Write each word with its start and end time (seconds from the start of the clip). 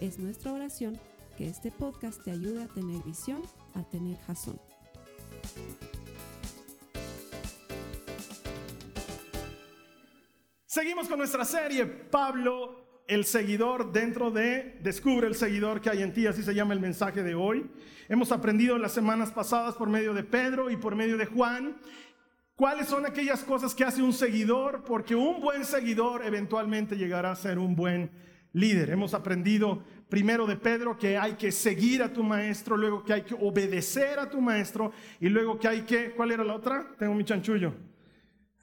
Es 0.00 0.18
nuestra 0.18 0.52
oración 0.52 1.00
que 1.38 1.48
este 1.48 1.70
podcast 1.70 2.22
te 2.22 2.30
ayude 2.30 2.62
a 2.62 2.68
tener 2.68 3.02
visión, 3.02 3.40
a 3.74 3.82
tener 3.82 4.18
jazón. 4.26 4.60
Seguimos 10.66 11.08
con 11.08 11.18
nuestra 11.18 11.46
serie, 11.46 11.86
Pablo, 11.86 13.02
el 13.08 13.24
seguidor 13.24 13.90
dentro 13.90 14.30
de 14.30 14.78
Descubre 14.82 15.26
el 15.26 15.34
seguidor 15.34 15.80
que 15.80 15.88
hay 15.88 16.02
en 16.02 16.12
ti, 16.12 16.26
así 16.26 16.42
se 16.42 16.54
llama 16.54 16.74
el 16.74 16.80
mensaje 16.80 17.22
de 17.22 17.34
hoy. 17.34 17.70
Hemos 18.10 18.32
aprendido 18.32 18.76
las 18.76 18.92
semanas 18.92 19.30
pasadas 19.30 19.76
por 19.76 19.88
medio 19.88 20.12
de 20.12 20.24
Pedro 20.24 20.70
y 20.70 20.76
por 20.76 20.94
medio 20.94 21.16
de 21.16 21.24
Juan 21.24 21.76
cuáles 22.54 22.88
son 22.88 23.06
aquellas 23.06 23.44
cosas 23.44 23.74
que 23.74 23.84
hace 23.84 24.02
un 24.02 24.12
seguidor, 24.12 24.84
porque 24.84 25.14
un 25.14 25.40
buen 25.40 25.64
seguidor 25.64 26.24
eventualmente 26.24 26.96
llegará 26.96 27.30
a 27.30 27.36
ser 27.36 27.58
un 27.58 27.76
buen 27.76 28.10
líder. 28.56 28.90
Hemos 28.90 29.14
aprendido 29.14 29.82
primero 30.08 30.46
de 30.46 30.56
Pedro 30.56 30.96
que 30.96 31.16
hay 31.16 31.34
que 31.34 31.52
seguir 31.52 32.02
a 32.02 32.12
tu 32.12 32.22
maestro, 32.22 32.76
luego 32.76 33.04
que 33.04 33.12
hay 33.12 33.22
que 33.22 33.34
obedecer 33.34 34.18
a 34.18 34.28
tu 34.28 34.40
maestro 34.40 34.92
y 35.20 35.28
luego 35.28 35.58
que 35.58 35.68
hay 35.68 35.82
que, 35.82 36.12
¿cuál 36.12 36.32
era 36.32 36.42
la 36.42 36.54
otra? 36.54 36.86
Tengo 36.98 37.14
mi 37.14 37.24
chanchullo. 37.24 37.74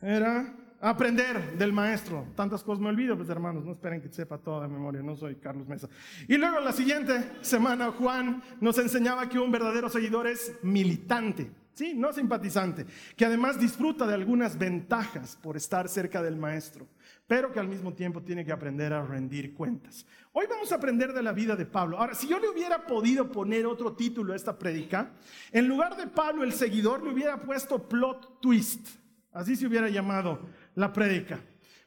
Era 0.02 0.56
aprender 0.82 1.58
del 1.58 1.72
maestro. 1.72 2.26
Tantas 2.36 2.64
cosas 2.64 2.82
me 2.82 2.90
olvido, 2.90 3.16
pues 3.16 3.30
hermanos, 3.30 3.64
no 3.64 3.74
esperen 3.74 4.02
que 4.02 4.10
sepa 4.10 4.38
toda 4.38 4.64
de 4.64 4.74
memoria, 4.74 5.02
no 5.02 5.16
soy 5.16 5.36
Carlos 5.36 5.68
Mesa. 5.68 5.88
Y 6.28 6.38
luego 6.38 6.60
la 6.60 6.74
siguiente 6.74 7.32
semana 7.42 7.92
Juan 7.92 8.42
nos 8.60 8.78
enseñaba 8.80 9.30
que 9.30 9.40
un 9.40 9.52
verdadero 9.52 9.90
seguidor 9.90 10.28
es 10.28 10.58
militante. 10.64 11.52
Sí, 11.74 11.96
no 11.96 12.14
simpatizante, 12.14 12.86
que 13.16 13.26
además 13.26 13.60
disfruta 13.60 14.06
de 14.06 14.14
algunas 14.14 14.60
ventajas 14.60 15.40
por 15.42 15.58
estar 15.58 15.90
cerca 15.90 16.22
del 16.22 16.36
maestro, 16.36 16.88
pero 17.34 17.52
que 17.52 17.60
al 17.60 17.68
mismo 17.68 17.92
tiempo 17.94 18.22
tiene 18.22 18.46
que 18.46 18.52
aprender 18.52 18.94
a 18.94 19.04
rendir 19.04 19.56
cuentas. 19.56 20.06
Hoy 20.34 20.46
vamos 20.48 20.72
a 20.72 20.76
aprender 20.76 21.14
de 21.14 21.24
la 21.24 21.32
vida 21.32 21.56
de 21.56 21.66
Pablo. 21.66 21.98
Ahora, 21.98 22.14
si 22.14 22.28
yo 22.28 22.38
le 22.38 22.48
hubiera 22.48 22.86
podido 22.86 23.32
poner 23.32 23.66
otro 23.66 23.94
título 23.94 24.34
a 24.34 24.36
esta 24.36 24.60
prédica, 24.60 25.14
en 25.52 25.68
lugar 25.68 25.98
de 25.98 26.06
Pablo 26.06 26.44
el 26.44 26.54
seguidor, 26.54 27.02
le 27.02 27.12
hubiera 27.12 27.42
puesto 27.42 27.90
plot 27.90 28.40
twist. 28.40 28.88
Así 29.32 29.56
se 29.56 29.66
hubiera 29.66 29.90
llamado 29.90 30.42
la 30.76 30.94
prédica. 30.94 31.40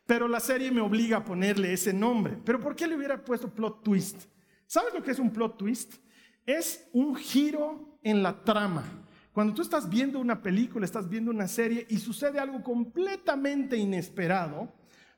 Pero 0.05 0.27
la 0.27 0.41
serie 0.41 0.72
me 0.72 0.80
obliga 0.80 1.19
a 1.19 1.25
ponerle 1.25 1.72
ese 1.72 1.92
nombre. 1.92 2.36
¿Pero 2.44 2.58
por 2.58 2.75
qué 2.75 2.88
le 2.88 2.97
hubiera 2.97 3.25
puesto 3.25 3.48
plot 3.48 3.84
twist? 3.84 4.25
¿Sabes 4.66 4.92
lo 4.94 5.00
que 5.05 5.12
es 5.12 5.20
un 5.20 5.31
plot 5.31 5.58
twist? 5.58 5.94
Es 6.44 6.88
un 6.92 7.14
giro 7.14 8.00
en 8.03 8.20
la 8.20 8.42
trama 8.42 8.83
cuando 9.36 9.53
tú 9.53 9.60
estás 9.60 9.86
viendo 9.91 10.19
una 10.19 10.41
película, 10.41 10.86
estás 10.86 11.10
viendo 11.10 11.31
una 11.31 11.47
serie 11.47 11.86
y 11.91 11.98
sucede 11.98 12.38
algo 12.38 12.62
completamente 12.62 13.77
inesperado, 13.77 14.72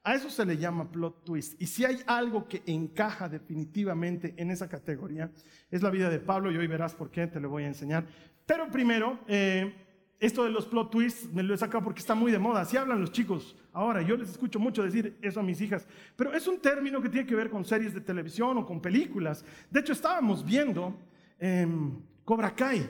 a 0.05 0.15
eso 0.15 0.31
se 0.31 0.45
le 0.47 0.57
llama 0.57 0.91
plot 0.91 1.25
twist. 1.25 1.61
Y 1.61 1.67
si 1.67 1.85
hay 1.85 2.01
algo 2.07 2.49
que 2.49 2.63
encaja 2.67 3.29
definitivamente 3.29 4.35
en 4.37 4.51
esa 4.51 4.69
categoría, 4.69 5.31
es 5.70 5.83
la 5.83 5.91
vida 5.91 6.09
de 6.09 6.19
Pablo 6.19 6.51
y 6.51 6.57
hoy 6.57 6.67
verás 6.67 6.95
por 6.95 7.11
qué, 7.11 7.27
te 7.27 7.41
lo 7.41 7.51
voy 7.51 7.64
a 7.64 7.69
enseñar. 7.69 8.07
Pero 8.47 8.70
primero, 8.70 9.19
eh, 9.29 9.75
esto 10.20 10.45
de 10.45 10.51
los 10.51 10.67
plot 10.67 10.91
twists 10.91 11.33
me 11.33 11.42
lo 11.42 11.55
he 11.55 11.58
sacado 11.58 11.85
porque 11.85 12.01
está 12.01 12.14
muy 12.14 12.33
de 12.33 12.39
moda. 12.39 12.63
Así 12.63 12.77
hablan 12.77 13.01
los 13.01 13.13
chicos 13.13 13.57
ahora. 13.73 14.03
Yo 14.03 14.17
les 14.17 14.31
escucho 14.31 14.58
mucho 14.58 14.83
decir 14.83 15.19
eso 15.23 15.41
a 15.41 15.42
mis 15.42 15.61
hijas. 15.61 15.87
Pero 16.17 16.33
es 16.35 16.47
un 16.48 16.58
término 16.58 17.01
que 17.01 17.08
tiene 17.08 17.27
que 17.27 17.35
ver 17.35 17.51
con 17.51 17.64
series 17.64 17.95
de 17.95 18.01
televisión 18.01 18.58
o 18.58 18.67
con 18.67 18.81
películas. 18.81 19.45
De 19.70 19.81
hecho, 19.81 19.92
estábamos 19.92 20.45
viendo 20.45 20.98
em, 21.39 22.01
Cobra 22.25 22.55
Kai 22.55 22.89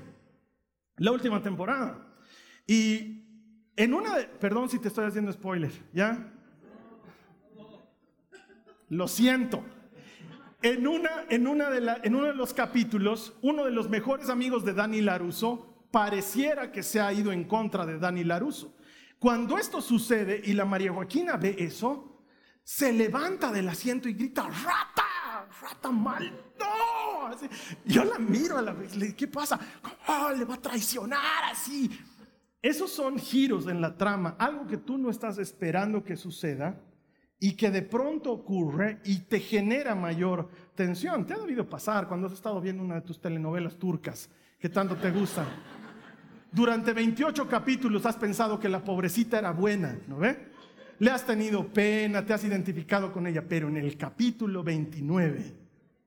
la 0.97 1.13
última 1.13 1.43
temporada. 1.43 2.07
Y 2.67 3.25
en 3.77 3.95
una 3.95 4.17
de, 4.17 4.25
perdón 4.25 4.69
si 4.69 4.79
te 4.79 4.89
estoy 4.89 5.07
haciendo 5.07 5.33
spoiler, 5.33 5.71
¿ya? 5.93 6.33
Lo 8.89 9.09
siento. 9.09 9.65
En, 10.63 10.87
una, 10.87 11.25
en, 11.29 11.47
una 11.47 11.71
de 11.71 11.81
la, 11.81 12.01
en 12.03 12.15
uno 12.15 12.27
de 12.27 12.35
los 12.35 12.53
capítulos, 12.53 13.35
uno 13.43 13.65
de 13.65 13.71
los 13.71 13.89
mejores 13.89 14.29
amigos 14.29 14.65
de 14.65 14.75
Dani 14.75 15.01
Laruso 15.01 15.87
pareciera 15.91 16.73
que 16.73 16.83
se 16.83 17.01
ha 17.01 17.13
ido 17.13 17.33
en 17.33 17.45
contra 17.45 17.87
de 17.87 17.99
Dani 17.99 18.25
Laruso. 18.25 18.75
Cuando 19.19 19.59
esto 19.59 19.81
sucede 19.81 20.41
y 20.45 20.53
la 20.53 20.65
María 20.65 20.93
Joaquina 20.93 21.37
ve 21.37 21.57
eso, 21.59 22.23
se 22.65 22.93
levanta 22.93 23.53
del 23.53 23.69
asiento 23.69 24.09
y 24.09 24.15
grita, 24.15 24.49
rata, 24.49 25.49
rata 25.61 25.91
mal, 25.91 26.33
yo 27.85 28.05
la 28.05 28.19
miro 28.19 28.59
a 28.59 28.63
la 28.63 28.73
vez, 28.73 28.93
¿qué 29.15 29.29
pasa? 29.29 29.59
¿Cómo 30.07 30.31
le 30.31 30.45
va 30.45 30.55
a 30.55 30.63
traicionar 30.63 31.45
así? 31.51 31.91
Esos 32.61 32.91
son 32.91 33.19
giros 33.19 33.67
en 33.67 33.81
la 33.81 33.97
trama, 33.97 34.37
algo 34.39 34.67
que 34.67 34.77
tú 34.77 34.99
no 34.99 35.11
estás 35.11 35.39
esperando 35.39 36.03
que 36.03 36.17
suceda 36.17 36.81
y 37.41 37.53
que 37.53 37.71
de 37.71 37.83
pronto 37.83 38.33
ocurre 38.33 39.01
y 39.05 39.21
te 39.21 39.41
genera 39.41 39.95
mayor 39.95 40.49
tensión. 40.75 41.27
Te 41.27 41.35
ha 41.35 41.39
debido 41.39 41.69
pasar 41.69 42.09
cuando 42.09 42.27
has 42.27 42.33
estado 42.33 42.61
viendo 42.61 42.83
una 42.83 42.97
de 42.97 43.03
tus 43.03 43.21
telenovelas 43.21 43.77
turcas 43.77 44.29
que 44.59 44.69
tanto 44.69 44.97
te 44.97 45.11
gustan. 45.11 45.47
Durante 46.51 46.93
28 46.93 47.47
capítulos 47.47 48.07
has 48.07 48.17
pensado 48.17 48.59
que 48.59 48.69
la 48.69 48.83
pobrecita 48.83 49.39
era 49.39 49.53
buena, 49.53 49.99
¿no 50.09 50.19
ve? 50.19 50.49
Le 50.99 51.11
has 51.11 51.25
tenido 51.25 51.67
pena, 51.69 52.25
te 52.25 52.33
has 52.33 52.43
identificado 52.43 53.13
con 53.13 53.27
ella, 53.27 53.45
pero 53.47 53.69
en 53.69 53.77
el 53.77 53.97
capítulo 53.97 54.65
29, 54.65 55.55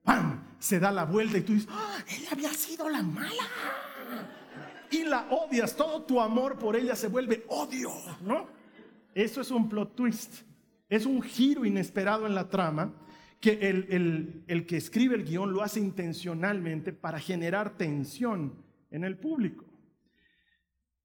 ¡pam! 0.04 0.42
se 0.60 0.80
da 0.80 0.92
la 0.92 1.06
vuelta 1.06 1.38
y 1.38 1.42
tú 1.42 1.54
dices, 1.54 1.70
¡Ah, 1.72 1.98
ella 2.08 2.30
había 2.32 2.54
sido 2.54 2.90
la 2.90 3.02
mala. 3.02 3.48
Y 4.92 5.04
la 5.04 5.28
odias, 5.30 5.76
todo 5.76 6.04
tu 6.04 6.20
amor 6.20 6.60
por 6.60 6.76
ella 6.76 6.96
se 6.96 7.08
vuelve 7.08 7.46
odio, 7.48 7.90
¿no? 8.22 8.48
Eso 9.16 9.42
es 9.42 9.50
un 9.52 9.70
plot 9.70 9.96
twist, 9.96 10.42
es 10.92 11.06
un 11.06 11.22
giro 11.22 11.66
inesperado 11.66 12.28
en 12.28 12.36
la 12.36 12.50
trama 12.50 12.94
que 13.40 13.54
el, 13.70 14.44
el 14.46 14.66
que 14.68 14.76
escribe 14.76 15.16
el 15.16 15.24
guion 15.24 15.54
lo 15.54 15.64
hace 15.64 15.80
intencionalmente 15.80 16.92
para 16.92 17.18
generar 17.18 17.78
tensión 17.78 18.54
en 18.92 19.06
el 19.06 19.18
público. 19.18 19.66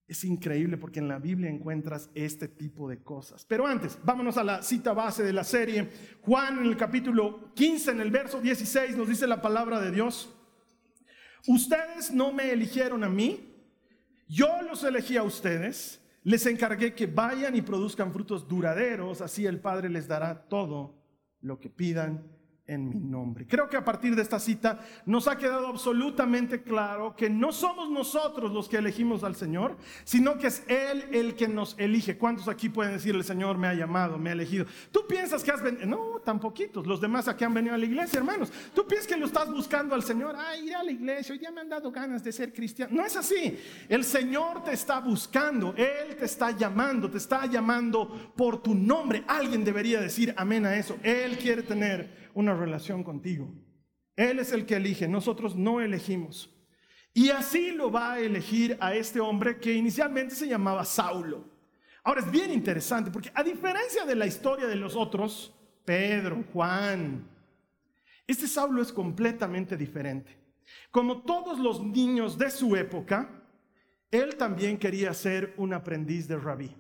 Es 0.09 0.25
increíble 0.25 0.77
porque 0.77 0.99
en 0.99 1.07
la 1.07 1.21
Biblia 1.21 1.49
encuentras 1.49 2.11
este 2.17 2.49
tipo 2.49 2.89
de 2.89 2.99
cosas. 2.99 3.45
Pero 3.45 3.65
antes, 3.65 3.97
vámonos 4.03 4.37
a 4.37 4.45
la 4.45 4.63
cita 4.63 4.93
base 4.93 5.23
de 5.23 5.33
la 5.33 5.45
serie. 5.45 5.89
Juan 6.23 6.59
en 6.59 6.67
el 6.67 6.77
capítulo 6.77 7.53
15, 7.55 7.93
en 7.93 8.01
el 8.01 8.11
verso 8.11 8.41
16, 8.41 8.97
nos 8.97 9.09
dice 9.09 9.29
la 9.29 9.41
palabra 9.41 9.81
de 9.81 9.93
Dios. 9.93 10.35
Ustedes 11.47 12.13
no 12.13 12.33
me 12.33 12.51
eligieron 12.51 13.05
a 13.05 13.09
mí, 13.09 13.55
yo 14.27 14.63
los 14.63 14.83
elegí 14.83 15.17
a 15.17 15.23
ustedes, 15.23 16.01
les 16.27 16.45
encargué 16.47 16.93
que 16.93 17.07
vayan 17.07 17.55
y 17.55 17.63
produzcan 17.63 18.13
frutos 18.13 18.49
duraderos, 18.49 19.21
así 19.21 19.47
el 19.47 19.61
Padre 19.61 19.89
les 19.89 20.09
dará 20.09 20.49
todo 20.49 21.01
lo 21.41 21.61
que 21.61 21.71
pidan 21.71 22.36
en 22.67 22.89
mi 22.89 22.97
nombre. 22.97 23.47
Creo 23.47 23.69
que 23.69 23.77
a 23.77 23.85
partir 23.85 24.17
de 24.17 24.23
esta 24.23 24.39
cita 24.39 24.81
nos 25.05 25.29
ha 25.29 25.37
quedado 25.39 25.69
absolutamente 25.69 26.63
claro 26.63 27.15
que 27.15 27.31
no 27.31 27.53
somos 27.53 27.91
nosotros 27.91 28.53
los 28.53 28.69
que 28.69 28.79
elegimos 28.79 29.23
al 29.25 29.37
Señor, 29.37 29.77
sino 30.05 30.37
que 30.39 30.49
es 30.49 30.65
Él 30.67 31.05
el 31.13 31.37
que 31.37 31.49
nos 31.49 31.77
elige. 31.79 32.19
¿Cuántos 32.19 32.49
aquí 32.49 32.69
pueden 32.69 32.95
decir 32.95 33.15
el 33.15 33.25
Señor 33.25 33.57
me 33.57 33.69
ha 33.69 33.75
llamado, 33.75 34.19
me 34.19 34.31
ha 34.31 34.33
elegido? 34.33 34.67
Tú 34.91 35.07
piensas 35.07 35.45
que 35.45 35.53
has 35.53 35.63
venido, 35.63 35.87
no, 35.87 36.21
tan 36.25 36.41
poquitos, 36.41 36.87
los 36.87 37.01
demás 37.01 37.29
aquí 37.29 37.45
han 37.45 37.55
venido 37.55 37.75
a 37.75 37.79
la 37.79 37.85
iglesia, 37.85 38.19
hermanos. 38.19 38.53
Tú 38.75 38.87
piensas 38.87 39.07
que 39.07 39.17
lo 39.17 39.27
estás 39.27 39.51
buscando 39.51 39.95
al 39.95 40.03
Señor, 40.03 40.35
ay, 40.37 40.67
ir 40.67 40.75
a 40.75 40.83
la 40.83 40.91
iglesia, 40.91 41.35
hoy 41.35 41.41
ya 41.41 41.51
me 41.51 41.61
han 41.61 41.69
dado 41.69 41.93
ganas 41.93 42.25
de 42.25 42.33
ser 42.33 42.53
cristiano. 42.53 42.97
No 42.97 43.05
es 43.05 43.17
así. 43.17 43.59
El 43.89 44.05
Señor 44.05 44.65
te 44.65 44.73
está 44.73 44.99
buscando, 45.01 45.75
Él 45.77 46.17
te 46.17 46.25
está 46.25 46.51
llamando, 46.51 47.11
te 47.11 47.19
está 47.19 47.47
llamando 47.47 48.33
por 48.35 48.63
tu 48.63 48.75
nombre. 48.75 49.25
Alguien 49.29 49.65
debería 49.65 50.01
decir 50.01 50.35
amén 50.37 50.67
a 50.67 50.77
eso. 50.77 50.97
Él 51.03 51.39
quiere 51.39 51.63
tener 51.63 52.26
una 52.37 52.55
relación 52.55 53.03
contigo. 53.03 53.51
Él 54.15 54.39
es 54.39 54.53
el 54.53 54.67
que 54.67 54.77
elige, 54.77 55.09
nosotros 55.09 55.57
no 55.57 55.81
elegimos. 55.81 56.55
Y 57.15 57.31
así 57.31 57.71
lo 57.71 57.91
va 57.91 58.13
a 58.13 58.21
elegir 58.21 58.77
a 58.79 58.95
este 58.95 59.21
hombre 59.21 59.59
que 59.59 59.73
inicialmente 59.73 60.35
se 60.35 60.47
llamaba 60.47 60.85
Saulo. 60.85 61.45
Ahora 62.05 62.21
es 62.21 62.31
bien 62.31 62.53
interesante 62.53 63.11
porque 63.11 63.33
a 63.35 63.43
diferencia 63.43 64.05
de 64.05 64.15
la 64.15 64.27
historia 64.27 64.67
de 64.67 64.77
los 64.77 64.95
otros, 64.95 65.55
Pedro, 65.87 66.45
Juan, 66.53 67.27
este 68.27 68.47
Saulo 68.47 68.83
es 68.83 68.93
completamente 68.93 69.75
diferente. 69.75 70.37
Como 70.91 71.23
todos 71.23 71.59
los 71.59 71.83
niños 71.83 72.37
de 72.37 72.51
su 72.51 72.77
época, 72.77 73.31
él 74.11 74.37
también 74.37 74.77
quería 74.77 75.15
ser 75.15 75.55
un 75.57 75.73
aprendiz 75.73 76.29
de 76.29 76.37
rabí. 76.37 76.77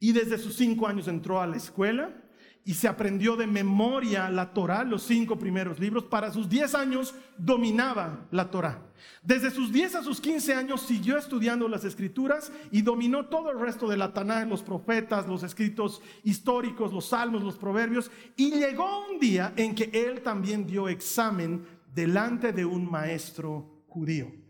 Y 0.00 0.10
desde 0.10 0.38
sus 0.38 0.56
cinco 0.56 0.88
años 0.88 1.06
entró 1.06 1.40
a 1.40 1.46
la 1.46 1.56
escuela 1.56 2.21
y 2.64 2.74
se 2.74 2.86
aprendió 2.86 3.36
de 3.36 3.46
memoria 3.46 4.28
la 4.28 4.52
Torah, 4.52 4.84
los 4.84 5.02
cinco 5.02 5.38
primeros 5.38 5.80
libros. 5.80 6.04
Para 6.04 6.32
sus 6.32 6.48
10 6.48 6.74
años 6.74 7.14
dominaba 7.36 8.26
la 8.30 8.50
Torah. 8.50 8.80
Desde 9.22 9.50
sus 9.50 9.72
10 9.72 9.96
a 9.96 10.02
sus 10.02 10.20
15 10.20 10.54
años 10.54 10.82
siguió 10.82 11.18
estudiando 11.18 11.68
las 11.68 11.84
escrituras 11.84 12.52
y 12.70 12.82
dominó 12.82 13.26
todo 13.26 13.50
el 13.50 13.58
resto 13.58 13.88
de 13.88 13.96
la 13.96 14.12
Taná, 14.12 14.44
los 14.44 14.62
profetas, 14.62 15.26
los 15.26 15.42
escritos 15.42 16.00
históricos, 16.22 16.92
los 16.92 17.06
salmos, 17.06 17.42
los 17.42 17.56
proverbios. 17.56 18.10
Y 18.36 18.52
llegó 18.52 19.06
un 19.10 19.18
día 19.18 19.52
en 19.56 19.74
que 19.74 19.90
él 19.92 20.22
también 20.22 20.66
dio 20.66 20.88
examen 20.88 21.64
delante 21.94 22.52
de 22.52 22.64
un 22.64 22.88
maestro 22.90 23.84
judío. 23.88 24.41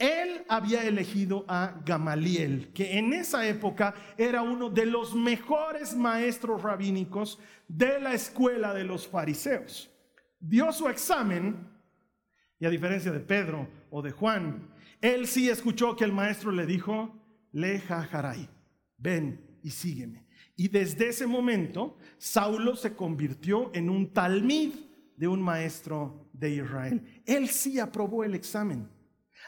Él 0.00 0.44
había 0.48 0.84
elegido 0.84 1.44
a 1.46 1.74
Gamaliel, 1.84 2.72
que 2.72 2.98
en 2.98 3.12
esa 3.12 3.46
época 3.46 3.94
era 4.16 4.40
uno 4.40 4.70
de 4.70 4.86
los 4.86 5.14
mejores 5.14 5.94
maestros 5.94 6.62
rabínicos 6.62 7.38
de 7.68 8.00
la 8.00 8.14
escuela 8.14 8.72
de 8.72 8.84
los 8.84 9.06
fariseos. 9.06 9.90
Dio 10.40 10.72
su 10.72 10.88
examen 10.88 11.68
y 12.58 12.64
a 12.64 12.70
diferencia 12.70 13.12
de 13.12 13.20
Pedro 13.20 13.68
o 13.90 14.00
de 14.00 14.10
Juan, 14.10 14.68
él 15.00 15.26
sí 15.26 15.48
escuchó 15.48 15.96
que 15.96 16.04
el 16.04 16.12
maestro 16.12 16.50
le 16.50 16.66
dijo, 16.66 17.14
Leja 17.52 18.02
Jaray, 18.04 18.48
ven 18.98 19.58
y 19.62 19.70
sígueme. 19.70 20.26
Y 20.56 20.68
desde 20.68 21.08
ese 21.08 21.26
momento, 21.26 21.96
Saulo 22.18 22.76
se 22.76 22.94
convirtió 22.94 23.70
en 23.74 23.88
un 23.88 24.12
talmid 24.12 24.72
de 25.16 25.28
un 25.28 25.40
maestro 25.40 26.30
de 26.32 26.54
Israel. 26.54 27.22
Él 27.26 27.48
sí 27.48 27.78
aprobó 27.78 28.24
el 28.24 28.34
examen. 28.34 28.88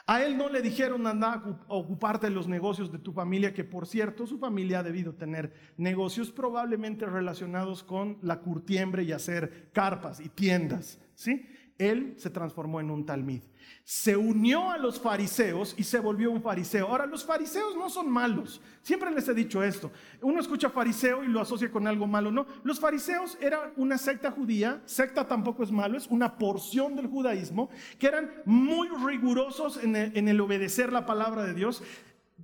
A 0.07 0.25
él 0.25 0.37
no 0.37 0.49
le 0.49 0.63
dijeron 0.63 1.07
anda 1.07 1.33
a 1.33 1.75
ocuparte 1.75 2.27
de 2.27 2.35
los 2.35 2.49
negocios 2.49 2.91
de 2.91 2.99
tu 2.99 3.13
familia, 3.13 3.55
que 3.55 3.65
por 3.65 3.87
cierto 3.87 4.27
su 4.27 4.39
familia 4.39 4.81
ha 4.81 4.83
debido 4.83 5.15
tener 5.15 5.53
negocios 5.77 6.33
probablemente 6.33 7.07
relacionados 7.07 7.83
con 7.83 8.19
la 8.23 8.41
curtiembre 8.41 9.05
y 9.05 9.13
hacer 9.13 9.71
carpas 9.73 10.21
y 10.21 10.29
tiendas, 10.29 10.99
¿sí? 11.15 11.47
Él 11.91 12.15
se 12.17 12.31
transformó 12.31 12.81
en 12.81 12.91
un 12.91 13.05
talmid 13.05 13.43
se 13.85 14.17
unió 14.17 14.71
a 14.71 14.79
los 14.79 15.01
fariseos 15.01 15.75
y 15.77 15.83
se 15.83 15.99
volvió 15.99 16.31
un 16.31 16.41
fariseo. 16.41 16.87
Ahora, 16.87 17.07
los 17.07 17.25
fariseos 17.25 17.77
no 17.77 17.91
son 17.91 18.09
malos. 18.09 18.61
Siempre 18.83 19.11
les 19.11 19.27
he 19.29 19.35
dicho 19.35 19.63
esto. 19.63 19.91
Uno 20.21 20.41
escucha 20.41 20.71
fariseo 20.71 21.25
y 21.25 21.29
lo 21.29 21.41
asocia 21.41 21.71
con 21.71 21.87
algo 21.87 22.07
malo. 22.07 22.31
No, 22.31 22.47
los 22.63 22.79
fariseos 22.79 23.37
eran 23.41 23.73
una 23.77 23.99
secta 23.99 24.31
judía. 24.31 24.81
Secta 24.85 25.27
tampoco 25.27 25.65
es 25.65 25.73
malo, 25.73 25.99
es 25.99 26.07
una 26.07 26.39
porción 26.39 26.95
del 26.95 27.09
judaísmo 27.09 27.71
que 27.99 28.07
eran 28.07 28.31
muy 28.45 28.89
rigurosos 29.05 29.83
en 29.83 29.97
el, 29.97 30.17
en 30.17 30.29
el 30.29 30.41
obedecer 30.41 30.93
la 30.93 31.05
palabra 31.05 31.43
de 31.43 31.55
Dios. 31.55 31.83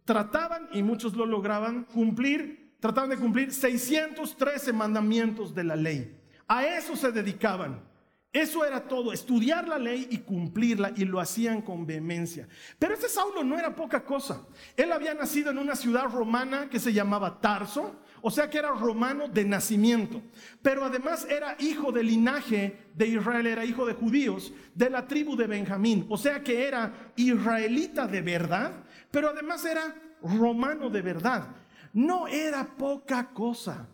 Trataban, 0.05 0.69
y 0.73 0.82
muchos 0.82 1.14
lo 1.14 1.25
lograban, 1.25 1.84
cumplir, 1.84 2.75
trataban 2.81 3.11
de 3.11 3.17
cumplir 3.17 3.52
613 3.52 4.73
mandamientos 4.73 5.55
de 5.55 5.64
la 5.64 5.76
ley. 5.76 6.17
A 6.49 6.64
eso 6.64 6.96
se 6.96 7.12
dedicaban. 7.12 7.87
Eso 8.31 8.63
era 8.63 8.87
todo, 8.87 9.11
estudiar 9.11 9.67
la 9.67 9.79
ley 9.79 10.07
y 10.11 10.19
cumplirla, 10.19 10.93
y 10.95 11.07
lo 11.07 11.19
hacían 11.19 11.63
con 11.63 11.87
vehemencia. 11.87 12.47
Pero 12.79 12.93
este 12.93 13.09
Saulo 13.09 13.43
no 13.43 13.59
era 13.59 13.75
poca 13.75 14.05
cosa. 14.05 14.47
Él 14.77 14.93
había 14.93 15.15
nacido 15.15 15.51
en 15.51 15.57
una 15.57 15.75
ciudad 15.75 16.05
romana 16.05 16.69
que 16.69 16.79
se 16.79 16.93
llamaba 16.93 17.41
Tarso, 17.41 18.03
o 18.21 18.31
sea 18.31 18.51
que 18.51 18.59
era 18.59 18.71
romano 18.73 19.29
de 19.29 19.47
nacimiento. 19.47 20.21
Pero 20.61 20.85
además 20.85 21.27
era 21.31 21.57
hijo 21.59 21.91
del 21.91 22.09
linaje 22.09 22.91
de 22.95 23.07
Israel, 23.07 23.47
era 23.47 23.65
hijo 23.65 23.87
de 23.87 23.95
judíos, 23.95 24.53
de 24.75 24.91
la 24.91 25.07
tribu 25.07 25.35
de 25.35 25.47
Benjamín. 25.47 26.05
O 26.11 26.19
sea 26.19 26.43
que 26.43 26.69
era 26.69 27.13
israelita 27.17 28.07
de 28.07 28.21
verdad, 28.21 28.85
pero 29.11 29.31
además 29.31 29.65
era 29.65 29.95
romano 30.21 30.91
de 30.91 31.01
verdad. 31.01 31.57
No 31.95 32.29
era 32.29 32.77
poca 32.77 33.31
cosa. 33.33 33.89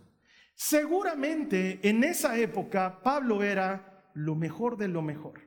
Seguramente 0.56 1.78
en 1.88 2.02
esa 2.02 2.36
época 2.36 3.00
Pablo 3.00 3.40
era 3.40 3.93
lo 4.14 4.34
mejor 4.34 4.76
de 4.76 4.88
lo 4.88 5.02
mejor. 5.02 5.40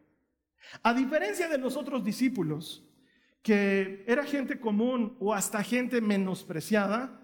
A 0.84 0.94
diferencia 0.94 1.48
de 1.48 1.58
los 1.58 1.76
otros 1.76 2.04
discípulos, 2.04 2.86
que 3.42 4.04
era 4.08 4.24
gente 4.24 4.60
común 4.60 5.16
o 5.20 5.34
hasta 5.34 5.64
gente 5.64 6.02
menospreciada, 6.02 7.22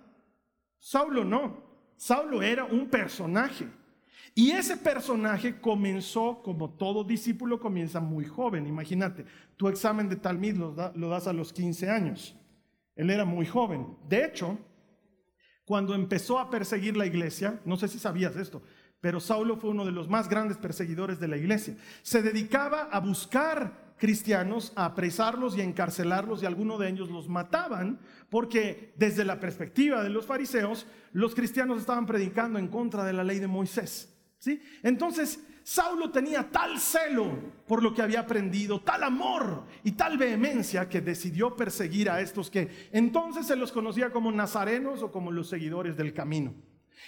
Saulo 0.79 1.23
no. 1.23 1.61
Saulo 1.95 2.41
era 2.41 2.65
un 2.65 2.89
personaje. 2.89 3.67
Y 4.35 4.51
ese 4.51 4.77
personaje 4.77 5.59
comenzó, 5.59 6.41
como 6.41 6.71
todo 6.71 7.03
discípulo, 7.03 7.59
comienza 7.59 7.99
muy 7.99 8.25
joven. 8.25 8.65
Imagínate, 8.65 9.25
tu 9.57 9.67
examen 9.67 10.09
de 10.09 10.15
Talmud 10.15 10.53
lo, 10.53 10.91
lo 10.95 11.09
das 11.09 11.27
a 11.27 11.33
los 11.33 11.53
15 11.53 11.89
años. 11.89 12.35
Él 12.95 13.09
era 13.09 13.25
muy 13.25 13.45
joven. 13.45 13.95
De 14.07 14.25
hecho, 14.25 14.57
cuando 15.65 15.93
empezó 15.93 16.39
a 16.39 16.49
perseguir 16.49 16.97
la 16.97 17.05
iglesia, 17.05 17.61
no 17.63 17.77
sé 17.77 17.87
si 17.87 17.99
sabías 17.99 18.35
esto, 18.35 18.63
pero 19.03 19.19
Saulo 19.19 19.57
fue 19.57 19.71
uno 19.71 19.83
de 19.83 19.91
los 19.91 20.07
más 20.07 20.29
grandes 20.29 20.55
perseguidores 20.55 21.19
de 21.19 21.27
la 21.27 21.35
iglesia. 21.35 21.75
Se 22.03 22.21
dedicaba 22.21 22.83
a 22.83 23.01
buscar 23.01 23.95
cristianos, 23.97 24.71
a 24.77 24.85
apresarlos 24.85 25.57
y 25.57 25.59
a 25.59 25.65
encarcelarlos 25.65 26.41
y 26.41 26.45
algunos 26.45 26.79
de 26.79 26.87
ellos 26.87 27.09
los 27.09 27.27
mataban 27.27 27.99
porque 28.29 28.93
desde 28.95 29.25
la 29.25 29.41
perspectiva 29.41 30.01
de 30.03 30.09
los 30.09 30.25
fariseos, 30.25 30.87
los 31.11 31.35
cristianos 31.35 31.81
estaban 31.81 32.05
predicando 32.05 32.57
en 32.57 32.69
contra 32.69 33.03
de 33.03 33.11
la 33.11 33.25
ley 33.25 33.39
de 33.39 33.47
Moisés. 33.47 34.07
¿sí? 34.39 34.61
Entonces, 34.83 35.37
Saulo 35.63 36.09
tenía 36.09 36.49
tal 36.49 36.79
celo 36.79 37.27
por 37.67 37.83
lo 37.83 37.93
que 37.93 38.03
había 38.03 38.21
aprendido, 38.21 38.79
tal 38.79 39.03
amor 39.03 39.65
y 39.83 39.91
tal 39.91 40.17
vehemencia 40.17 40.87
que 40.87 41.01
decidió 41.01 41.57
perseguir 41.57 42.09
a 42.09 42.21
estos 42.21 42.49
que 42.49 42.87
entonces 42.93 43.47
se 43.47 43.57
los 43.57 43.73
conocía 43.73 44.11
como 44.11 44.31
nazarenos 44.31 45.03
o 45.03 45.11
como 45.11 45.29
los 45.29 45.49
seguidores 45.49 45.97
del 45.97 46.13
camino. 46.13 46.53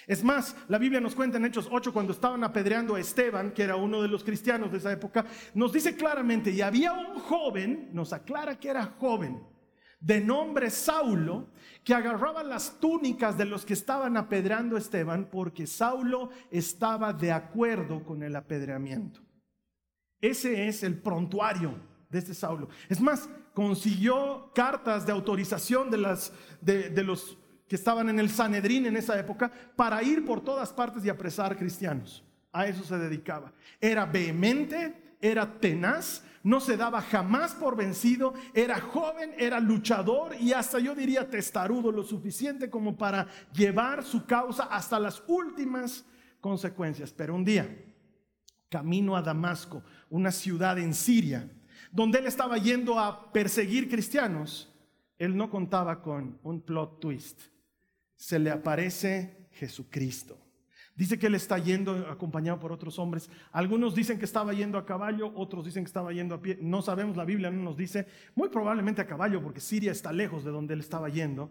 Es 0.06 0.22
más, 0.22 0.56
la 0.68 0.78
Biblia 0.78 1.00
nos 1.00 1.16
cuenta 1.16 1.36
en 1.36 1.46
Hechos 1.46 1.68
8, 1.70 1.92
cuando 1.92 2.12
estaban 2.12 2.44
apedreando 2.44 2.94
a 2.94 3.00
Esteban, 3.00 3.50
que 3.50 3.64
era 3.64 3.74
uno 3.74 4.00
de 4.00 4.08
los 4.08 4.22
cristianos 4.22 4.70
de 4.70 4.78
esa 4.78 4.92
época, 4.92 5.26
nos 5.52 5.72
dice 5.72 5.96
claramente, 5.96 6.50
y 6.50 6.60
había 6.60 6.92
un 6.92 7.18
joven, 7.18 7.90
nos 7.92 8.12
aclara 8.12 8.58
que 8.58 8.68
era 8.68 8.94
joven, 9.00 9.42
de 9.98 10.20
nombre 10.20 10.70
Saulo, 10.70 11.48
que 11.82 11.92
agarraba 11.92 12.44
las 12.44 12.78
túnicas 12.78 13.36
de 13.36 13.46
los 13.46 13.66
que 13.66 13.72
estaban 13.72 14.16
apedreando 14.16 14.76
a 14.76 14.78
Esteban, 14.78 15.28
porque 15.28 15.66
Saulo 15.66 16.30
estaba 16.52 17.12
de 17.12 17.32
acuerdo 17.32 18.04
con 18.04 18.22
el 18.22 18.36
apedreamiento. 18.36 19.20
Ese 20.20 20.68
es 20.68 20.84
el 20.84 21.00
prontuario 21.00 21.80
de 22.10 22.20
este 22.20 22.34
Saulo. 22.34 22.68
Es 22.88 23.00
más, 23.00 23.28
consiguió 23.54 24.52
cartas 24.54 25.04
de 25.04 25.12
autorización 25.12 25.90
de, 25.90 25.98
las, 25.98 26.32
de, 26.60 26.90
de 26.90 27.02
los 27.02 27.38
que 27.68 27.76
estaban 27.76 28.08
en 28.08 28.18
el 28.18 28.30
Sanedrín 28.30 28.86
en 28.86 28.96
esa 28.96 29.18
época 29.18 29.50
para 29.74 30.02
ir 30.02 30.24
por 30.24 30.42
todas 30.42 30.72
partes 30.72 31.04
y 31.04 31.08
apresar 31.08 31.56
cristianos. 31.56 32.24
A 32.52 32.66
eso 32.66 32.84
se 32.84 32.96
dedicaba. 32.96 33.52
Era 33.80 34.06
vehemente, 34.06 35.16
era 35.20 35.58
tenaz, 35.60 36.22
no 36.42 36.60
se 36.60 36.76
daba 36.76 37.02
jamás 37.02 37.54
por 37.54 37.76
vencido, 37.76 38.34
era 38.54 38.80
joven, 38.80 39.34
era 39.36 39.58
luchador 39.58 40.36
y 40.38 40.52
hasta 40.52 40.78
yo 40.78 40.94
diría 40.94 41.28
testarudo 41.28 41.90
lo 41.90 42.04
suficiente 42.04 42.70
como 42.70 42.96
para 42.96 43.26
llevar 43.52 44.04
su 44.04 44.24
causa 44.26 44.64
hasta 44.64 45.00
las 45.00 45.22
últimas 45.26 46.04
consecuencias. 46.40 47.12
Pero 47.12 47.34
un 47.34 47.44
día, 47.44 47.68
camino 48.68 49.16
a 49.16 49.22
Damasco, 49.22 49.82
una 50.08 50.30
ciudad 50.30 50.78
en 50.78 50.94
Siria, 50.94 51.50
donde 51.90 52.20
él 52.20 52.26
estaba 52.26 52.58
yendo 52.58 52.98
a 52.98 53.32
perseguir 53.32 53.88
cristianos, 53.88 54.72
él 55.18 55.36
no 55.36 55.50
contaba 55.50 56.00
con 56.00 56.38
un 56.44 56.60
plot 56.60 57.00
twist 57.00 57.55
se 58.16 58.38
le 58.38 58.50
aparece 58.50 59.48
Jesucristo. 59.52 60.38
Dice 60.96 61.18
que 61.18 61.26
él 61.26 61.34
está 61.34 61.58
yendo 61.58 61.92
acompañado 62.10 62.58
por 62.58 62.72
otros 62.72 62.98
hombres. 62.98 63.28
Algunos 63.52 63.94
dicen 63.94 64.18
que 64.18 64.24
estaba 64.24 64.54
yendo 64.54 64.78
a 64.78 64.86
caballo, 64.86 65.30
otros 65.34 65.66
dicen 65.66 65.84
que 65.84 65.88
estaba 65.88 66.10
yendo 66.10 66.34
a 66.34 66.40
pie. 66.40 66.58
No 66.62 66.80
sabemos, 66.80 67.18
la 67.18 67.26
Biblia 67.26 67.50
no 67.50 67.62
nos 67.62 67.76
dice. 67.76 68.06
Muy 68.34 68.48
probablemente 68.48 69.02
a 69.02 69.06
caballo, 69.06 69.42
porque 69.42 69.60
Siria 69.60 69.92
está 69.92 70.10
lejos 70.10 70.42
de 70.42 70.50
donde 70.50 70.72
él 70.72 70.80
estaba 70.80 71.10
yendo. 71.10 71.50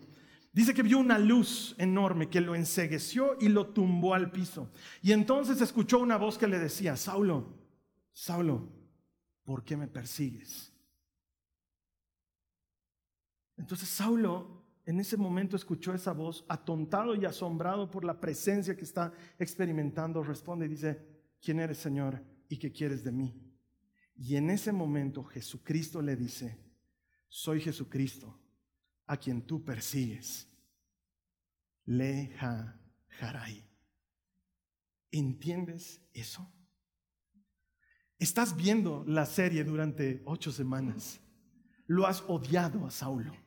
Dice 0.51 0.73
que 0.73 0.81
vio 0.81 0.97
una 0.97 1.19
luz 1.19 1.75
enorme 1.77 2.29
que 2.29 2.41
lo 2.41 2.55
ensegueció 2.55 3.37
y 3.39 3.49
lo 3.49 3.67
tumbó 3.67 4.15
al 4.15 4.31
piso. 4.31 4.71
Y 5.03 5.11
entonces 5.11 5.61
escuchó 5.61 5.99
una 5.99 6.17
voz 6.17 6.39
que 6.39 6.47
le 6.47 6.57
decía, 6.57 6.95
Saulo, 6.95 7.53
Saulo, 8.13 8.71
¿por 9.43 9.63
qué 9.63 9.77
me 9.77 9.87
persigues? 9.87 10.73
Entonces 13.57 13.89
Saulo 13.89 14.54
en 14.85 14.99
ese 14.99 15.17
momento 15.17 15.55
escuchó 15.55 15.93
esa 15.93 16.11
voz, 16.11 16.45
atontado 16.47 17.15
y 17.15 17.25
asombrado 17.25 17.89
por 17.89 18.05
la 18.05 18.19
presencia 18.19 18.75
que 18.75 18.83
está 18.83 19.11
experimentando, 19.39 20.23
responde 20.23 20.67
y 20.67 20.69
dice, 20.69 21.01
¿quién 21.41 21.59
eres 21.59 21.79
Señor 21.79 22.23
y 22.47 22.57
qué 22.57 22.71
quieres 22.71 23.03
de 23.03 23.11
mí? 23.11 23.33
Y 24.15 24.35
en 24.35 24.51
ese 24.51 24.71
momento 24.71 25.23
Jesucristo 25.23 26.01
le 26.01 26.15
dice, 26.15 26.59
soy 27.27 27.61
Jesucristo, 27.61 28.39
a 29.07 29.17
quien 29.17 29.41
tú 29.41 29.63
persigues. 29.63 30.47
Leja 31.85 32.79
Jaray. 33.07 33.67
¿Entiendes 35.11 36.01
eso? 36.13 36.51
Estás 38.19 38.55
viendo 38.55 39.03
la 39.07 39.25
serie 39.25 39.63
durante 39.63 40.21
ocho 40.25 40.51
semanas. 40.51 41.19
Lo 41.87 42.05
has 42.05 42.23
odiado 42.27 42.85
a 42.85 42.91
Saulo 42.91 43.44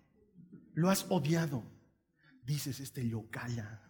lo 0.78 0.90
has 0.90 1.06
odiado. 1.10 1.64
Dices, 2.44 2.78
este 2.78 3.02
lo 3.02 3.28
calla. 3.30 3.82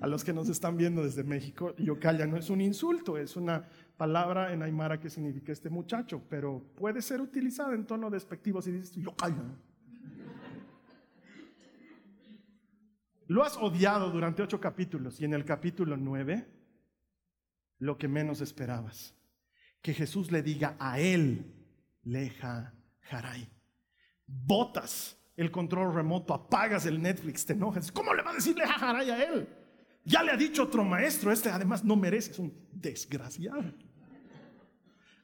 A 0.00 0.06
los 0.06 0.22
que 0.22 0.32
nos 0.32 0.48
están 0.48 0.76
viendo 0.76 1.02
desde 1.02 1.24
México, 1.24 1.74
yocaya 1.76 2.24
no 2.26 2.36
es 2.36 2.50
un 2.50 2.60
insulto, 2.60 3.18
es 3.18 3.34
una 3.36 3.68
palabra 3.96 4.52
en 4.52 4.62
aymara 4.62 5.00
que 5.00 5.10
significa 5.10 5.50
este 5.50 5.70
muchacho, 5.70 6.22
pero 6.28 6.72
puede 6.76 7.02
ser 7.02 7.20
utilizada 7.20 7.74
en 7.74 7.84
tono 7.84 8.10
despectivo 8.10 8.62
si 8.62 8.70
dices 8.70 8.94
yocaya. 8.94 9.42
Lo 13.26 13.42
has 13.42 13.56
odiado 13.56 14.10
durante 14.10 14.42
ocho 14.42 14.60
capítulos 14.60 15.20
y 15.20 15.24
en 15.24 15.34
el 15.34 15.44
capítulo 15.44 15.96
nueve, 15.96 16.46
lo 17.78 17.98
que 17.98 18.06
menos 18.06 18.40
esperabas, 18.40 19.16
que 19.82 19.94
Jesús 19.94 20.30
le 20.30 20.42
diga 20.42 20.76
a 20.78 21.00
él, 21.00 21.54
leja 22.02 22.74
jaray, 23.00 23.48
botas 24.46 25.16
el 25.36 25.50
control 25.50 25.94
remoto, 25.94 26.34
apagas 26.34 26.84
el 26.86 27.00
Netflix, 27.00 27.46
te 27.46 27.54
enojas. 27.54 27.90
¿Cómo 27.90 28.12
le 28.14 28.22
va 28.22 28.30
a 28.30 28.34
decir 28.34 28.56
leja 28.56 28.74
jaray 28.74 29.10
a 29.10 29.24
él? 29.24 29.48
Ya 30.04 30.22
le 30.22 30.32
ha 30.32 30.36
dicho 30.36 30.64
otro 30.64 30.84
maestro, 30.84 31.32
este 31.32 31.48
además 31.48 31.84
no 31.84 31.96
merece, 31.96 32.32
es 32.32 32.38
un 32.38 32.52
desgraciado. 32.72 33.72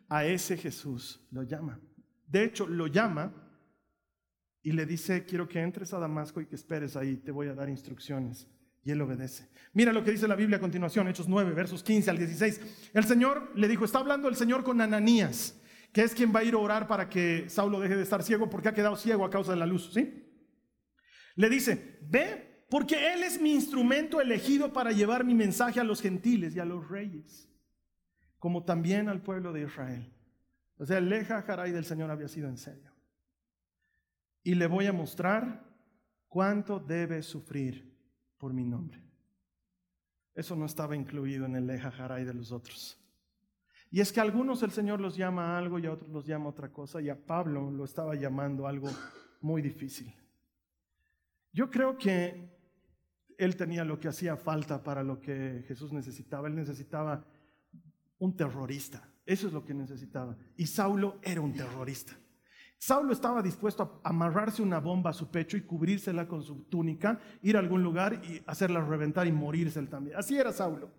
A 0.09 0.25
ese 0.25 0.57
Jesús 0.57 1.21
lo 1.31 1.43
llama. 1.43 1.79
De 2.27 2.45
hecho, 2.45 2.67
lo 2.67 2.87
llama 2.87 3.33
y 4.63 4.73
le 4.73 4.87
dice, 4.87 5.25
quiero 5.25 5.49
que 5.49 5.61
entres 5.61 5.93
a 5.93 5.99
Damasco 5.99 6.41
y 6.41 6.47
que 6.47 6.57
esperes 6.57 6.97
ahí, 6.97 7.17
te 7.17 7.31
voy 7.31 7.49
a 7.49 7.55
dar 7.55 7.69
instrucciones. 7.69 8.49
Y 8.85 8.93
él 8.93 9.01
obedece. 9.01 9.49
Mira 9.73 9.93
lo 9.93 10.03
que 10.05 10.13
dice 10.13 10.29
la 10.29 10.37
Biblia 10.37 10.59
a 10.59 10.61
continuación, 10.61 11.09
Hechos 11.09 11.29
9, 11.29 11.53
versos 11.53 11.83
15 11.83 12.11
al 12.11 12.19
16. 12.19 12.61
El 12.95 13.05
Señor 13.05 13.53
le 13.57 13.69
dijo, 13.69 13.85
está 13.85 13.99
hablando 13.99 14.29
el 14.29 14.37
Señor 14.37 14.63
con 14.63 14.81
Ananías, 14.81 15.61
que 15.93 16.03
es 16.03 16.15
quien 16.15 16.35
va 16.35 16.41
a 16.41 16.45
ir 16.45 16.55
a 16.55 16.59
orar 16.59 16.87
para 16.87 17.09
que 17.09 17.49
Saulo 17.49 17.81
deje 17.81 17.97
de 17.97 18.03
estar 18.03 18.23
ciego 18.23 18.51
porque 18.51 18.69
ha 18.69 18.75
quedado 18.75 18.97
ciego 18.97 19.25
a 19.25 19.31
causa 19.31 19.53
de 19.53 19.59
la 19.59 19.67
luz, 19.67 19.93
¿sí? 19.93 20.25
Le 21.37 21.49
dice, 21.49 21.99
ve 22.03 22.67
porque 22.69 23.13
Él 23.13 23.23
es 23.23 23.41
mi 23.41 23.53
instrumento 23.53 24.21
elegido 24.21 24.73
para 24.73 24.91
llevar 24.91 25.25
mi 25.25 25.35
mensaje 25.35 25.81
a 25.81 25.85
los 25.85 26.01
gentiles 26.01 26.55
y 26.57 26.61
a 26.61 26.65
los 26.65 26.89
reyes, 26.89 27.49
como 28.39 28.65
también 28.65 29.09
al 29.09 29.23
pueblo 29.23 29.53
de 29.53 29.63
Israel. 29.63 30.13
O 30.79 30.85
sea, 30.85 30.99
el 30.99 31.09
leja 31.09 31.43
jaray 31.43 31.73
del 31.73 31.85
Señor 31.85 32.11
había 32.11 32.29
sido 32.29 32.49
en 32.49 32.59
serio. 32.59 32.93
Y 34.43 34.55
le 34.55 34.67
voy 34.67 34.87
a 34.87 34.93
mostrar 34.93 35.65
cuánto 36.29 36.79
debe 36.79 37.23
sufrir 37.23 37.97
por 38.37 38.53
mi 38.53 38.65
nombre. 38.65 39.03
Eso 40.35 40.55
no 40.55 40.67
estaba 40.67 40.95
incluido 40.95 41.47
en 41.47 41.57
el 41.57 41.67
leja 41.67 41.91
jaray 41.91 42.25
de 42.25 42.35
los 42.35 42.53
otros. 42.53 43.03
Y 43.91 44.01
es 44.01 44.13
que 44.13 44.21
a 44.21 44.25
algunos 44.25 44.63
el 44.63 44.73
Señor 44.73 45.01
los 45.01 45.17
llama 45.17 45.57
algo 45.57 45.79
y 45.79 45.87
a 45.87 45.93
otros 45.93 46.11
los 46.11 46.27
llama 46.27 46.49
otra 46.49 46.73
cosa, 46.73 47.01
y 47.01 47.09
a 47.09 47.27
Pablo 47.27 47.71
lo 47.71 47.85
estaba 47.85 48.15
llamando 48.15 48.67
algo 48.67 48.89
muy 49.41 49.63
difícil. 49.63 50.13
Yo 51.53 51.71
creo 51.71 51.97
que 51.97 52.57
él 53.39 53.57
tenía 53.57 53.85
lo 53.85 53.99
que 53.99 54.09
hacía 54.09 54.37
falta 54.37 54.83
para 54.83 55.03
lo 55.03 55.21
que 55.21 55.65
Jesús 55.67 55.93
necesitaba. 55.93 56.49
Él 56.49 56.55
necesitaba 56.55 57.25
un 58.19 58.37
terrorista. 58.37 59.09
Eso 59.25 59.47
es 59.47 59.53
lo 59.53 59.65
que 59.65 59.75
necesitaba. 59.75 60.37
Y 60.57 60.67
Saulo 60.67 61.19
era 61.23 61.41
un 61.41 61.53
terrorista. 61.53 62.13
Saulo 62.79 63.13
estaba 63.13 63.43
dispuesto 63.43 64.01
a 64.05 64.09
amarrarse 64.09 64.63
una 64.63 64.81
bomba 64.81 65.11
a 65.11 65.15
su 65.15 65.31
pecho 65.31 65.57
y 65.57 65.63
cubrírsela 65.63 66.29
con 66.29 66.43
su 66.43 66.65
túnica, 66.65 67.19
ir 67.43 67.57
a 67.57 67.61
algún 67.61 67.83
lugar 67.83 68.21
y 68.25 68.43
hacerla 68.47 68.85
reventar 68.85 69.27
y 69.27 69.33
morirse 69.33 69.81
él 69.81 69.89
también. 69.89 70.17
Así 70.17 70.37
era 70.37 70.53
Saulo. 70.53 70.91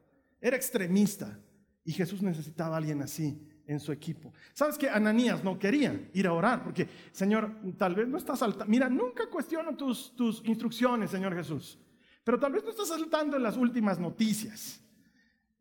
Era 0.42 0.58
extremista. 0.58 1.40
Y 1.88 1.94
Jesús 1.94 2.22
necesitaba 2.22 2.76
a 2.76 2.80
alguien 2.80 3.02
así 3.02 3.42
en 3.66 3.80
su 3.80 3.94
equipo. 3.94 4.34
¿Sabes 4.54 4.78
que 4.78 4.90
Ananías 4.90 5.42
no 5.42 5.58
quería 5.58 6.10
ir 6.14 6.28
a 6.28 6.34
orar? 6.34 6.62
Porque, 6.62 6.86
Señor, 7.14 7.50
tal 7.78 7.96
vez 7.96 8.10
no 8.10 8.18
estás 8.18 8.40
saltando. 8.40 8.70
Mira, 8.70 8.90
nunca 8.90 9.30
cuestiono 9.30 9.74
tus, 9.78 10.14
tus 10.14 10.44
instrucciones, 10.44 11.10
Señor 11.10 11.34
Jesús. 11.34 11.80
Pero 12.26 12.38
tal 12.38 12.52
vez 12.52 12.66
no 12.66 12.72
estás 12.72 12.90
saltando 12.90 13.38
en 13.38 13.44
las 13.44 13.56
últimas 13.56 14.00
noticias. 14.00 14.82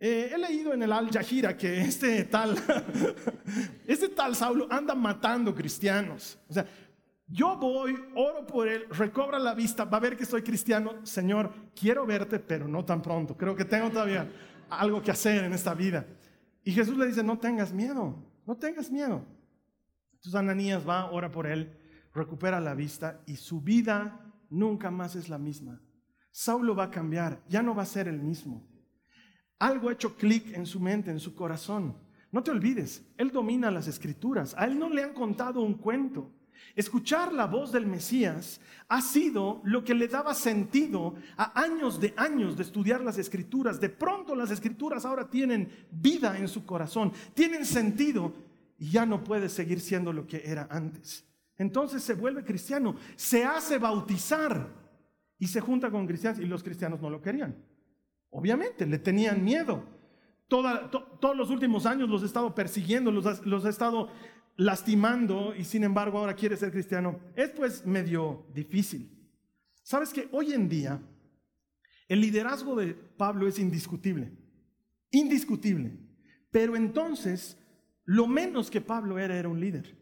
Eh, 0.00 0.32
he 0.34 0.36
leído 0.36 0.74
en 0.74 0.82
el 0.82 0.90
Al 0.90 1.12
Jazeera 1.12 1.56
que 1.56 1.82
este 1.82 2.24
tal, 2.24 2.56
este 3.86 4.08
tal 4.08 4.34
Saulo 4.34 4.66
anda 4.68 4.96
matando 4.96 5.54
cristianos. 5.54 6.40
O 6.48 6.54
sea, 6.54 6.66
yo 7.28 7.56
voy, 7.56 7.96
oro 8.16 8.44
por 8.44 8.66
él, 8.66 8.86
recobra 8.90 9.38
la 9.38 9.54
vista, 9.54 9.84
va 9.84 9.98
a 9.98 10.00
ver 10.00 10.16
que 10.16 10.26
soy 10.26 10.42
cristiano. 10.42 11.06
Señor, 11.06 11.52
quiero 11.72 12.04
verte, 12.04 12.40
pero 12.40 12.66
no 12.66 12.84
tan 12.84 13.00
pronto. 13.00 13.36
Creo 13.36 13.54
que 13.54 13.64
tengo 13.64 13.90
todavía 13.90 14.28
algo 14.70 15.02
que 15.02 15.10
hacer 15.10 15.44
en 15.44 15.52
esta 15.52 15.74
vida. 15.74 16.06
Y 16.64 16.72
Jesús 16.72 16.96
le 16.96 17.06
dice, 17.06 17.22
no 17.22 17.38
tengas 17.38 17.72
miedo, 17.72 18.16
no 18.46 18.56
tengas 18.56 18.90
miedo. 18.90 19.24
Entonces 20.14 20.34
Ananías 20.34 20.86
va, 20.86 21.10
ora 21.10 21.30
por 21.30 21.46
él, 21.46 21.78
recupera 22.12 22.60
la 22.60 22.74
vista 22.74 23.20
y 23.26 23.36
su 23.36 23.60
vida 23.60 24.20
nunca 24.50 24.90
más 24.90 25.14
es 25.14 25.28
la 25.28 25.38
misma. 25.38 25.80
Saulo 26.30 26.74
va 26.74 26.84
a 26.84 26.90
cambiar, 26.90 27.42
ya 27.48 27.62
no 27.62 27.74
va 27.74 27.82
a 27.82 27.86
ser 27.86 28.08
el 28.08 28.20
mismo. 28.20 28.66
Algo 29.58 29.88
ha 29.88 29.92
hecho 29.92 30.16
clic 30.16 30.54
en 30.54 30.66
su 30.66 30.80
mente, 30.80 31.10
en 31.10 31.20
su 31.20 31.34
corazón. 31.34 31.96
No 32.30 32.42
te 32.42 32.50
olvides, 32.50 33.06
él 33.16 33.30
domina 33.30 33.70
las 33.70 33.88
escrituras. 33.88 34.54
A 34.58 34.66
él 34.66 34.78
no 34.78 34.90
le 34.90 35.02
han 35.02 35.14
contado 35.14 35.62
un 35.62 35.74
cuento. 35.74 36.35
Escuchar 36.74 37.32
la 37.32 37.46
voz 37.46 37.72
del 37.72 37.86
Mesías 37.86 38.60
ha 38.88 39.00
sido 39.00 39.60
lo 39.64 39.84
que 39.84 39.94
le 39.94 40.08
daba 40.08 40.34
sentido 40.34 41.14
a 41.36 41.60
años 41.60 42.00
de 42.00 42.14
años 42.16 42.56
de 42.56 42.62
estudiar 42.62 43.00
las 43.00 43.18
escrituras. 43.18 43.80
De 43.80 43.88
pronto 43.88 44.34
las 44.34 44.50
escrituras 44.50 45.04
ahora 45.04 45.28
tienen 45.28 45.68
vida 45.90 46.38
en 46.38 46.48
su 46.48 46.64
corazón, 46.64 47.12
tienen 47.34 47.64
sentido 47.64 48.32
y 48.78 48.90
ya 48.90 49.06
no 49.06 49.24
puede 49.24 49.48
seguir 49.48 49.80
siendo 49.80 50.12
lo 50.12 50.26
que 50.26 50.42
era 50.44 50.68
antes. 50.70 51.24
Entonces 51.58 52.02
se 52.02 52.14
vuelve 52.14 52.44
cristiano, 52.44 52.96
se 53.16 53.44
hace 53.44 53.78
bautizar 53.78 54.68
y 55.38 55.46
se 55.46 55.60
junta 55.60 55.90
con 55.90 56.06
cristianos 56.06 56.40
y 56.40 56.46
los 56.46 56.62
cristianos 56.62 57.00
no 57.00 57.10
lo 57.10 57.20
querían. 57.20 57.56
Obviamente, 58.30 58.86
le 58.86 58.98
tenían 58.98 59.42
miedo. 59.42 59.84
todos 60.48 61.36
los 61.36 61.50
últimos 61.50 61.86
años 61.86 62.08
los 62.08 62.22
he 62.22 62.26
estado 62.26 62.54
persiguiendo, 62.54 63.10
los, 63.10 63.44
los 63.46 63.64
he 63.64 63.70
estado 63.70 64.10
lastimando 64.56 65.54
y 65.54 65.64
sin 65.64 65.84
embargo 65.84 66.18
ahora 66.18 66.34
quiere 66.34 66.56
ser 66.56 66.70
cristiano. 66.70 67.20
Es 67.34 67.50
pues 67.50 67.84
medio 67.84 68.46
difícil. 68.54 69.12
Sabes 69.82 70.12
que 70.12 70.28
hoy 70.32 70.52
en 70.52 70.68
día 70.68 71.00
el 72.08 72.20
liderazgo 72.20 72.76
de 72.76 72.94
Pablo 72.94 73.46
es 73.46 73.58
indiscutible, 73.58 74.32
indiscutible. 75.10 75.92
Pero 76.50 76.76
entonces 76.76 77.58
lo 78.04 78.26
menos 78.26 78.70
que 78.70 78.80
Pablo 78.80 79.18
era 79.18 79.36
era 79.36 79.48
un 79.48 79.60
líder. 79.60 79.96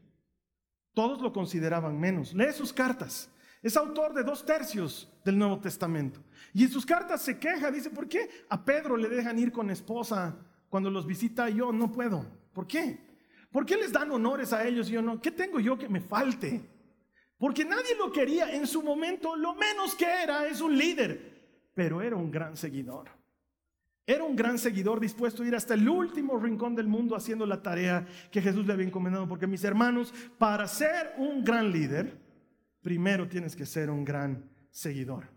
Todos 0.92 1.20
lo 1.20 1.32
consideraban 1.32 1.98
menos. 1.98 2.34
Lee 2.34 2.52
sus 2.52 2.72
cartas. 2.72 3.30
Es 3.62 3.76
autor 3.76 4.12
de 4.12 4.22
dos 4.22 4.44
tercios 4.44 5.10
del 5.24 5.38
Nuevo 5.38 5.58
Testamento. 5.58 6.20
Y 6.52 6.64
en 6.64 6.70
sus 6.70 6.84
cartas 6.84 7.22
se 7.22 7.38
queja, 7.38 7.70
dice, 7.70 7.90
¿por 7.90 8.06
qué 8.06 8.28
a 8.50 8.62
Pedro 8.62 8.96
le 8.96 9.08
dejan 9.08 9.38
ir 9.38 9.50
con 9.50 9.70
esposa 9.70 10.36
cuando 10.68 10.90
los 10.90 11.06
visita 11.06 11.48
yo 11.48 11.72
no 11.72 11.90
puedo? 11.90 12.26
¿Por 12.52 12.66
qué? 12.66 13.13
¿Por 13.54 13.64
qué 13.64 13.76
les 13.76 13.92
dan 13.92 14.10
honores 14.10 14.52
a 14.52 14.66
ellos 14.66 14.90
y 14.90 14.94
yo 14.94 15.00
no? 15.00 15.20
¿Qué 15.20 15.30
tengo 15.30 15.60
yo 15.60 15.78
que 15.78 15.88
me 15.88 16.00
falte? 16.00 16.60
Porque 17.38 17.64
nadie 17.64 17.94
lo 17.96 18.10
quería 18.10 18.52
en 18.52 18.66
su 18.66 18.82
momento, 18.82 19.36
lo 19.36 19.54
menos 19.54 19.94
que 19.94 20.06
era 20.24 20.48
es 20.48 20.60
un 20.60 20.76
líder, 20.76 21.70
pero 21.72 22.02
era 22.02 22.16
un 22.16 22.32
gran 22.32 22.56
seguidor. 22.56 23.10
Era 24.04 24.24
un 24.24 24.34
gran 24.34 24.58
seguidor 24.58 24.98
dispuesto 24.98 25.44
a 25.44 25.46
ir 25.46 25.54
hasta 25.54 25.74
el 25.74 25.88
último 25.88 26.36
rincón 26.36 26.74
del 26.74 26.88
mundo 26.88 27.14
haciendo 27.14 27.46
la 27.46 27.62
tarea 27.62 28.04
que 28.32 28.42
Jesús 28.42 28.66
le 28.66 28.72
había 28.72 28.88
encomendado. 28.88 29.28
Porque 29.28 29.46
mis 29.46 29.62
hermanos, 29.62 30.12
para 30.36 30.66
ser 30.66 31.14
un 31.16 31.44
gran 31.44 31.70
líder, 31.70 32.20
primero 32.82 33.28
tienes 33.28 33.54
que 33.54 33.66
ser 33.66 33.88
un 33.88 34.04
gran 34.04 34.50
seguidor. 34.72 35.28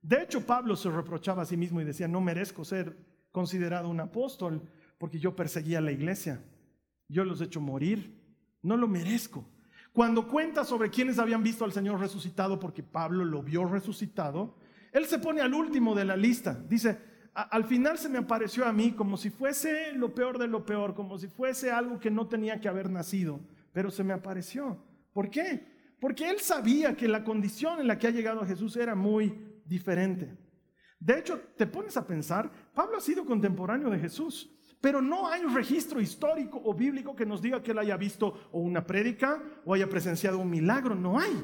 De 0.00 0.22
hecho, 0.22 0.46
Pablo 0.46 0.76
se 0.76 0.90
reprochaba 0.90 1.42
a 1.42 1.46
sí 1.46 1.56
mismo 1.56 1.80
y 1.80 1.84
decía, 1.84 2.06
no 2.06 2.20
merezco 2.20 2.64
ser 2.64 2.96
considerado 3.32 3.88
un 3.88 3.98
apóstol 3.98 4.62
porque 4.96 5.18
yo 5.18 5.34
perseguía 5.34 5.78
a 5.78 5.80
la 5.80 5.90
iglesia. 5.90 6.40
Yo 7.14 7.24
los 7.24 7.40
he 7.40 7.44
hecho 7.44 7.60
morir. 7.60 8.20
No 8.62 8.76
lo 8.76 8.88
merezco. 8.88 9.48
Cuando 9.92 10.26
cuenta 10.26 10.64
sobre 10.64 10.90
quienes 10.90 11.20
habían 11.20 11.44
visto 11.44 11.64
al 11.64 11.72
Señor 11.72 12.00
resucitado, 12.00 12.58
porque 12.58 12.82
Pablo 12.82 13.24
lo 13.24 13.40
vio 13.40 13.64
resucitado, 13.64 14.56
él 14.92 15.06
se 15.06 15.20
pone 15.20 15.40
al 15.40 15.54
último 15.54 15.94
de 15.94 16.04
la 16.04 16.16
lista. 16.16 16.60
Dice, 16.68 16.98
al 17.32 17.64
final 17.64 17.98
se 17.98 18.08
me 18.08 18.18
apareció 18.18 18.66
a 18.66 18.72
mí 18.72 18.92
como 18.92 19.16
si 19.16 19.30
fuese 19.30 19.92
lo 19.92 20.12
peor 20.12 20.38
de 20.38 20.48
lo 20.48 20.66
peor, 20.66 20.94
como 20.94 21.16
si 21.16 21.28
fuese 21.28 21.70
algo 21.70 22.00
que 22.00 22.10
no 22.10 22.26
tenía 22.26 22.60
que 22.60 22.68
haber 22.68 22.90
nacido, 22.90 23.38
pero 23.72 23.92
se 23.92 24.02
me 24.02 24.12
apareció. 24.12 24.84
¿Por 25.12 25.30
qué? 25.30 25.64
Porque 26.00 26.28
él 26.28 26.40
sabía 26.40 26.96
que 26.96 27.06
la 27.06 27.22
condición 27.22 27.78
en 27.78 27.86
la 27.86 27.96
que 27.96 28.08
ha 28.08 28.10
llegado 28.10 28.40
a 28.40 28.46
Jesús 28.46 28.76
era 28.76 28.96
muy 28.96 29.38
diferente. 29.64 30.36
De 30.98 31.16
hecho, 31.16 31.40
te 31.56 31.68
pones 31.68 31.96
a 31.96 32.06
pensar, 32.06 32.50
Pablo 32.74 32.96
ha 32.96 33.00
sido 33.00 33.24
contemporáneo 33.24 33.88
de 33.90 34.00
Jesús, 34.00 34.50
pero 34.84 35.00
no 35.00 35.26
hay 35.26 35.42
un 35.42 35.54
registro 35.54 35.98
histórico 35.98 36.60
o 36.62 36.74
bíblico 36.74 37.16
que 37.16 37.24
nos 37.24 37.40
diga 37.40 37.62
que 37.62 37.70
él 37.70 37.78
haya 37.78 37.96
visto 37.96 38.50
o 38.52 38.60
una 38.60 38.86
prédica 38.86 39.42
o 39.64 39.72
haya 39.72 39.88
presenciado 39.88 40.38
un 40.38 40.50
milagro, 40.50 40.94
no 40.94 41.18
hay. 41.18 41.42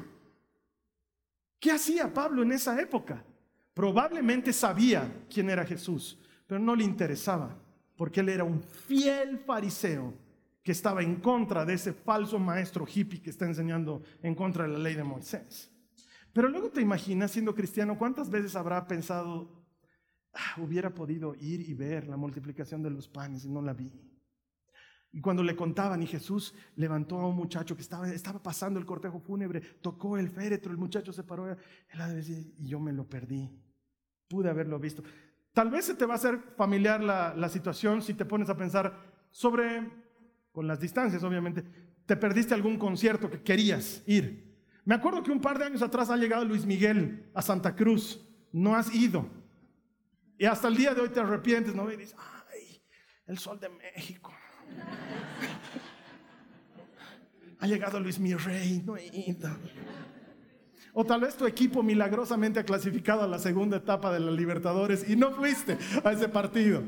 ¿Qué 1.59 1.71
hacía 1.71 2.13
Pablo 2.13 2.43
en 2.43 2.51
esa 2.51 2.79
época? 2.79 3.25
Probablemente 3.73 4.53
sabía 4.53 5.25
quién 5.27 5.49
era 5.49 5.65
Jesús, 5.65 6.19
pero 6.45 6.59
no 6.59 6.75
le 6.75 6.83
interesaba, 6.83 7.57
porque 7.95 8.19
él 8.19 8.29
era 8.29 8.43
un 8.43 8.61
fiel 8.61 9.39
fariseo 9.39 10.13
que 10.61 10.73
estaba 10.73 11.01
en 11.01 11.15
contra 11.15 11.65
de 11.65 11.73
ese 11.73 11.93
falso 11.93 12.37
maestro 12.37 12.85
hippie 12.85 13.23
que 13.23 13.31
está 13.31 13.45
enseñando 13.45 14.03
en 14.21 14.35
contra 14.35 14.65
de 14.65 14.73
la 14.73 14.77
ley 14.77 14.93
de 14.93 15.03
Moisés. 15.03 15.71
Pero 16.31 16.47
luego 16.47 16.69
te 16.69 16.81
imaginas, 16.81 17.31
siendo 17.31 17.55
cristiano, 17.55 17.97
cuántas 17.97 18.29
veces 18.29 18.55
habrá 18.55 18.85
pensado, 18.85 19.60
ah, 20.33 20.61
hubiera 20.61 20.93
podido 20.93 21.35
ir 21.35 21.61
y 21.61 21.73
ver 21.73 22.07
la 22.07 22.17
multiplicación 22.17 22.81
de 22.81 22.89
los 22.89 23.07
panes 23.07 23.45
y 23.45 23.49
no 23.49 23.61
la 23.61 23.73
vi. 23.73 23.91
Y 25.13 25.19
cuando 25.19 25.43
le 25.43 25.55
contaban 25.55 26.01
y 26.01 26.07
Jesús 26.07 26.53
levantó 26.75 27.19
a 27.19 27.27
un 27.27 27.35
muchacho 27.35 27.75
que 27.75 27.81
estaba, 27.81 28.09
estaba 28.09 28.41
pasando 28.41 28.79
el 28.79 28.85
cortejo 28.85 29.19
fúnebre, 29.19 29.59
tocó 29.81 30.17
el 30.17 30.29
féretro, 30.29 30.71
el 30.71 30.77
muchacho 30.77 31.11
se 31.11 31.23
paró 31.23 31.55
y 32.57 32.67
yo 32.67 32.79
me 32.79 32.93
lo 32.93 33.09
perdí. 33.09 33.49
Pude 34.29 34.49
haberlo 34.49 34.79
visto. 34.79 35.03
Tal 35.53 35.69
vez 35.69 35.85
se 35.85 35.95
te 35.95 36.05
va 36.05 36.13
a 36.13 36.15
hacer 36.15 36.39
familiar 36.55 37.03
la, 37.03 37.35
la 37.35 37.49
situación 37.49 38.01
si 38.01 38.13
te 38.13 38.23
pones 38.23 38.49
a 38.49 38.55
pensar 38.55 38.97
sobre, 39.31 39.91
con 40.53 40.65
las 40.65 40.79
distancias 40.79 41.23
obviamente, 41.23 41.65
te 42.05 42.15
perdiste 42.15 42.53
algún 42.53 42.77
concierto 42.77 43.29
que 43.29 43.41
querías 43.41 44.03
ir. 44.07 44.51
Me 44.85 44.95
acuerdo 44.95 45.23
que 45.23 45.31
un 45.31 45.41
par 45.41 45.59
de 45.59 45.65
años 45.65 45.81
atrás 45.81 46.09
ha 46.09 46.15
llegado 46.15 46.45
Luis 46.45 46.65
Miguel 46.65 47.29
a 47.33 47.41
Santa 47.41 47.75
Cruz, 47.75 48.25
no 48.53 48.75
has 48.75 48.93
ido. 48.95 49.40
Y 50.41 50.45
hasta 50.47 50.69
el 50.69 50.75
día 50.75 50.95
de 50.95 51.01
hoy 51.01 51.09
te 51.09 51.19
arrepientes, 51.19 51.75
¿no? 51.75 51.91
Y 51.91 51.97
dices, 51.97 52.15
ay, 52.51 52.81
el 53.27 53.37
sol 53.37 53.59
de 53.59 53.69
México. 53.69 54.33
ha 57.59 57.67
llegado 57.67 57.99
Luis 57.99 58.17
mi 58.17 58.33
rey, 58.33 58.81
no. 58.83 58.95
O 60.93 61.05
tal 61.05 61.21
vez 61.21 61.37
tu 61.37 61.45
equipo 61.45 61.83
milagrosamente 61.83 62.59
ha 62.59 62.63
clasificado 62.63 63.21
a 63.21 63.27
la 63.27 63.37
segunda 63.37 63.77
etapa 63.77 64.11
de 64.11 64.19
la 64.19 64.31
Libertadores 64.31 65.07
y 65.07 65.15
no 65.15 65.29
fuiste 65.31 65.77
a 66.03 66.11
ese 66.11 66.27
partido. 66.27 66.81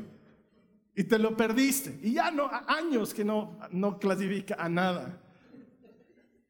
Y 0.96 1.04
te 1.04 1.16
lo 1.20 1.36
perdiste. 1.36 1.96
Y 2.02 2.14
ya 2.14 2.32
no, 2.32 2.50
años 2.66 3.14
que 3.14 3.24
no, 3.24 3.56
no 3.70 4.00
clasifica 4.00 4.56
a 4.58 4.68
nada. 4.68 5.22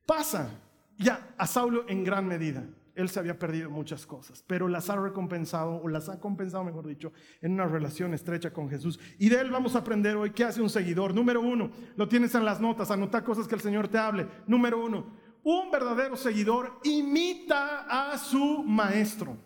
Pasa. 0.06 0.58
Ya, 0.96 1.34
a 1.36 1.46
Saulo 1.46 1.84
en 1.86 2.02
gran 2.02 2.26
medida. 2.26 2.64
Él 2.94 3.08
se 3.08 3.18
había 3.18 3.38
perdido 3.38 3.70
muchas 3.70 4.06
cosas, 4.06 4.44
pero 4.46 4.68
las 4.68 4.88
ha 4.88 4.96
recompensado, 4.96 5.76
o 5.82 5.88
las 5.88 6.08
ha 6.08 6.20
compensado, 6.20 6.62
mejor 6.62 6.86
dicho, 6.86 7.12
en 7.40 7.52
una 7.52 7.66
relación 7.66 8.14
estrecha 8.14 8.52
con 8.52 8.70
Jesús. 8.70 9.00
Y 9.18 9.28
de 9.28 9.40
él 9.40 9.50
vamos 9.50 9.74
a 9.74 9.80
aprender 9.80 10.16
hoy 10.16 10.30
qué 10.30 10.44
hace 10.44 10.62
un 10.62 10.70
seguidor. 10.70 11.12
Número 11.12 11.40
uno, 11.40 11.70
lo 11.96 12.08
tienes 12.08 12.34
en 12.34 12.44
las 12.44 12.60
notas, 12.60 12.90
anota 12.90 13.24
cosas 13.24 13.48
que 13.48 13.56
el 13.56 13.60
Señor 13.60 13.88
te 13.88 13.98
hable. 13.98 14.28
Número 14.46 14.84
uno, 14.84 15.06
un 15.42 15.70
verdadero 15.70 16.16
seguidor 16.16 16.78
imita 16.84 18.12
a 18.12 18.16
su 18.16 18.62
maestro. 18.62 19.36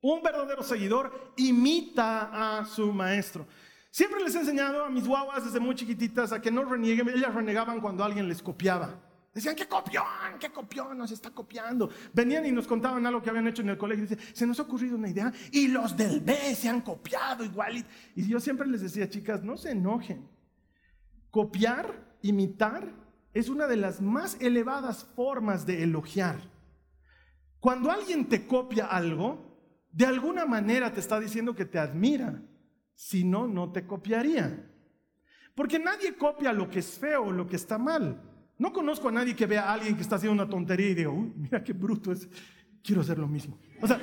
Un 0.00 0.22
verdadero 0.22 0.62
seguidor 0.62 1.32
imita 1.36 2.60
a 2.60 2.64
su 2.66 2.92
maestro. 2.92 3.46
Siempre 3.90 4.22
les 4.22 4.34
he 4.34 4.40
enseñado 4.40 4.84
a 4.84 4.90
mis 4.90 5.08
guaguas 5.08 5.44
desde 5.44 5.58
muy 5.58 5.74
chiquititas 5.74 6.32
a 6.32 6.40
que 6.40 6.50
no 6.50 6.64
renieguen. 6.64 7.08
Ellas 7.08 7.34
renegaban 7.34 7.80
cuando 7.80 8.04
alguien 8.04 8.28
les 8.28 8.42
copiaba. 8.42 9.07
Decían, 9.38 9.54
¿qué 9.54 9.68
copión? 9.68 10.04
¿Qué 10.40 10.50
copión? 10.50 10.98
Nos 10.98 11.12
está 11.12 11.30
copiando. 11.30 11.88
Venían 12.12 12.44
y 12.44 12.50
nos 12.50 12.66
contaban 12.66 13.06
algo 13.06 13.22
que 13.22 13.30
habían 13.30 13.46
hecho 13.46 13.62
en 13.62 13.68
el 13.68 13.78
colegio. 13.78 14.04
Y 14.04 14.34
se 14.34 14.48
nos 14.48 14.58
ha 14.58 14.64
ocurrido 14.64 14.96
una 14.96 15.08
idea 15.08 15.32
y 15.52 15.68
los 15.68 15.96
del 15.96 16.18
B 16.18 16.56
se 16.56 16.68
han 16.68 16.80
copiado 16.80 17.44
igual. 17.44 17.86
Y 18.16 18.26
yo 18.26 18.40
siempre 18.40 18.66
les 18.66 18.80
decía, 18.80 19.08
chicas, 19.08 19.44
no 19.44 19.56
se 19.56 19.70
enojen. 19.70 20.28
Copiar, 21.30 22.16
imitar, 22.20 22.92
es 23.32 23.48
una 23.48 23.68
de 23.68 23.76
las 23.76 24.00
más 24.00 24.36
elevadas 24.40 25.04
formas 25.14 25.64
de 25.66 25.84
elogiar. 25.84 26.40
Cuando 27.60 27.92
alguien 27.92 28.28
te 28.28 28.44
copia 28.44 28.86
algo, 28.86 29.86
de 29.92 30.04
alguna 30.04 30.46
manera 30.46 30.92
te 30.92 30.98
está 30.98 31.20
diciendo 31.20 31.54
que 31.54 31.64
te 31.64 31.78
admira. 31.78 32.42
Si 32.96 33.22
no, 33.22 33.46
no 33.46 33.70
te 33.70 33.86
copiaría. 33.86 34.68
Porque 35.54 35.78
nadie 35.78 36.16
copia 36.16 36.52
lo 36.52 36.68
que 36.68 36.80
es 36.80 36.98
feo 36.98 37.26
o 37.26 37.30
lo 37.30 37.46
que 37.46 37.54
está 37.54 37.78
mal. 37.78 38.27
No 38.58 38.72
conozco 38.72 39.08
a 39.08 39.12
nadie 39.12 39.36
que 39.36 39.46
vea 39.46 39.70
a 39.70 39.74
alguien 39.74 39.94
que 39.94 40.02
está 40.02 40.16
haciendo 40.16 40.42
una 40.42 40.50
tontería 40.50 40.88
y 40.88 40.94
diga, 40.94 41.10
uy, 41.10 41.32
mira 41.36 41.62
qué 41.62 41.72
bruto 41.72 42.10
es, 42.10 42.28
quiero 42.82 43.02
hacer 43.02 43.18
lo 43.18 43.28
mismo. 43.28 43.56
O 43.80 43.86
sea, 43.86 44.00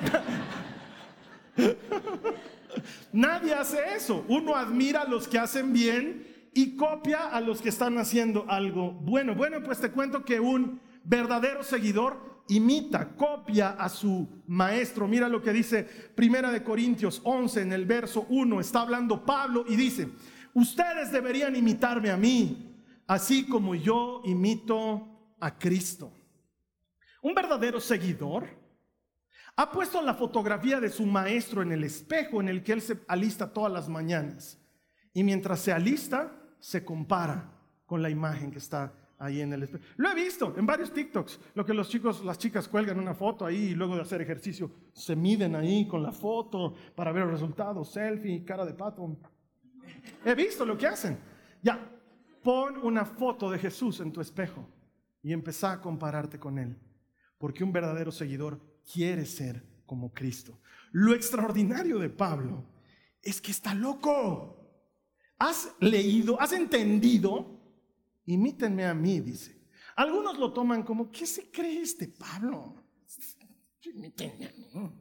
nadie 3.12 3.54
hace 3.54 3.78
eso. 3.94 4.24
Uno 4.28 4.56
admira 4.56 5.02
a 5.02 5.08
los 5.08 5.28
que 5.28 5.38
hacen 5.38 5.74
bien 5.74 6.26
y 6.54 6.74
copia 6.74 7.28
a 7.28 7.40
los 7.42 7.60
que 7.60 7.68
están 7.68 7.98
haciendo 7.98 8.46
algo 8.48 8.92
bueno. 8.92 9.34
Bueno, 9.34 9.62
pues 9.62 9.78
te 9.78 9.90
cuento 9.90 10.24
que 10.24 10.40
un 10.40 10.80
verdadero 11.04 11.62
seguidor 11.62 12.42
imita, 12.48 13.14
copia 13.14 13.70
a 13.70 13.90
su 13.90 14.26
maestro. 14.46 15.06
Mira 15.06 15.28
lo 15.28 15.42
que 15.42 15.52
dice 15.52 15.84
Primera 16.14 16.50
de 16.50 16.62
Corintios 16.62 17.20
11 17.24 17.60
en 17.60 17.72
el 17.74 17.84
verso 17.84 18.24
1. 18.30 18.58
Está 18.60 18.80
hablando 18.80 19.26
Pablo 19.26 19.66
y 19.68 19.76
dice, 19.76 20.08
ustedes 20.54 21.12
deberían 21.12 21.54
imitarme 21.56 22.10
a 22.10 22.16
mí 22.16 22.75
así 23.06 23.46
como 23.46 23.74
yo 23.74 24.22
imito 24.24 25.34
a 25.40 25.58
Cristo. 25.58 26.12
Un 27.22 27.34
verdadero 27.34 27.80
seguidor 27.80 28.46
ha 29.56 29.70
puesto 29.70 30.02
la 30.02 30.14
fotografía 30.14 30.80
de 30.80 30.90
su 30.90 31.06
maestro 31.06 31.62
en 31.62 31.72
el 31.72 31.84
espejo 31.84 32.40
en 32.40 32.48
el 32.48 32.62
que 32.62 32.72
él 32.72 32.82
se 32.82 33.00
alista 33.08 33.52
todas 33.52 33.72
las 33.72 33.88
mañanas. 33.88 34.60
Y 35.14 35.24
mientras 35.24 35.60
se 35.60 35.72
alista, 35.72 36.30
se 36.60 36.84
compara 36.84 37.50
con 37.86 38.02
la 38.02 38.10
imagen 38.10 38.50
que 38.50 38.58
está 38.58 38.92
ahí 39.18 39.40
en 39.40 39.52
el 39.52 39.62
espejo. 39.62 39.82
Lo 39.96 40.10
he 40.10 40.14
visto 40.14 40.54
en 40.58 40.66
varios 40.66 40.92
TikToks, 40.92 41.40
lo 41.54 41.64
que 41.64 41.72
los 41.72 41.88
chicos, 41.88 42.22
las 42.22 42.38
chicas 42.38 42.68
cuelgan 42.68 42.98
una 42.98 43.14
foto 43.14 43.46
ahí 43.46 43.68
y 43.68 43.74
luego 43.74 43.96
de 43.96 44.02
hacer 44.02 44.20
ejercicio 44.20 44.70
se 44.92 45.16
miden 45.16 45.56
ahí 45.56 45.88
con 45.88 46.02
la 46.02 46.12
foto 46.12 46.74
para 46.94 47.12
ver 47.12 47.22
el 47.22 47.30
resultado, 47.30 47.82
selfie, 47.82 48.44
cara 48.44 48.66
de 48.66 48.74
pato. 48.74 49.16
He 50.24 50.34
visto 50.34 50.66
lo 50.66 50.76
que 50.76 50.86
hacen. 50.86 51.18
Ya, 51.62 51.95
Pon 52.46 52.76
una 52.76 53.04
foto 53.04 53.50
de 53.50 53.58
Jesús 53.58 53.98
en 53.98 54.12
tu 54.12 54.20
espejo 54.20 54.68
y 55.20 55.32
empezá 55.32 55.72
a 55.72 55.80
compararte 55.80 56.38
con 56.38 56.60
Él. 56.60 56.78
Porque 57.38 57.64
un 57.64 57.72
verdadero 57.72 58.12
seguidor 58.12 58.60
quiere 58.84 59.26
ser 59.26 59.64
como 59.84 60.14
Cristo. 60.14 60.60
Lo 60.92 61.12
extraordinario 61.12 61.98
de 61.98 62.08
Pablo 62.08 62.64
es 63.20 63.40
que 63.40 63.50
está 63.50 63.74
loco. 63.74 64.64
¿Has 65.36 65.74
leído? 65.80 66.40
¿Has 66.40 66.52
entendido? 66.52 67.60
Imítenme 68.26 68.86
a 68.86 68.94
mí, 68.94 69.18
dice. 69.18 69.60
Algunos 69.96 70.38
lo 70.38 70.52
toman 70.52 70.84
como, 70.84 71.10
¿qué 71.10 71.26
se 71.26 71.50
cree 71.50 71.82
este 71.82 72.06
Pablo? 72.06 72.76
Imítenme 73.82 74.46
a 74.46 74.52
mí. 74.52 74.92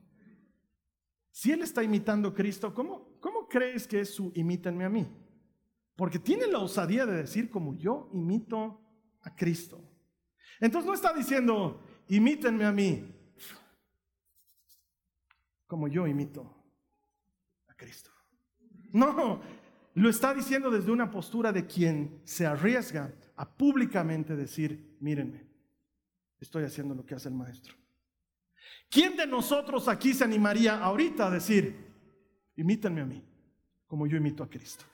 Si 1.30 1.52
él 1.52 1.62
está 1.62 1.84
imitando 1.84 2.30
a 2.30 2.34
Cristo, 2.34 2.74
¿cómo, 2.74 3.20
¿cómo 3.20 3.48
crees 3.48 3.86
que 3.86 4.00
es 4.00 4.16
su 4.16 4.32
imítenme 4.34 4.84
a 4.86 4.90
mí? 4.90 5.08
Porque 5.96 6.20
tiene 6.20 6.48
la 6.48 6.60
osadía 6.60 7.06
de 7.06 7.18
decir 7.18 7.50
como 7.50 7.76
yo 7.78 8.10
imito 8.14 8.82
a 9.22 9.36
Cristo. 9.36 9.82
Entonces 10.60 10.88
no 10.88 10.94
está 10.94 11.14
diciendo, 11.14 11.82
imítenme 12.08 12.66
a 12.66 12.72
mí, 12.72 13.12
como 15.68 15.88
yo 15.88 16.06
imito 16.08 16.64
a 17.68 17.74
Cristo. 17.76 18.12
No, 18.92 19.42
lo 19.96 20.10
está 20.10 20.34
diciendo 20.34 20.70
desde 20.70 20.92
una 20.92 21.10
postura 21.10 21.52
de 21.52 21.66
quien 21.66 22.22
se 22.24 22.46
arriesga 22.46 23.14
a 23.36 23.50
públicamente 23.50 24.36
decir, 24.36 24.98
mírenme, 25.00 25.48
estoy 26.40 26.64
haciendo 26.64 26.94
lo 26.94 27.06
que 27.06 27.16
hace 27.16 27.30
el 27.30 27.36
maestro. 27.36 27.74
¿Quién 28.90 29.18
de 29.18 29.28
nosotros 29.28 29.88
aquí 29.88 30.14
se 30.14 30.24
animaría 30.24 30.82
ahorita 30.82 31.28
a 31.28 31.32
decir, 31.32 31.76
imítenme 32.56 33.02
a 33.02 33.06
mí, 33.06 33.24
como 33.88 34.08
yo 34.08 34.18
imito 34.18 34.44
a 34.44 34.50
Cristo? 34.50 34.86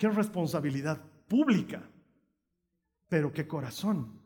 Qué 0.00 0.08
responsabilidad 0.08 0.98
pública, 1.28 1.82
pero 3.06 3.30
qué 3.30 3.46
corazón. 3.46 4.18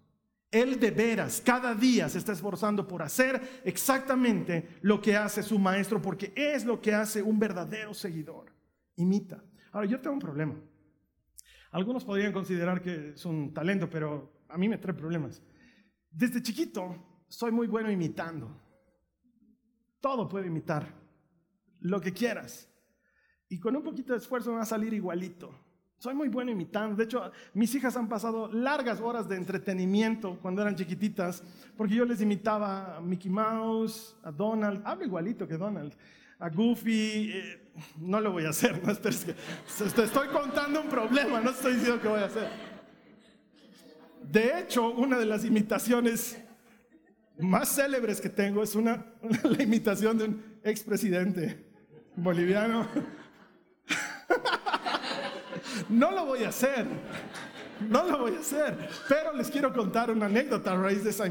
Él 0.49 0.79
de 0.79 0.93
veras 0.93 1.43
cada 1.45 1.75
día 1.75 2.09
se 2.09 2.19
está 2.19 2.31
esforzando 2.31 2.87
por 2.87 3.03
hacer 3.03 3.61
exactamente 3.65 4.79
lo 4.83 5.01
que 5.01 5.17
hace 5.17 5.43
su 5.43 5.59
maestro, 5.59 6.01
porque 6.01 6.33
es 6.37 6.65
lo 6.65 6.81
que 6.81 6.95
hace 6.95 7.21
un 7.21 7.41
verdadero 7.41 7.93
seguidor. 7.93 8.53
Imita. 8.95 9.43
Ahora, 9.73 9.89
yo 9.89 10.01
tengo 10.01 10.15
un 10.15 10.21
problema. 10.21 10.55
Algunos 11.73 12.05
podrían 12.05 12.33
considerar 12.33 12.81
que 12.81 13.09
es 13.09 13.25
un 13.25 13.53
talento, 13.53 13.91
pero 13.91 14.45
a 14.51 14.57
mí 14.57 14.69
me 14.69 14.79
trae 14.79 14.95
problemas. 14.95 15.43
Desde 16.09 16.41
chiquito 16.41 17.25
soy 17.27 17.51
muy 17.51 17.67
bueno 17.67 17.91
imitando. 17.91 18.63
Todo 20.01 20.29
puedo 20.29 20.47
imitar. 20.47 20.87
Lo 21.81 22.01
que 22.01 22.13
quieras. 22.13 22.71
Y 23.49 23.59
con 23.59 23.77
un 23.77 23.83
poquito 23.83 24.13
de 24.13 24.19
esfuerzo 24.19 24.51
me 24.51 24.57
va 24.57 24.63
a 24.63 24.67
salir 24.67 24.93
igualito. 24.93 25.55
Soy 25.99 26.15
muy 26.15 26.29
bueno 26.29 26.51
imitando. 26.51 26.97
De 26.97 27.05
hecho, 27.05 27.33
mis 27.55 27.75
hijas 27.75 27.97
han 27.97 28.09
pasado 28.09 28.53
largas 28.53 29.01
horas 29.01 29.29
de 29.29 29.37
entretenimiento 29.37 30.39
cuando 30.43 30.61
eran 30.61 30.77
chiquititas, 30.77 31.43
porque 31.77 31.95
yo 31.95 32.05
les 32.05 32.21
imitaba 32.21 32.97
a 32.97 33.01
Mickey 33.01 33.31
Mouse, 33.31 34.17
a 34.23 34.31
Donald, 34.31 34.83
hablo 34.85 35.07
igualito 35.07 35.49
que 35.49 35.57
Donald, 35.57 35.95
a 36.39 36.51
Goofy. 36.51 37.31
Eh, 37.33 37.61
no 37.99 38.21
lo 38.21 38.33
voy 38.33 38.45
a 38.45 38.51
hacer, 38.51 38.87
¿no? 38.87 38.95
Te 38.95 39.09
estoy 39.09 40.29
contando 40.29 40.81
un 40.83 40.89
problema, 40.89 41.41
no 41.41 41.51
estoy 41.51 41.75
diciendo 41.75 42.01
que 42.01 42.09
voy 42.09 42.21
a 42.21 42.27
hacer. 42.27 42.49
De 44.31 44.61
hecho, 44.61 44.91
una 44.91 45.19
de 45.19 45.27
las 45.27 45.45
imitaciones 45.45 46.39
más 47.39 47.75
célebres 47.75 48.21
que 48.21 48.29
tengo 48.29 48.63
es 48.63 48.75
una, 48.75 49.07
la 49.43 49.63
imitación 49.63 50.19
de 50.19 50.25
un 50.25 50.43
expresidente 50.63 51.65
boliviano. 52.17 52.87
No 55.89 56.11
lo 56.11 56.27
voy 56.27 56.45
a 56.45 56.49
hacer. 56.49 56.87
No 57.89 58.05
lo 58.05 58.19
voy 58.19 58.37
a 58.37 58.41
hacer. 58.41 58.89
Pero 59.09 59.33
les 59.33 59.51
quiero 59.51 59.73
contar 59.73 60.11
una 60.11 60.27
anécdota 60.27 60.73
a 60.73 60.77
raíz 60.77 61.05
de 61.05 61.11
esa. 61.11 61.25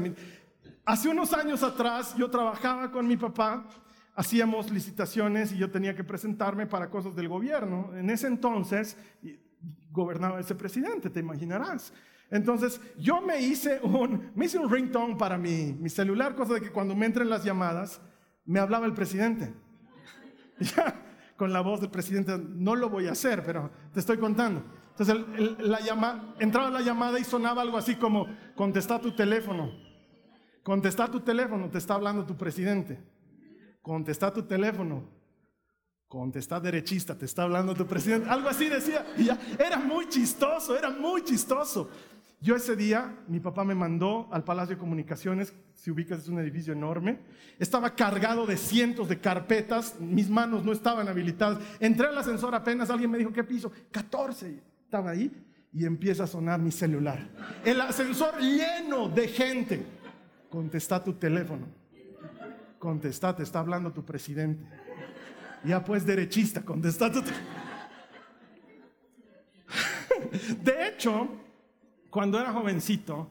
Hace 0.84 1.08
unos 1.08 1.32
años 1.32 1.62
atrás 1.62 2.14
yo 2.16 2.30
trabajaba 2.30 2.90
con 2.90 3.06
mi 3.06 3.16
papá 3.16 3.66
hacíamos 4.14 4.70
licitaciones 4.70 5.52
y 5.52 5.58
yo 5.58 5.70
tenía 5.70 5.94
que 5.94 6.04
presentarme 6.04 6.66
para 6.66 6.90
cosas 6.90 7.14
del 7.16 7.28
gobierno. 7.28 7.90
En 7.96 8.10
ese 8.10 8.26
entonces 8.26 8.96
gobernaba 9.90 10.40
ese 10.40 10.54
presidente, 10.54 11.10
te 11.10 11.20
imaginarás. 11.20 11.92
Entonces 12.30 12.80
yo 12.98 13.20
me 13.20 13.40
hice 13.40 13.80
un, 13.82 14.30
me 14.34 14.46
hice 14.46 14.58
un 14.58 14.70
ringtone 14.70 15.16
para 15.16 15.36
mi, 15.36 15.72
mi 15.72 15.88
celular, 15.88 16.34
cosa 16.34 16.54
de 16.54 16.60
que 16.60 16.70
cuando 16.70 16.94
me 16.94 17.06
entren 17.06 17.28
las 17.28 17.44
llamadas, 17.44 18.00
me 18.44 18.60
hablaba 18.60 18.86
el 18.86 18.94
presidente. 18.94 19.52
Ya, 20.60 20.94
con 21.36 21.52
la 21.52 21.60
voz 21.60 21.80
del 21.80 21.90
presidente, 21.90 22.38
no 22.38 22.76
lo 22.76 22.88
voy 22.88 23.06
a 23.08 23.12
hacer, 23.12 23.42
pero 23.44 23.70
te 23.92 24.00
estoy 24.00 24.18
contando. 24.18 24.62
Entonces 24.96 25.58
la 25.58 25.80
llama, 25.80 26.34
entraba 26.38 26.70
la 26.70 26.80
llamada 26.80 27.18
y 27.18 27.24
sonaba 27.24 27.62
algo 27.62 27.76
así 27.76 27.96
como, 27.96 28.26
contesta 28.54 29.00
tu 29.00 29.12
teléfono, 29.12 29.72
contesta 30.62 31.08
tu 31.08 31.20
teléfono, 31.20 31.68
te 31.68 31.78
está 31.78 31.94
hablando 31.94 32.24
tu 32.24 32.36
presidente, 32.36 33.02
contesta 33.82 34.32
tu 34.32 34.42
teléfono, 34.44 35.08
contesta 36.06 36.60
derechista, 36.60 37.18
te 37.18 37.24
está 37.24 37.42
hablando 37.42 37.74
tu 37.74 37.86
presidente, 37.86 38.28
algo 38.28 38.48
así 38.48 38.68
decía, 38.68 39.04
y 39.16 39.24
ya, 39.24 39.38
era 39.58 39.78
muy 39.78 40.08
chistoso, 40.08 40.76
era 40.76 40.90
muy 40.90 41.24
chistoso. 41.24 41.90
Yo 42.44 42.54
ese 42.56 42.76
día, 42.76 43.16
mi 43.26 43.40
papá 43.40 43.64
me 43.64 43.74
mandó 43.74 44.28
al 44.30 44.44
Palacio 44.44 44.74
de 44.74 44.78
Comunicaciones, 44.78 45.54
si 45.72 45.90
ubicas 45.90 46.18
es 46.18 46.28
un 46.28 46.38
edificio 46.38 46.74
enorme, 46.74 47.20
estaba 47.58 47.94
cargado 47.94 48.44
de 48.44 48.58
cientos 48.58 49.08
de 49.08 49.18
carpetas, 49.18 49.98
mis 49.98 50.28
manos 50.28 50.62
no 50.62 50.72
estaban 50.72 51.08
habilitadas, 51.08 51.58
entré 51.80 52.08
al 52.08 52.18
ascensor 52.18 52.54
apenas, 52.54 52.90
alguien 52.90 53.10
me 53.10 53.16
dijo, 53.16 53.32
¿qué 53.32 53.44
piso? 53.44 53.72
14, 53.90 54.60
estaba 54.84 55.12
ahí 55.12 55.32
y 55.72 55.86
empieza 55.86 56.24
a 56.24 56.26
sonar 56.26 56.60
mi 56.60 56.70
celular. 56.70 57.26
El 57.64 57.80
ascensor 57.80 58.38
lleno 58.38 59.08
de 59.08 59.26
gente. 59.26 59.86
Contesta 60.50 61.02
tu 61.02 61.14
teléfono. 61.14 61.66
Contesta, 62.78 63.34
te 63.34 63.42
está 63.42 63.60
hablando 63.60 63.90
tu 63.90 64.04
presidente. 64.04 64.66
Ya 65.64 65.82
pues 65.82 66.04
derechista, 66.04 66.60
contesta 66.60 67.10
tu... 67.10 67.22
De 70.62 70.88
hecho, 70.88 71.43
cuando 72.14 72.38
era 72.38 72.52
jovencito, 72.52 73.28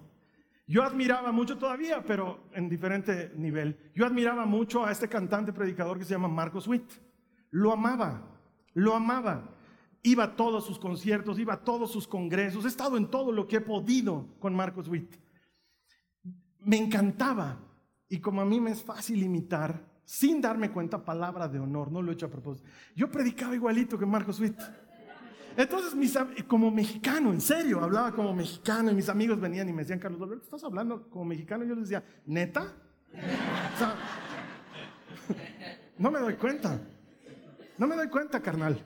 yo 0.68 0.84
admiraba 0.84 1.32
mucho 1.32 1.58
todavía, 1.58 2.04
pero 2.04 2.50
en 2.52 2.68
diferente 2.68 3.32
nivel. 3.38 3.78
Yo 3.96 4.06
admiraba 4.06 4.46
mucho 4.46 4.86
a 4.86 4.92
este 4.92 5.08
cantante 5.08 5.54
predicador 5.54 5.98
que 5.98 6.04
se 6.04 6.12
llama 6.12 6.28
Marcos 6.28 6.68
Witt. 6.68 6.92
Lo 7.50 7.72
amaba, 7.72 8.28
lo 8.74 8.94
amaba. 8.94 9.56
Iba 10.02 10.26
a 10.26 10.36
todos 10.36 10.66
sus 10.66 10.80
conciertos, 10.80 11.40
iba 11.40 11.54
a 11.54 11.64
todos 11.64 11.94
sus 11.94 12.10
congresos. 12.10 12.66
He 12.66 12.68
estado 12.68 12.98
en 12.98 13.08
todo 13.08 13.32
lo 13.32 13.48
que 13.48 13.56
he 13.56 13.62
podido 13.62 14.28
con 14.42 14.54
Marcos 14.54 14.90
Witt. 14.90 15.16
Me 16.60 16.76
encantaba. 16.76 17.60
Y 18.10 18.20
como 18.20 18.42
a 18.42 18.46
mí 18.46 18.60
me 18.60 18.72
es 18.72 18.84
fácil 18.84 19.24
imitar, 19.24 19.82
sin 20.04 20.42
darme 20.42 20.72
cuenta, 20.72 21.06
palabra 21.06 21.48
de 21.48 21.58
honor, 21.58 21.90
no 21.90 22.02
lo 22.02 22.12
he 22.12 22.16
hecho 22.16 22.26
a 22.26 22.30
propósito. 22.30 22.68
Yo 22.98 23.10
predicaba 23.10 23.56
igualito 23.56 23.98
que 23.98 24.06
Marcos 24.06 24.42
Witt. 24.42 24.60
Entonces, 25.56 26.18
como 26.48 26.72
mexicano, 26.72 27.32
en 27.32 27.42
serio, 27.42 27.84
hablaba 27.84 28.12
como 28.12 28.34
mexicano 28.34 28.92
y 28.92 28.96
mis 28.96 29.10
amigos 29.10 29.40
venían 29.40 29.70
y 29.70 29.74
me 29.74 29.84
decían, 29.84 30.00
Carlos 30.00 30.22
Alberto, 30.22 30.44
¿estás 30.44 30.64
hablando 30.64 31.10
como 31.10 31.26
mexicano? 31.26 31.64
Y 31.64 31.68
yo 31.68 31.76
les 31.76 31.90
decía, 31.90 32.04
¿neta? 32.26 32.74
no 35.98 36.12
me 36.12 36.20
doy 36.20 36.36
cuenta. 36.36 36.80
No 37.78 37.88
me 37.88 37.96
doy 37.96 38.10
cuenta, 38.10 38.42
carnal. 38.42 38.84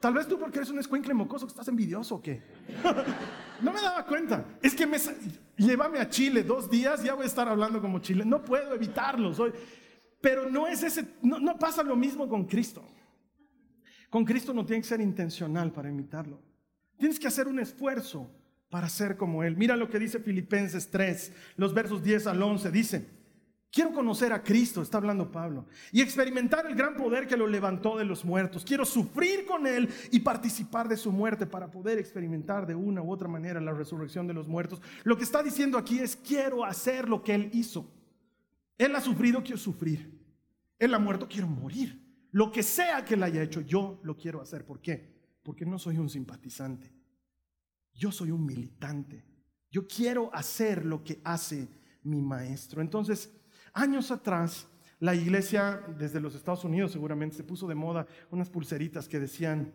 Tal 0.00 0.14
vez 0.14 0.28
tú 0.28 0.38
porque 0.38 0.58
eres 0.58 0.70
un 0.70 0.78
escuincle 0.78 1.12
mocoso 1.12 1.44
que 1.46 1.50
estás 1.50 1.66
envidioso 1.66 2.16
o 2.16 2.22
qué. 2.22 2.40
no 3.60 3.72
me 3.72 3.80
daba 3.80 4.06
cuenta. 4.06 4.44
Es 4.62 4.74
que 4.74 4.86
me 4.86 4.98
llévame 5.56 5.98
a 5.98 6.08
Chile 6.08 6.44
dos 6.44 6.70
días, 6.70 7.02
ya 7.02 7.14
voy 7.14 7.24
a 7.24 7.26
estar 7.26 7.48
hablando 7.48 7.80
como 7.80 7.98
Chile. 7.98 8.24
No 8.24 8.44
puedo 8.44 8.74
evitarlo. 8.74 9.34
Soy... 9.34 9.52
Pero 10.20 10.48
no 10.48 10.66
es 10.66 10.82
ese, 10.82 11.06
no 11.22 11.58
pasa 11.58 11.82
lo 11.82 11.96
mismo 11.96 12.28
con 12.28 12.44
Cristo. 12.44 12.84
Con 14.10 14.24
Cristo 14.24 14.54
no 14.54 14.64
tiene 14.64 14.82
que 14.82 14.88
ser 14.88 15.00
intencional 15.00 15.72
para 15.72 15.88
imitarlo. 15.88 16.40
Tienes 16.96 17.18
que 17.18 17.28
hacer 17.28 17.46
un 17.46 17.60
esfuerzo 17.60 18.30
para 18.70 18.88
ser 18.88 19.16
como 19.16 19.42
Él. 19.42 19.56
Mira 19.56 19.76
lo 19.76 19.88
que 19.88 19.98
dice 19.98 20.18
Filipenses 20.18 20.90
3, 20.90 21.32
los 21.56 21.72
versos 21.74 22.02
10 22.02 22.26
al 22.26 22.42
11. 22.42 22.70
Dice, 22.70 23.06
quiero 23.70 23.92
conocer 23.92 24.32
a 24.32 24.42
Cristo, 24.42 24.82
está 24.82 24.98
hablando 24.98 25.30
Pablo, 25.30 25.66
y 25.92 26.00
experimentar 26.00 26.66
el 26.66 26.74
gran 26.74 26.96
poder 26.96 27.26
que 27.26 27.36
lo 27.36 27.46
levantó 27.46 27.96
de 27.96 28.04
los 28.04 28.24
muertos. 28.24 28.64
Quiero 28.64 28.84
sufrir 28.84 29.46
con 29.46 29.66
Él 29.66 29.88
y 30.10 30.20
participar 30.20 30.88
de 30.88 30.96
su 30.96 31.12
muerte 31.12 31.46
para 31.46 31.70
poder 31.70 31.98
experimentar 31.98 32.66
de 32.66 32.74
una 32.74 33.02
u 33.02 33.10
otra 33.10 33.28
manera 33.28 33.60
la 33.60 33.72
resurrección 33.72 34.26
de 34.26 34.34
los 34.34 34.48
muertos. 34.48 34.80
Lo 35.04 35.16
que 35.16 35.24
está 35.24 35.42
diciendo 35.42 35.78
aquí 35.78 35.98
es, 35.98 36.16
quiero 36.16 36.64
hacer 36.64 37.08
lo 37.08 37.22
que 37.22 37.34
Él 37.34 37.50
hizo. 37.52 37.90
Él 38.76 38.94
ha 38.94 39.00
sufrido, 39.00 39.42
quiero 39.42 39.58
sufrir. 39.58 40.18
Él 40.78 40.94
ha 40.94 40.98
muerto, 40.98 41.28
quiero 41.28 41.48
morir. 41.48 42.07
Lo 42.32 42.52
que 42.52 42.62
sea 42.62 43.04
que 43.04 43.14
él 43.14 43.22
haya 43.22 43.42
hecho, 43.42 43.60
yo 43.60 44.00
lo 44.02 44.16
quiero 44.16 44.40
hacer. 44.40 44.64
¿Por 44.64 44.80
qué? 44.80 45.16
Porque 45.42 45.64
no 45.64 45.78
soy 45.78 45.98
un 45.98 46.10
simpatizante. 46.10 46.92
Yo 47.94 48.12
soy 48.12 48.30
un 48.30 48.44
militante. 48.44 49.24
Yo 49.70 49.86
quiero 49.86 50.32
hacer 50.34 50.84
lo 50.84 51.02
que 51.02 51.20
hace 51.24 51.68
mi 52.02 52.20
maestro. 52.20 52.80
Entonces, 52.80 53.32
años 53.72 54.10
atrás, 54.10 54.68
la 55.00 55.14
iglesia 55.14 55.82
desde 55.98 56.20
los 56.20 56.34
Estados 56.34 56.64
Unidos 56.64 56.92
seguramente 56.92 57.36
se 57.36 57.44
puso 57.44 57.66
de 57.66 57.74
moda 57.74 58.06
unas 58.30 58.50
pulseritas 58.50 59.08
que 59.08 59.20
decían, 59.20 59.72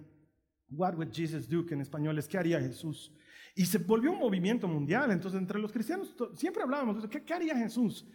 What 0.69 0.95
would 0.95 1.11
Jesus 1.11 1.47
do? 1.47 1.65
En 1.69 1.81
español 1.81 2.17
es, 2.17 2.27
¿qué 2.27 2.37
haría 2.37 2.59
Jesús? 2.59 3.11
Y 3.55 3.65
se 3.65 3.77
volvió 3.77 4.11
un 4.11 4.19
movimiento 4.19 4.67
mundial. 4.67 5.11
Entonces, 5.11 5.39
entre 5.39 5.59
los 5.59 5.71
cristianos 5.71 6.15
siempre 6.33 6.63
hablábamos 6.63 7.07
¿qué, 7.07 7.23
qué 7.23 7.33
haría 7.33 7.55
Jesús? 7.55 8.07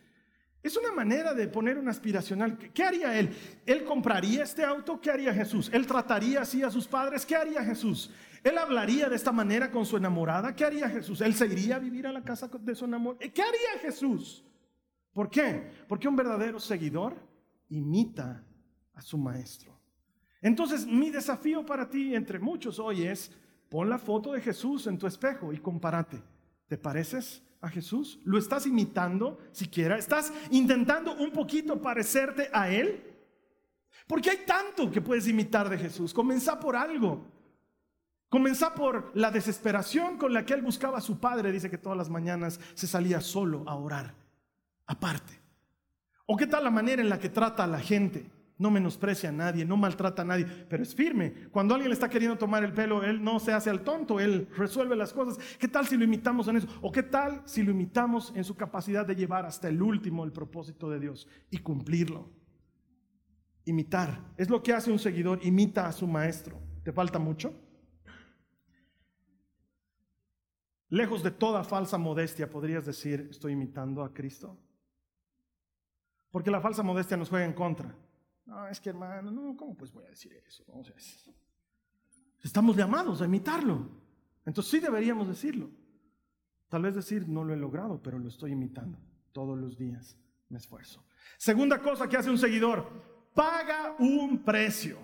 Es 0.63 0.77
una 0.77 0.93
manera 0.93 1.35
de 1.35 1.47
poner 1.47 1.79
un 1.79 1.89
aspiracional. 1.89 2.59
¿Qué 2.59 2.83
haría 2.83 3.19
él? 3.19 3.31
¿Él 3.65 3.85
compraría 3.85 4.43
este 4.43 4.65
auto? 4.65 5.01
¿Qué 5.01 5.11
haría 5.11 5.33
Jesús? 5.33 5.71
¿Él 5.73 5.87
trataría 5.87 6.41
así 6.41 6.63
a 6.63 6.71
sus 6.71 6.87
padres? 6.89 7.25
¿Qué 7.25 7.37
haría 7.37 7.63
Jesús? 7.63 8.11
¿Él 8.43 8.59
hablaría 8.59 9.09
de 9.09 9.17
esta 9.17 9.31
manera 9.31 9.71
con 9.71 9.87
su 9.87 9.97
enamorada? 9.97 10.55
¿Qué 10.55 10.65
haría 10.65 10.89
Jesús? 10.89 11.21
¿Él 11.21 11.35
se 11.35 11.47
iría 11.47 11.77
a 11.77 11.79
vivir 11.79 12.07
a 12.07 12.13
la 12.13 12.23
casa 12.23 12.49
de 12.49 12.75
su 12.75 12.85
enamorada? 12.85 13.31
¿Qué 13.33 13.43
haría 13.43 13.81
Jesús? 13.81 14.45
¿Por 15.13 15.31
qué? 15.31 15.71
Porque 15.87 16.09
un 16.09 16.17
verdadero 16.17 16.59
seguidor 16.59 17.15
imita 17.69 18.45
a 18.95 19.01
su 19.01 19.17
maestro. 19.17 19.79
Entonces, 20.41 20.87
mi 20.87 21.11
desafío 21.11 21.65
para 21.65 21.89
ti, 21.89 22.15
entre 22.15 22.39
muchos 22.39 22.79
hoy, 22.79 23.05
es 23.05 23.31
pon 23.69 23.89
la 23.89 23.99
foto 23.99 24.33
de 24.33 24.41
Jesús 24.41 24.87
en 24.87 24.99
tu 24.99 25.07
espejo 25.07 25.53
y 25.53 25.59
compárate. 25.59 26.23
¿Te 26.69 26.79
pareces? 26.79 27.43
A 27.61 27.69
Jesús? 27.69 28.21
¿Lo 28.25 28.39
estás 28.39 28.67
imitando 28.67 29.39
siquiera? 29.53 29.99
¿Estás 29.99 30.33
intentando 30.51 31.15
un 31.15 31.31
poquito 31.33 31.81
parecerte 31.81 32.51
a 32.53 32.71
Él? 32.71 33.05
Porque 34.07 34.31
hay 34.31 34.39
tanto 34.47 34.91
que 34.91 35.01
puedes 35.01 35.29
imitar 35.29 35.69
de 35.69 35.79
Jesús. 35.79 36.15
Comenzá 36.15 36.59
por 36.59 36.77
algo. 36.77 37.27
Comenzá 38.29 38.75
por 38.75 39.11
la 39.15 39.31
desesperación 39.31 40.19
con 40.19 40.33
la 40.33 40.45
que 40.45 40.55
Él 40.55 40.63
buscaba 40.63 40.99
a 40.99 41.03
su 41.03 41.19
Padre. 41.19 41.53
Dice 41.53 41.71
que 41.71 41.79
todas 41.79 41.97
las 41.97 42.11
mañanas 42.11 42.61
se 42.75 42.87
salía 42.87 43.21
solo 43.21 43.65
a 43.67 43.75
orar, 43.75 44.15
aparte. 44.87 45.41
¿O 46.27 46.37
qué 46.37 46.47
tal 46.47 46.65
la 46.65 46.71
manera 46.71 47.01
en 47.01 47.09
la 47.09 47.19
que 47.19 47.31
trata 47.31 47.65
a 47.65 47.67
la 47.69 47.81
gente? 47.81 48.31
No 48.59 48.71
menosprecia 48.73 49.29
a 49.29 49.33
nadie, 49.33 49.65
no 49.65 49.77
maltrata 49.77 50.23
a 50.23 50.25
nadie, 50.25 50.45
pero 50.69 50.83
es 50.83 50.95
firme. 50.95 51.49
Cuando 51.51 51.75
alguien 51.75 51.91
le 51.91 51.95
está 51.95 52.11
queriendo 52.11 52.37
tomar 52.37 52.65
el 52.65 52.73
pelo, 52.73 53.05
él 53.05 53.23
no 53.23 53.39
se 53.39 53.53
hace 53.53 53.71
al 53.71 53.83
tonto, 53.83 54.19
él 54.19 54.49
resuelve 54.57 54.97
las 54.97 55.13
cosas. 55.13 55.39
¿Qué 55.59 55.69
tal 55.69 55.87
si 55.87 55.97
lo 55.97 56.05
imitamos 56.05 56.49
en 56.49 56.57
eso? 56.57 56.69
¿O 56.83 56.91
qué 56.91 57.05
tal 57.05 57.43
si 57.45 57.63
lo 57.63 57.71
imitamos 57.71 58.33
en 58.35 58.43
su 58.43 58.57
capacidad 58.57 59.07
de 59.07 59.15
llevar 59.15 59.47
hasta 59.47 59.69
el 59.69 59.81
último 59.81 60.25
el 60.25 60.33
propósito 60.33 60.91
de 60.91 60.99
Dios 60.99 61.29
y 61.51 61.59
cumplirlo? 61.59 62.31
Imitar. 63.65 64.33
Es 64.37 64.51
lo 64.51 64.63
que 64.63 64.73
hace 64.73 64.91
un 64.91 64.99
seguidor, 64.99 65.39
imita 65.43 65.87
a 65.87 65.93
su 65.93 66.09
maestro. 66.09 66.61
¿Te 66.83 66.93
falta 66.93 67.21
mucho? 67.21 67.55
Lejos 70.89 71.23
de 71.23 71.31
toda 71.31 71.63
falsa 71.63 71.99
modestia, 71.99 72.51
podrías 72.51 72.87
decir, 72.87 73.29
estoy 73.31 73.53
imitando 73.53 74.03
a 74.03 74.13
Cristo. 74.13 74.59
Porque 76.31 76.51
la 76.51 76.61
falsa 76.61 76.83
modestia 76.83 77.17
nos 77.17 77.29
juega 77.29 77.45
en 77.45 77.53
contra. 77.53 77.95
No, 78.49 78.67
es 78.67 78.81
que 78.81 78.89
hermano, 78.89 79.31
no, 79.31 79.55
¿cómo 79.55 79.77
pues 79.77 79.93
voy 79.93 80.07
a 80.07 80.09
decir 80.09 80.33
eso? 80.49 80.65
Estamos 82.43 82.75
llamados 82.77 83.21
a 83.21 83.27
imitarlo. 83.27 83.91
Entonces 84.47 84.71
sí 84.71 84.81
deberíamos 84.81 85.29
decirlo. 85.29 85.71
Tal 86.71 86.81
vez 86.81 86.95
decir, 86.95 87.29
no 87.29 87.45
lo 87.45 87.53
he 87.53 87.59
logrado, 87.59 88.03
pero 88.03 88.19
lo 88.19 88.29
estoy 88.29 88.53
imitando. 88.53 88.99
Todos 89.33 89.59
los 89.59 89.77
días 89.77 90.17
me 90.49 90.57
esfuerzo. 90.57 91.05
Segunda 91.37 91.79
cosa 91.83 92.09
que 92.09 92.17
hace 92.17 92.31
un 92.31 92.39
seguidor, 92.39 93.31
paga 93.35 93.95
un 93.99 94.43
precio. 94.43 94.99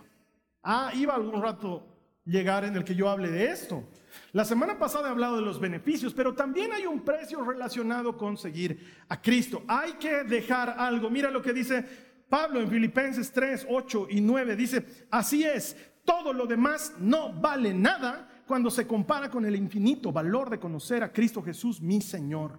Ah, 0.62 0.90
iba 0.94 1.14
algún 1.14 1.42
rato 1.42 1.86
llegar 2.24 2.64
en 2.64 2.74
el 2.76 2.82
que 2.82 2.94
yo 2.94 3.10
hable 3.10 3.30
de 3.30 3.50
esto. 3.50 3.86
La 4.32 4.46
semana 4.46 4.78
pasada 4.78 5.08
he 5.08 5.10
hablado 5.10 5.36
de 5.36 5.42
los 5.42 5.60
beneficios, 5.60 6.14
pero 6.14 6.34
también 6.34 6.72
hay 6.72 6.86
un 6.86 7.04
precio 7.04 7.44
relacionado 7.44 8.16
con 8.16 8.38
seguir 8.38 9.04
a 9.10 9.20
Cristo. 9.20 9.62
Hay 9.68 9.92
que 9.94 10.24
dejar 10.24 10.70
algo. 10.78 11.10
Mira 11.10 11.30
lo 11.30 11.42
que 11.42 11.52
dice 11.52 12.13
Pablo 12.34 12.60
en 12.60 12.68
Filipenses 12.68 13.30
3, 13.30 13.68
8 13.70 14.08
y 14.10 14.20
9 14.20 14.56
dice, 14.56 15.06
así 15.08 15.44
es, 15.44 15.76
todo 16.04 16.32
lo 16.32 16.46
demás 16.46 16.92
no 16.98 17.32
vale 17.32 17.72
nada 17.72 18.28
cuando 18.44 18.72
se 18.72 18.88
compara 18.88 19.30
con 19.30 19.44
el 19.44 19.54
infinito 19.54 20.10
valor 20.10 20.50
de 20.50 20.58
conocer 20.58 21.04
a 21.04 21.12
Cristo 21.12 21.40
Jesús, 21.44 21.80
mi 21.80 22.00
Señor. 22.00 22.58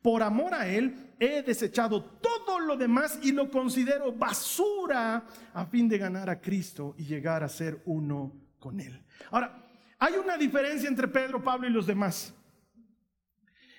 Por 0.00 0.22
amor 0.22 0.54
a 0.54 0.68
Él 0.68 1.16
he 1.18 1.42
desechado 1.42 2.04
todo 2.04 2.60
lo 2.60 2.76
demás 2.76 3.18
y 3.20 3.32
lo 3.32 3.50
considero 3.50 4.12
basura 4.12 5.26
a 5.52 5.66
fin 5.66 5.88
de 5.88 5.98
ganar 5.98 6.30
a 6.30 6.40
Cristo 6.40 6.94
y 6.96 7.02
llegar 7.02 7.42
a 7.42 7.48
ser 7.48 7.82
uno 7.86 8.32
con 8.60 8.78
Él. 8.78 9.04
Ahora, 9.32 9.60
hay 9.98 10.14
una 10.14 10.38
diferencia 10.38 10.88
entre 10.88 11.08
Pedro, 11.08 11.42
Pablo 11.42 11.66
y 11.66 11.72
los 11.72 11.88
demás. 11.88 12.32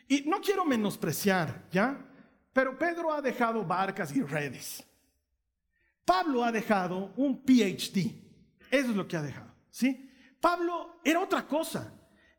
Y 0.09 0.23
no 0.27 0.41
quiero 0.41 0.65
menospreciar, 0.65 1.69
¿ya? 1.71 2.05
Pero 2.51 2.77
Pedro 2.77 3.13
ha 3.13 3.21
dejado 3.21 3.63
barcas 3.63 4.13
y 4.13 4.21
redes. 4.21 4.83
Pablo 6.07 6.41
ha 6.45 6.53
dejado 6.53 7.11
un 7.17 7.43
PhD. 7.43 8.15
Eso 8.71 8.91
es 8.91 8.95
lo 8.95 9.05
que 9.05 9.17
ha 9.17 9.21
dejado, 9.21 9.53
¿sí? 9.69 10.09
Pablo 10.39 11.01
era 11.03 11.19
otra 11.19 11.45
cosa. 11.45 11.93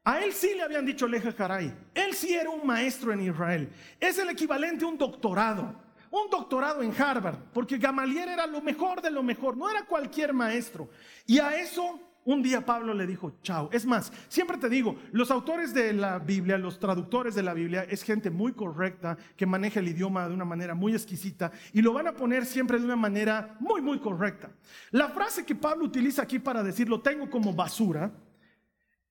A 0.04 0.24
él 0.24 0.32
sí 0.32 0.54
le 0.54 0.62
habían 0.62 0.86
dicho 0.86 1.06
Leja 1.06 1.32
Jaray. 1.32 1.70
Él 1.92 2.14
sí 2.14 2.32
era 2.32 2.48
un 2.48 2.66
maestro 2.66 3.12
en 3.12 3.20
Israel. 3.20 3.70
Es 4.00 4.16
el 4.16 4.30
equivalente 4.30 4.86
a 4.86 4.88
un 4.88 4.96
doctorado. 4.96 5.74
Un 6.10 6.30
doctorado 6.30 6.80
en 6.82 6.94
Harvard, 6.98 7.36
porque 7.52 7.76
Gamaliel 7.76 8.30
era 8.30 8.46
lo 8.46 8.62
mejor 8.62 9.02
de 9.02 9.10
lo 9.10 9.22
mejor, 9.22 9.54
no 9.54 9.68
era 9.68 9.84
cualquier 9.84 10.32
maestro. 10.32 10.88
Y 11.26 11.38
a 11.38 11.54
eso 11.60 12.00
un 12.28 12.42
día 12.42 12.66
Pablo 12.66 12.92
le 12.92 13.06
dijo, 13.06 13.38
chao. 13.42 13.70
Es 13.72 13.86
más, 13.86 14.12
siempre 14.28 14.58
te 14.58 14.68
digo, 14.68 14.96
los 15.12 15.30
autores 15.30 15.72
de 15.72 15.94
la 15.94 16.18
Biblia, 16.18 16.58
los 16.58 16.78
traductores 16.78 17.34
de 17.34 17.42
la 17.42 17.54
Biblia, 17.54 17.86
es 17.88 18.02
gente 18.02 18.28
muy 18.28 18.52
correcta, 18.52 19.16
que 19.34 19.46
maneja 19.46 19.80
el 19.80 19.88
idioma 19.88 20.28
de 20.28 20.34
una 20.34 20.44
manera 20.44 20.74
muy 20.74 20.92
exquisita 20.92 21.50
y 21.72 21.80
lo 21.80 21.94
van 21.94 22.06
a 22.06 22.12
poner 22.14 22.44
siempre 22.44 22.78
de 22.78 22.84
una 22.84 22.96
manera 22.96 23.56
muy, 23.60 23.80
muy 23.80 23.98
correcta. 23.98 24.50
La 24.90 25.08
frase 25.08 25.46
que 25.46 25.54
Pablo 25.54 25.86
utiliza 25.86 26.20
aquí 26.20 26.38
para 26.38 26.62
decir, 26.62 26.86
lo 26.86 27.00
tengo 27.00 27.30
como 27.30 27.54
basura, 27.54 28.12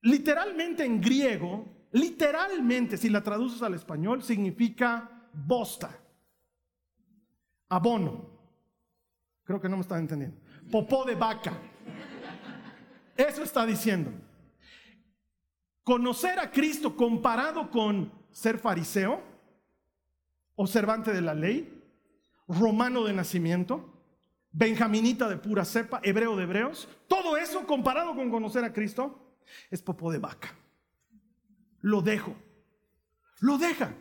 literalmente 0.02 0.84
en 0.84 1.00
griego, 1.00 1.88
literalmente, 1.90 2.96
si 2.96 3.08
la 3.08 3.20
traduces 3.20 3.62
al 3.62 3.74
español, 3.74 4.22
significa 4.22 5.28
bosta, 5.32 5.90
abono. 7.68 8.30
Creo 9.42 9.60
que 9.60 9.68
no 9.68 9.74
me 9.74 9.82
están 9.82 10.02
entendiendo. 10.02 10.38
Popó 10.70 11.04
de 11.04 11.16
vaca. 11.16 11.58
Eso 13.18 13.42
está 13.42 13.66
diciendo. 13.66 14.12
Conocer 15.82 16.38
a 16.38 16.52
Cristo 16.52 16.94
comparado 16.94 17.68
con 17.68 18.12
ser 18.30 18.58
fariseo, 18.58 19.20
observante 20.54 21.12
de 21.12 21.20
la 21.20 21.34
ley, 21.34 21.82
romano 22.46 23.02
de 23.02 23.12
nacimiento, 23.12 23.92
benjaminita 24.52 25.28
de 25.28 25.36
pura 25.36 25.64
cepa, 25.64 26.00
hebreo 26.04 26.36
de 26.36 26.44
hebreos, 26.44 26.88
todo 27.08 27.36
eso 27.36 27.66
comparado 27.66 28.14
con 28.14 28.30
conocer 28.30 28.62
a 28.62 28.72
Cristo, 28.72 29.36
es 29.68 29.82
popó 29.82 30.12
de 30.12 30.18
vaca. 30.18 30.54
Lo 31.80 32.02
dejo. 32.02 32.36
Lo 33.40 33.58
deja. 33.58 33.92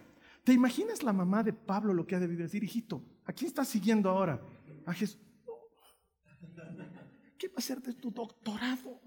¿Te 0.44 0.54
imaginas 0.54 1.02
la 1.02 1.12
mamá 1.12 1.42
de 1.42 1.54
Pablo 1.54 1.92
lo 1.92 2.06
que 2.06 2.16
ha 2.16 2.20
debido 2.20 2.44
decir, 2.44 2.64
hijito? 2.64 3.02
¿A 3.26 3.34
quién 3.34 3.48
estás 3.48 3.68
siguiendo 3.68 4.12
ahora? 4.12 4.40
A 4.86 4.94
Jesús. 4.94 5.20
¿Qué 7.38 7.48
va 7.48 7.56
a 7.58 7.60
hacer 7.60 7.82
de 7.82 7.94
tu 7.94 8.12
doctorado? 8.12 9.00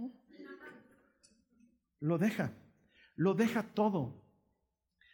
Lo 2.00 2.18
deja. 2.18 2.52
Lo 3.16 3.34
deja 3.34 3.62
todo. 3.62 4.20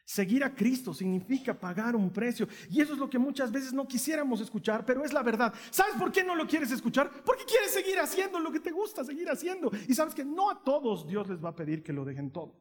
Seguir 0.05 0.45
a 0.45 0.55
Cristo 0.55 0.95
significa 0.95 1.59
pagar 1.59 1.97
un 1.97 2.11
precio. 2.11 2.47
Y 2.71 2.81
eso 2.81 2.93
es 2.93 2.99
lo 2.99 3.11
que 3.11 3.19
muchas 3.19 3.51
veces 3.51 3.73
no 3.73 3.89
quisiéramos 3.89 4.41
escuchar, 4.41 4.87
pero 4.87 5.05
es 5.05 5.13
la 5.13 5.23
verdad. 5.25 5.53
¿Sabes 5.71 5.97
por 5.97 6.13
qué 6.13 6.23
no 6.23 6.37
lo 6.37 6.47
quieres 6.47 6.71
escuchar? 6.71 7.11
Porque 7.25 7.45
quieres 7.45 7.73
seguir 7.73 7.99
haciendo 7.99 8.39
lo 8.39 8.53
que 8.53 8.61
te 8.61 8.71
gusta, 8.71 9.03
seguir 9.03 9.29
haciendo. 9.29 9.69
Y 9.89 9.95
sabes 9.95 10.15
que 10.15 10.25
no 10.25 10.49
a 10.49 10.63
todos 10.63 11.09
Dios 11.09 11.29
les 11.29 11.45
va 11.45 11.49
a 11.49 11.57
pedir 11.57 11.83
que 11.83 11.93
lo 11.93 12.05
dejen 12.05 12.31
todo. 12.31 12.55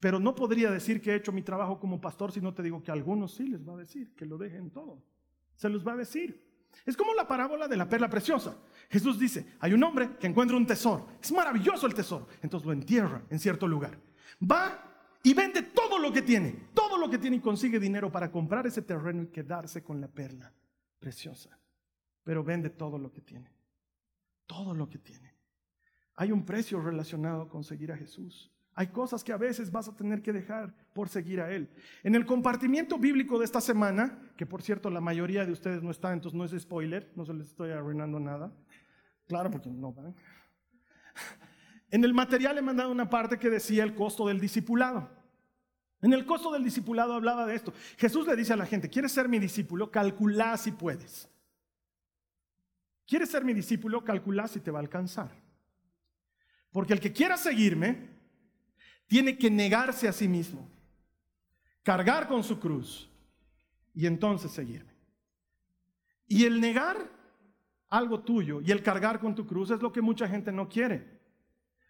Pero 0.00 0.18
no 0.18 0.34
podría 0.34 0.70
decir 0.70 1.02
que 1.02 1.10
he 1.10 1.16
hecho 1.16 1.32
mi 1.32 1.42
trabajo 1.42 1.78
como 1.78 2.00
pastor 2.00 2.32
si 2.32 2.40
no 2.40 2.54
te 2.54 2.62
digo 2.62 2.82
que 2.82 2.90
a 2.90 2.94
algunos 2.94 3.34
sí 3.34 3.46
les 3.46 3.66
va 3.68 3.74
a 3.74 3.78
decir 3.78 4.14
que 4.14 4.24
lo 4.24 4.38
dejen 4.38 4.70
todo. 4.70 5.02
Se 5.56 5.68
los 5.68 5.86
va 5.86 5.92
a 5.92 5.96
decir. 5.96 6.42
Es 6.84 6.96
como 6.96 7.14
la 7.14 7.26
parábola 7.26 7.68
de 7.68 7.76
la 7.76 7.88
perla 7.88 8.08
preciosa. 8.08 8.56
Jesús 8.90 9.18
dice, 9.18 9.54
hay 9.60 9.72
un 9.72 9.82
hombre 9.82 10.16
que 10.18 10.26
encuentra 10.26 10.56
un 10.56 10.66
tesoro. 10.66 11.08
Es 11.22 11.32
maravilloso 11.32 11.86
el 11.86 11.94
tesoro. 11.94 12.28
Entonces 12.42 12.66
lo 12.66 12.72
entierra 12.72 13.22
en 13.30 13.38
cierto 13.38 13.66
lugar. 13.66 13.98
Va 14.42 14.94
y 15.22 15.32
vende 15.32 15.62
todo 15.62 15.98
lo 15.98 16.12
que 16.12 16.22
tiene, 16.22 16.68
todo 16.74 16.98
lo 16.98 17.08
que 17.08 17.18
tiene 17.18 17.36
y 17.36 17.40
consigue 17.40 17.80
dinero 17.80 18.12
para 18.12 18.30
comprar 18.30 18.66
ese 18.66 18.82
terreno 18.82 19.22
y 19.22 19.28
quedarse 19.28 19.82
con 19.82 20.00
la 20.00 20.08
perla 20.08 20.52
preciosa. 20.98 21.58
Pero 22.22 22.44
vende 22.44 22.70
todo 22.70 22.98
lo 22.98 23.10
que 23.10 23.22
tiene, 23.22 23.50
todo 24.46 24.74
lo 24.74 24.88
que 24.88 24.98
tiene. 24.98 25.34
Hay 26.16 26.30
un 26.30 26.44
precio 26.44 26.80
relacionado 26.80 27.48
con 27.48 27.64
seguir 27.64 27.90
a 27.90 27.96
Jesús. 27.96 28.53
Hay 28.76 28.88
cosas 28.88 29.22
que 29.22 29.32
a 29.32 29.36
veces 29.36 29.70
vas 29.70 29.88
a 29.88 29.96
tener 29.96 30.20
que 30.20 30.32
dejar 30.32 30.74
por 30.92 31.08
seguir 31.08 31.40
a 31.40 31.50
Él. 31.50 31.68
En 32.02 32.14
el 32.14 32.26
compartimiento 32.26 32.98
bíblico 32.98 33.38
de 33.38 33.44
esta 33.44 33.60
semana, 33.60 34.18
que 34.36 34.46
por 34.46 34.62
cierto 34.62 34.90
la 34.90 35.00
mayoría 35.00 35.46
de 35.46 35.52
ustedes 35.52 35.82
no 35.82 35.90
está, 35.90 36.12
entonces 36.12 36.36
no 36.36 36.44
es 36.44 36.60
spoiler, 36.60 37.12
no 37.14 37.24
se 37.24 37.34
les 37.34 37.48
estoy 37.48 37.70
arruinando 37.70 38.18
nada. 38.18 38.52
Claro, 39.28 39.50
porque 39.50 39.70
no 39.70 39.92
van. 39.92 40.14
En 41.90 42.02
el 42.02 42.12
material 42.12 42.58
he 42.58 42.62
mandado 42.62 42.90
una 42.90 43.08
parte 43.08 43.38
que 43.38 43.48
decía 43.48 43.84
el 43.84 43.94
costo 43.94 44.26
del 44.26 44.40
discipulado. 44.40 45.08
En 46.02 46.12
el 46.12 46.26
costo 46.26 46.52
del 46.52 46.64
discipulado 46.64 47.14
hablaba 47.14 47.46
de 47.46 47.54
esto. 47.54 47.72
Jesús 47.96 48.26
le 48.26 48.34
dice 48.34 48.52
a 48.52 48.56
la 48.56 48.66
gente, 48.66 48.90
¿quieres 48.90 49.12
ser 49.12 49.28
mi 49.28 49.38
discípulo? 49.38 49.90
Calcula 49.92 50.56
si 50.56 50.72
puedes. 50.72 51.30
¿Quieres 53.06 53.30
ser 53.30 53.44
mi 53.44 53.54
discípulo? 53.54 54.02
Calcula 54.02 54.48
si 54.48 54.58
te 54.58 54.72
va 54.72 54.80
a 54.80 54.82
alcanzar. 54.82 55.30
Porque 56.72 56.92
el 56.92 57.00
que 57.00 57.12
quiera 57.12 57.36
seguirme 57.36 58.13
tiene 59.06 59.38
que 59.38 59.50
negarse 59.50 60.08
a 60.08 60.12
sí 60.12 60.28
mismo, 60.28 60.68
cargar 61.82 62.28
con 62.28 62.42
su 62.42 62.58
cruz 62.58 63.10
y 63.94 64.06
entonces 64.06 64.50
seguirme. 64.50 64.92
Y 66.26 66.44
el 66.44 66.60
negar 66.60 67.10
algo 67.88 68.20
tuyo 68.20 68.60
y 68.60 68.70
el 68.70 68.82
cargar 68.82 69.20
con 69.20 69.34
tu 69.34 69.46
cruz 69.46 69.70
es 69.70 69.80
lo 69.80 69.92
que 69.92 70.02
mucha 70.02 70.26
gente 70.26 70.50
no 70.50 70.68
quiere. 70.68 71.14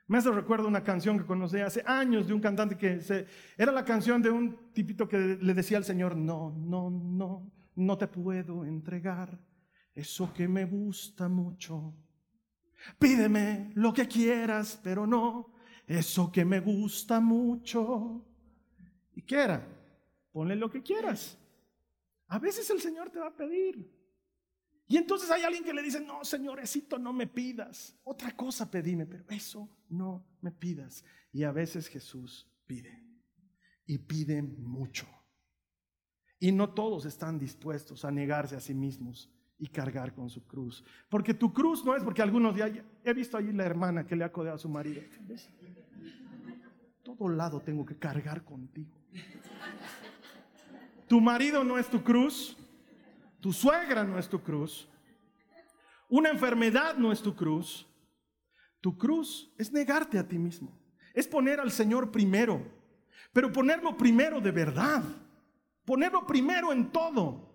Me 0.07 0.19
hace 0.19 0.31
recuerdo 0.31 0.69
una 0.69 0.85
canción 0.85 1.19
que 1.19 1.25
conocí 1.25 1.61
hace 1.61 1.83
años 1.87 2.27
de 2.27 2.35
un 2.35 2.41
cantante 2.41 2.77
que 2.77 3.01
se, 3.01 3.27
era 3.57 3.73
la 3.73 3.85
canción 3.85 4.21
de 4.21 4.31
un 4.31 4.73
tipito 4.73 5.09
que 5.09 5.39
le 5.41 5.55
decía 5.55 5.79
al 5.79 5.85
Señor, 5.85 6.15
no, 6.15 6.55
no, 6.59 6.91
no, 6.91 7.51
no 7.77 7.97
te 7.97 8.07
puedo 8.07 8.67
entregar 8.67 9.41
eso 9.95 10.33
que 10.35 10.47
me 10.47 10.67
gusta 10.67 11.29
mucho. 11.29 11.95
Pídeme 12.99 13.71
lo 13.77 13.95
que 13.95 14.07
quieras, 14.07 14.79
pero 14.83 15.07
no 15.07 15.54
eso 15.87 16.31
que 16.33 16.45
me 16.45 16.61
gusta 16.61 17.21
mucho. 17.21 18.25
¿Y 19.15 19.23
qué 19.23 19.37
era? 19.37 19.67
Ponle 20.33 20.57
lo 20.57 20.71
que 20.71 20.83
quieras. 20.83 21.39
A 22.29 22.39
veces 22.39 22.69
el 22.71 22.81
Señor 22.81 23.11
te 23.11 23.19
va 23.19 23.29
a 23.29 23.37
pedir. 23.37 23.93
Y 24.87 24.97
entonces 24.97 25.31
hay 25.31 25.43
alguien 25.43 25.65
que 25.65 25.73
le 25.73 25.83
dice, 25.83 26.01
no, 26.01 26.25
señorecito, 26.25 26.99
no 26.99 27.13
me 27.13 27.27
pidas. 27.27 27.99
Otra 28.05 28.37
cosa 28.37 28.71
pedime, 28.71 29.07
pero 29.07 29.25
eso 29.29 29.69
no 29.89 30.27
me 30.41 30.53
pidas. 30.53 31.05
Y 31.33 31.43
a 31.45 31.53
veces 31.53 31.89
Jesús 31.89 32.51
pide. 32.67 33.03
Y 33.87 33.99
pide 33.99 34.43
mucho. 34.43 35.07
Y 36.39 36.53
no 36.53 36.75
todos 36.75 37.07
están 37.07 37.39
dispuestos 37.39 38.05
a 38.05 38.11
negarse 38.11 38.57
a 38.57 38.61
sí 38.61 38.75
mismos 38.75 39.34
y 39.59 39.69
cargar 39.69 40.13
con 40.15 40.29
su 40.29 40.47
cruz. 40.47 40.85
Porque 41.09 41.35
tu 41.35 41.53
cruz 41.53 41.85
no 41.85 41.97
es 41.97 42.03
porque 42.03 42.23
algunos 42.23 42.55
días, 42.55 42.73
he 43.05 43.13
visto 43.13 43.37
allí 43.37 43.53
la 43.53 43.65
hermana 43.65 44.07
que 44.07 44.17
le 44.17 44.25
ha 44.25 44.33
codeado 44.33 44.57
a 44.57 44.59
su 44.59 44.69
marido. 44.69 45.03
Todo 47.03 47.29
lado 47.29 47.61
tengo 47.61 47.85
que 47.85 47.97
cargar 47.97 48.45
contigo. 48.45 48.91
Tu 51.07 51.21
marido 51.21 51.63
no 51.63 51.79
es 51.79 51.89
tu 51.89 52.03
cruz. 52.03 52.57
Tu 53.41 53.53
suegra 53.53 54.05
no 54.05 54.19
es 54.19 54.29
tu 54.29 54.41
cruz. 54.41 54.89
Una 56.09 56.31
enfermedad 56.31 56.97
no 56.97 57.13
es 57.13 57.21
tu 57.21 57.35
cruz. 57.35 57.87
Tu 58.81 58.97
cruz 58.97 59.53
es 59.59 59.73
negarte 59.73 60.19
a 60.19 60.27
ti 60.27 60.39
mismo. 60.39 60.73
Es 61.13 61.29
poner 61.29 61.61
al 61.61 61.71
Señor 61.71 62.11
primero. 62.11 62.63
Pero 63.33 63.53
ponerlo 63.53 63.97
primero 63.97 64.41
de 64.41 64.51
verdad. 64.51 65.03
Ponerlo 65.85 66.27
primero 66.27 66.73
en 66.73 66.91
todo. 66.91 67.54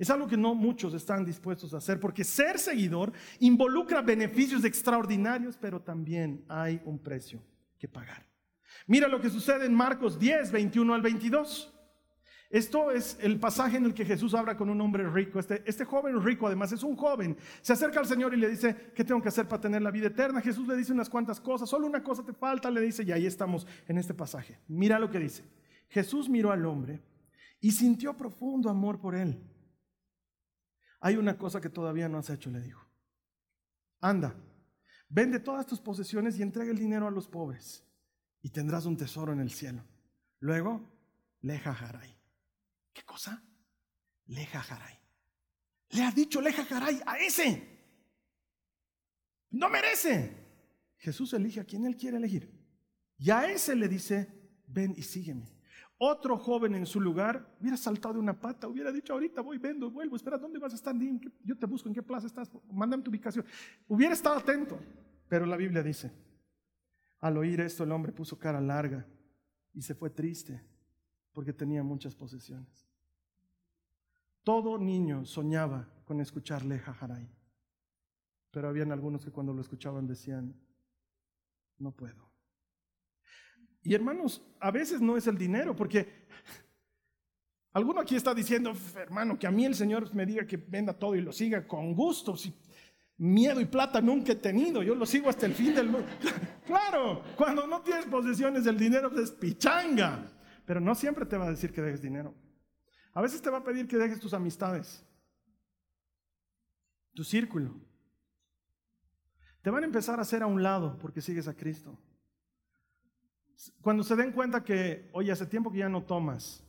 Es 0.00 0.08
algo 0.08 0.26
que 0.26 0.38
no 0.38 0.54
muchos 0.54 0.94
están 0.94 1.26
dispuestos 1.26 1.74
a 1.74 1.76
hacer 1.76 2.00
porque 2.00 2.24
ser 2.24 2.58
seguidor 2.58 3.12
involucra 3.38 4.00
beneficios 4.00 4.64
extraordinarios, 4.64 5.58
pero 5.60 5.78
también 5.78 6.42
hay 6.48 6.80
un 6.86 6.98
precio 6.98 7.42
que 7.78 7.86
pagar. 7.86 8.26
Mira 8.86 9.08
lo 9.08 9.20
que 9.20 9.28
sucede 9.28 9.66
en 9.66 9.74
Marcos 9.74 10.18
10, 10.18 10.52
21 10.52 10.94
al 10.94 11.02
22. 11.02 11.74
Esto 12.48 12.90
es 12.90 13.18
el 13.20 13.38
pasaje 13.38 13.76
en 13.76 13.84
el 13.84 13.92
que 13.92 14.06
Jesús 14.06 14.32
habla 14.32 14.56
con 14.56 14.70
un 14.70 14.80
hombre 14.80 15.06
rico. 15.06 15.38
Este, 15.38 15.62
este, 15.66 15.84
joven 15.84 16.24
rico 16.24 16.46
además 16.46 16.72
es 16.72 16.82
un 16.82 16.96
joven. 16.96 17.36
Se 17.60 17.74
acerca 17.74 18.00
al 18.00 18.06
Señor 18.06 18.32
y 18.32 18.38
le 18.38 18.48
dice, 18.48 18.92
¿qué 18.94 19.04
tengo 19.04 19.20
que 19.20 19.28
hacer 19.28 19.46
para 19.48 19.60
tener 19.60 19.82
la 19.82 19.90
vida 19.90 20.06
eterna? 20.06 20.40
Jesús 20.40 20.66
le 20.66 20.76
dice 20.76 20.94
unas 20.94 21.10
cuantas 21.10 21.42
cosas, 21.42 21.68
solo 21.68 21.86
una 21.86 22.02
cosa 22.02 22.24
te 22.24 22.32
falta, 22.32 22.70
le 22.70 22.80
dice, 22.80 23.02
y 23.02 23.12
ahí 23.12 23.26
estamos 23.26 23.66
en 23.86 23.98
este 23.98 24.14
pasaje. 24.14 24.58
Mira 24.66 24.98
lo 24.98 25.10
que 25.10 25.18
dice. 25.18 25.44
Jesús 25.90 26.26
miró 26.30 26.52
al 26.52 26.64
hombre 26.64 27.02
y 27.60 27.72
sintió 27.72 28.16
profundo 28.16 28.70
amor 28.70 28.98
por 28.98 29.14
él. 29.14 29.38
Hay 31.00 31.16
una 31.16 31.36
cosa 31.38 31.60
que 31.60 31.70
todavía 31.70 32.08
no 32.08 32.18
has 32.18 32.30
hecho, 32.30 32.50
le 32.50 32.60
dijo. 32.60 32.86
Anda, 34.00 34.34
vende 35.08 35.40
todas 35.40 35.66
tus 35.66 35.80
posesiones 35.80 36.38
y 36.38 36.42
entrega 36.42 36.70
el 36.70 36.78
dinero 36.78 37.06
a 37.06 37.10
los 37.10 37.28
pobres 37.28 37.84
y 38.42 38.50
tendrás 38.50 38.86
un 38.86 38.96
tesoro 38.96 39.32
en 39.32 39.40
el 39.40 39.50
cielo. 39.50 39.84
Luego, 40.40 40.88
leja 41.40 41.74
Jaray 41.74 42.16
¿Qué 42.92 43.02
cosa? 43.02 43.42
Leja 44.26 44.60
Jaray. 44.60 44.98
Le 45.90 46.04
ha 46.04 46.10
dicho 46.10 46.40
Leja 46.40 46.64
Jaray 46.64 47.00
a 47.06 47.18
ese. 47.18 47.66
No 49.50 49.68
merece. 49.68 50.36
Jesús 50.98 51.32
elige 51.32 51.60
a 51.60 51.64
quien 51.64 51.84
él 51.86 51.96
quiere 51.96 52.18
elegir. 52.18 52.60
Y 53.18 53.30
a 53.30 53.50
ese 53.50 53.74
le 53.74 53.88
dice, 53.88 54.28
ven 54.66 54.94
y 54.96 55.02
sígueme. 55.02 55.59
Otro 56.02 56.38
joven 56.38 56.74
en 56.74 56.86
su 56.86 56.98
lugar 56.98 57.46
hubiera 57.60 57.76
saltado 57.76 58.14
de 58.14 58.20
una 58.20 58.32
pata, 58.32 58.66
hubiera 58.66 58.90
dicho, 58.90 59.12
ahorita 59.12 59.42
voy, 59.42 59.58
vendo, 59.58 59.90
vuelvo, 59.90 60.16
espera, 60.16 60.38
¿dónde 60.38 60.58
vas 60.58 60.72
a 60.72 60.76
estar? 60.76 60.94
Yo 61.44 61.58
te 61.58 61.66
busco, 61.66 61.90
¿en 61.90 61.94
qué 61.94 62.02
plaza 62.02 62.26
estás? 62.26 62.50
Mándame 62.72 63.02
tu 63.02 63.10
ubicación. 63.10 63.44
Hubiera 63.86 64.14
estado 64.14 64.38
atento, 64.38 64.78
pero 65.28 65.44
la 65.44 65.58
Biblia 65.58 65.82
dice, 65.82 66.10
al 67.20 67.36
oír 67.36 67.60
esto 67.60 67.84
el 67.84 67.92
hombre 67.92 68.12
puso 68.12 68.38
cara 68.38 68.62
larga 68.62 69.06
y 69.74 69.82
se 69.82 69.94
fue 69.94 70.08
triste 70.08 70.64
porque 71.32 71.52
tenía 71.52 71.82
muchas 71.82 72.14
posesiones. 72.14 72.88
Todo 74.42 74.78
niño 74.78 75.26
soñaba 75.26 75.86
con 76.06 76.22
escucharle 76.22 76.78
jajaray, 76.78 77.28
pero 78.50 78.68
habían 78.68 78.90
algunos 78.90 79.22
que 79.22 79.32
cuando 79.32 79.52
lo 79.52 79.60
escuchaban 79.60 80.06
decían, 80.06 80.58
no 81.76 81.92
puedo. 81.92 82.29
Y 83.82 83.94
hermanos, 83.94 84.42
a 84.60 84.70
veces 84.70 85.00
no 85.00 85.16
es 85.16 85.26
el 85.26 85.38
dinero, 85.38 85.74
porque 85.74 86.26
alguno 87.72 88.00
aquí 88.00 88.16
está 88.16 88.34
diciendo, 88.34 88.72
hermano, 88.96 89.38
que 89.38 89.46
a 89.46 89.50
mí 89.50 89.64
el 89.64 89.74
Señor 89.74 90.14
me 90.14 90.26
diga 90.26 90.46
que 90.46 90.56
venda 90.56 90.92
todo 90.92 91.14
y 91.14 91.20
lo 91.20 91.32
siga 91.32 91.66
con 91.66 91.94
gusto. 91.94 92.36
Si 92.36 92.54
miedo 93.16 93.60
y 93.60 93.66
plata 93.66 94.00
nunca 94.00 94.32
he 94.32 94.36
tenido, 94.36 94.82
yo 94.82 94.94
lo 94.94 95.06
sigo 95.06 95.28
hasta 95.28 95.46
el 95.46 95.54
fin 95.54 95.74
del 95.74 95.88
mundo. 95.88 96.08
claro, 96.66 97.22
cuando 97.36 97.66
no 97.66 97.80
tienes 97.82 98.06
posesiones, 98.06 98.66
el 98.66 98.78
dinero 98.78 99.10
es 99.18 99.30
pichanga. 99.30 100.30
Pero 100.66 100.80
no 100.80 100.94
siempre 100.94 101.26
te 101.26 101.36
va 101.36 101.46
a 101.46 101.50
decir 101.50 101.72
que 101.72 101.82
dejes 101.82 102.02
dinero. 102.02 102.34
A 103.12 103.22
veces 103.22 103.42
te 103.42 103.50
va 103.50 103.58
a 103.58 103.64
pedir 103.64 103.88
que 103.88 103.96
dejes 103.96 104.20
tus 104.20 104.34
amistades, 104.34 105.04
tu 107.12 107.24
círculo. 107.24 107.74
Te 109.62 109.70
van 109.70 109.82
a 109.82 109.86
empezar 109.86 110.18
a 110.18 110.22
hacer 110.22 110.42
a 110.42 110.46
un 110.46 110.62
lado 110.62 110.96
porque 110.98 111.20
sigues 111.20 111.48
a 111.48 111.54
Cristo. 111.54 111.98
Cuando 113.82 114.02
se 114.02 114.16
den 114.16 114.32
cuenta 114.32 114.64
que, 114.64 115.10
oye, 115.12 115.32
hace 115.32 115.46
tiempo 115.46 115.70
que 115.70 115.78
ya 115.78 115.88
no 115.88 116.02
tomas, 116.04 116.64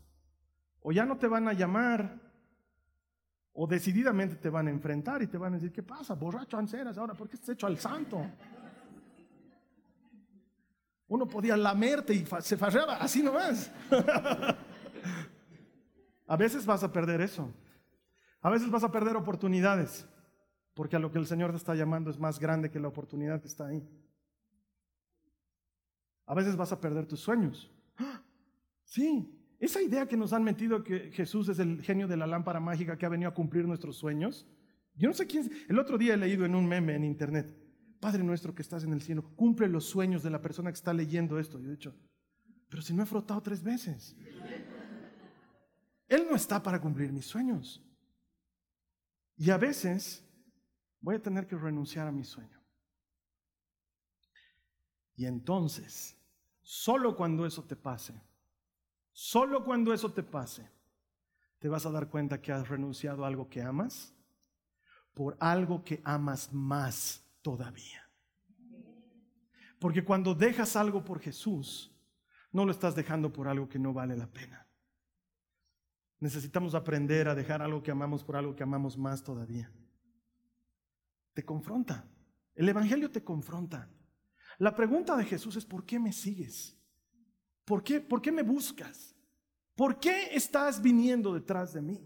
o 0.82 0.92
ya 0.92 1.06
no 1.06 1.18
te 1.18 1.28
van 1.28 1.48
a 1.48 1.54
llamar, 1.54 2.20
o 3.54 3.68
decididamente 3.68 4.36
te 4.36 4.50
van 4.50 4.68
a 4.68 4.72
enfrentar 4.72 5.22
y 5.22 5.28
te 5.28 5.38
van 5.38 5.54
a 5.54 5.56
decir, 5.56 5.72
¿qué 5.72 5.84
pasa? 5.84 6.16
Borracho 6.16 6.58
anceras 6.58 6.98
ahora, 6.98 7.14
¿por 7.14 7.30
qué 7.30 7.36
estás 7.36 7.50
hecho 7.50 7.68
al 7.68 7.78
santo? 7.78 8.26
Uno 11.08 11.28
podía 11.28 11.58
lamerte 11.58 12.14
y 12.14 12.26
se 12.40 12.58
farreaba, 12.58 12.96
así 12.98 13.22
nomás. 13.22 13.70
a 16.28 16.38
veces 16.38 16.66
vas 16.66 16.84
a 16.84 16.92
perder 16.92 17.20
eso. 17.22 17.52
A 18.42 18.50
veces 18.50 18.72
vas 18.72 18.84
a 18.84 18.92
perder 18.92 19.18
oportunidades, 19.18 20.08
porque 20.74 20.96
a 20.96 21.00
lo 21.00 21.12
que 21.12 21.20
el 21.20 21.28
Señor 21.28 21.52
te 21.52 21.58
está 21.58 21.76
llamando 21.76 22.10
es 22.10 22.18
más 22.18 22.40
grande 22.40 22.72
que 22.72 22.80
la 22.80 22.88
oportunidad 22.88 23.42
que 23.42 23.48
está 23.48 23.68
ahí. 23.68 23.88
A 26.32 26.34
veces 26.34 26.56
vas 26.56 26.72
a 26.72 26.80
perder 26.80 27.06
tus 27.06 27.20
sueños. 27.20 27.70
Sí, 28.86 29.38
esa 29.60 29.82
idea 29.82 30.08
que 30.08 30.16
nos 30.16 30.32
han 30.32 30.46
metido 30.46 30.82
que 30.82 31.12
Jesús 31.12 31.50
es 31.50 31.60
el 31.60 31.82
genio 31.84 32.08
de 32.08 32.16
la 32.16 32.26
lámpara 32.26 32.62
mágica 32.62 32.98
que 32.98 33.06
ha 33.06 33.10
venido 33.10 33.30
a 33.30 33.34
cumplir 33.34 33.68
nuestros 33.68 33.98
sueños. 33.98 34.48
Yo 34.96 35.10
no 35.10 35.14
sé 35.14 35.28
quién. 35.28 35.52
El 35.68 35.78
otro 35.78 35.98
día 35.98 36.14
he 36.14 36.18
leído 36.18 36.46
en 36.46 36.56
un 36.56 36.66
meme 36.66 36.96
en 36.96 37.04
internet. 37.04 37.54
Padre 38.00 38.24
nuestro 38.24 38.56
que 38.56 38.62
estás 38.62 38.86
en 38.86 38.94
el 38.94 39.02
cielo, 39.02 39.36
cumple 39.36 39.68
los 39.68 39.84
sueños 39.90 40.24
de 40.24 40.30
la 40.30 40.42
persona 40.42 40.72
que 40.72 40.76
está 40.76 40.94
leyendo 40.94 41.38
esto. 41.38 41.60
Yo 41.60 41.68
he 41.68 41.72
dicho, 41.72 41.94
pero 42.70 42.82
si 42.82 42.94
no 42.94 43.04
he 43.04 43.06
frotado 43.06 43.42
tres 43.42 43.62
veces. 43.62 44.16
Él 46.08 46.28
no 46.30 46.38
está 46.38 46.64
para 46.64 46.80
cumplir 46.80 47.12
mis 47.12 47.26
sueños. 47.26 47.86
Y 49.36 49.50
a 49.50 49.58
veces 49.58 50.26
voy 51.02 51.16
a 51.16 51.22
tener 51.22 51.46
que 51.46 51.58
renunciar 51.58 52.08
a 52.08 52.12
mi 52.14 52.24
sueño. 52.24 52.58
Y 55.18 55.26
entonces, 55.26 56.18
solo 56.62 57.16
cuando 57.16 57.46
eso 57.46 57.64
te 57.64 57.76
pase, 57.76 58.22
solo 59.12 59.64
cuando 59.64 59.94
eso 59.94 60.12
te 60.12 60.24
pase, 60.24 60.70
te 61.60 61.68
vas 61.68 61.86
a 61.86 61.92
dar 61.92 62.10
cuenta 62.10 62.42
que 62.42 62.52
has 62.52 62.68
renunciado 62.68 63.24
a 63.24 63.28
algo 63.28 63.48
que 63.50 63.62
amas 63.62 64.14
por 65.14 65.38
algo 65.40 65.84
que 65.84 66.02
amas 66.04 66.52
más 66.54 67.24
todavía. 67.42 68.10
Porque 69.80 70.04
cuando 70.04 70.34
dejas 70.34 70.76
algo 70.76 71.04
por 71.04 71.20
Jesús, 71.20 71.92
no 72.52 72.66
lo 72.66 72.72
estás 72.72 72.96
dejando 72.96 73.32
por 73.32 73.48
algo 73.48 73.68
que 73.68 73.80
no 73.80 73.94
vale 73.94 74.16
la 74.16 74.28
pena. 74.28 74.68
Necesitamos 76.20 76.76
aprender 76.76 77.28
a 77.28 77.36
dejar 77.36 77.62
algo 77.62 77.82
que 77.82 77.92
amamos 77.92 78.24
por 78.24 78.36
algo 78.36 78.56
que 78.56 78.64
amamos 78.64 78.98
más 78.98 79.24
todavía. 79.24 79.72
Te 81.34 81.44
confronta. 81.44 82.06
El 82.54 82.70
Evangelio 82.70 83.10
te 83.10 83.24
confronta. 83.24 83.90
La 84.62 84.76
pregunta 84.76 85.18
de 85.18 85.26
Jesús 85.26 85.56
es, 85.56 85.66
¿por 85.66 85.84
qué 85.84 85.98
me 85.98 86.14
sigues? 86.14 86.78
¿Por 87.66 87.82
qué, 87.82 88.00
¿Por 88.00 88.22
qué 88.22 88.32
me 88.32 88.44
buscas? 88.44 89.16
¿Por 89.74 90.00
qué 90.00 90.36
estás 90.36 90.80
viniendo 90.80 91.34
detrás 91.34 91.74
de 91.74 91.82
mí? 91.82 92.00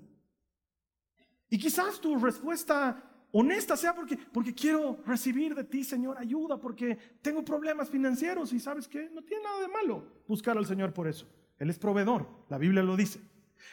Y 1.50 1.58
quizás 1.58 2.00
tu 2.00 2.18
respuesta 2.18 3.04
honesta 3.34 3.76
sea 3.76 3.94
porque, 3.94 4.16
porque 4.16 4.54
quiero 4.54 5.04
recibir 5.06 5.54
de 5.54 5.66
ti, 5.66 5.84
Señor, 5.84 6.18
ayuda, 6.18 6.58
porque 6.58 6.98
tengo 7.22 7.44
problemas 7.44 7.90
financieros 7.90 8.54
y 8.54 8.62
sabes 8.62 8.88
que 8.88 9.10
no 9.10 9.22
tiene 9.22 9.44
nada 9.44 9.60
de 9.60 9.68
malo 9.68 10.08
buscar 10.26 10.58
al 10.58 10.66
Señor 10.66 10.94
por 10.94 11.10
eso. 11.10 11.28
Él 11.60 11.70
es 11.70 11.78
proveedor, 11.78 12.26
la 12.48 12.58
Biblia 12.58 12.84
lo 12.84 12.96
dice. 12.96 13.20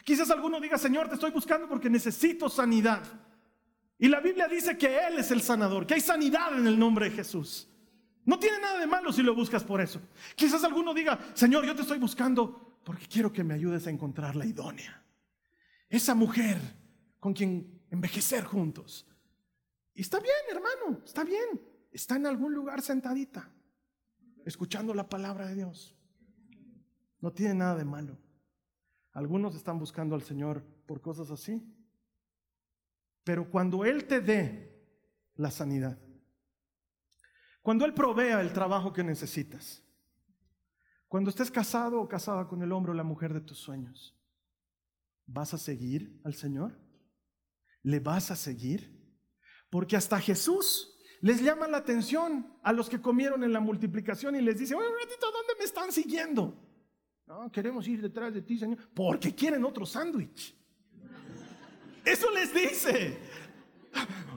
Quizás 0.03 0.29
alguno 0.29 0.61
diga, 0.61 0.77
Señor, 0.77 1.07
te 1.07 1.15
estoy 1.15 1.31
buscando 1.31 1.69
porque 1.69 1.89
necesito 1.89 2.49
sanidad. 2.49 3.05
Y 3.97 4.09
la 4.09 4.19
Biblia 4.19 4.49
dice 4.49 4.77
que 4.77 5.07
Él 5.07 5.21
es 5.21 5.31
el 5.31 5.41
sanador, 5.41 5.87
que 5.87 5.95
hay 5.95 6.01
sanidad 6.01 6.59
en 6.59 6.67
el 6.67 6.77
nombre 6.77 7.09
de 7.09 7.15
Jesús. 7.15 7.69
No 8.25 8.39
tiene 8.39 8.61
nada 8.61 8.79
de 8.79 8.87
malo 8.87 9.13
si 9.13 9.23
lo 9.23 9.35
buscas 9.35 9.65
por 9.65 9.81
eso. 9.81 10.01
Quizás 10.37 10.63
alguno 10.65 10.95
diga, 10.95 11.19
Señor, 11.35 11.65
yo 11.65 11.75
te 11.75 11.83
estoy 11.83 11.99
buscando 11.99 12.79
porque 12.85 13.07
quiero 13.07 13.33
que 13.33 13.45
me 13.45 13.55
ayudes 13.55 13.87
a 13.87 13.91
encontrar 13.91 14.37
la 14.37 14.47
idónea. 14.47 15.05
Esa 15.89 16.15
mujer 16.15 16.59
con 17.19 17.35
quien 17.35 17.83
envejecer 17.91 18.45
juntos. 18.45 19.07
Y 19.95 20.01
está 20.01 20.19
bien, 20.21 20.33
hermano, 20.51 21.03
está 21.05 21.25
bien. 21.25 21.61
Está 21.91 22.17
en 22.17 22.27
algún 22.27 22.55
lugar 22.55 22.81
sentadita, 22.81 23.51
escuchando 24.47 24.95
la 24.95 25.09
palabra 25.09 25.47
de 25.47 25.57
Dios. 25.57 25.95
No 27.21 27.33
tiene 27.33 27.55
nada 27.55 27.77
de 27.77 27.85
malo. 27.85 28.19
Algunos 29.13 29.55
están 29.55 29.79
buscando 29.79 30.15
al 30.15 30.23
Señor 30.23 30.65
por 30.87 31.01
cosas 31.03 31.31
así. 31.31 31.63
Pero 33.25 33.51
cuando 33.51 33.85
Él 33.85 34.07
te 34.07 34.21
dé 34.21 34.83
la 35.37 35.51
sanidad, 35.51 35.99
cuando 37.63 37.85
Él 37.85 37.95
provea 37.95 38.41
el 38.41 38.53
trabajo 38.53 38.93
que 38.93 39.05
necesitas. 39.05 39.83
Cuando 41.09 41.31
estés 41.31 41.51
casado 41.51 42.01
o 42.01 42.09
casada 42.09 42.49
con 42.49 42.63
el 42.63 42.73
hombre 42.73 42.93
o 42.93 42.95
la 42.95 43.05
mujer 43.05 43.33
de 43.33 43.41
tus 43.41 43.59
sueños. 43.59 44.17
¿Vas 45.27 45.55
a 45.55 45.59
seguir 45.59 46.21
al 46.25 46.35
Señor? 46.35 46.77
¿Le 47.83 48.01
vas 48.01 48.31
a 48.31 48.37
seguir? 48.37 48.99
Porque 49.71 49.97
hasta 49.97 50.19
Jesús 50.21 50.99
les 51.21 51.41
llama 51.41 51.69
la 51.69 51.79
atención 51.79 52.53
a 52.63 52.73
los 52.73 52.89
que 52.89 53.01
comieron 53.01 53.45
en 53.45 53.53
la 53.53 53.61
multiplicación 53.61 54.35
y 54.35 54.41
les 54.41 54.59
dice, 54.59 54.75
oye, 54.75 54.89
un 54.89 54.99
ratito, 54.99 55.31
¿dónde 55.31 55.55
me 55.59 55.65
están 55.65 55.93
siguiendo? 55.93 56.57
No, 57.27 57.51
queremos 57.53 57.87
ir 57.87 58.03
detrás 58.03 58.35
de 58.35 58.43
ti, 58.43 58.59
Señor, 58.59 58.79
porque 58.93 59.35
quieren 59.35 59.65
otro 59.65 59.87
sándwich. 59.87 60.57
Eso 62.05 62.31
les 62.33 62.53
dice. 62.53 63.19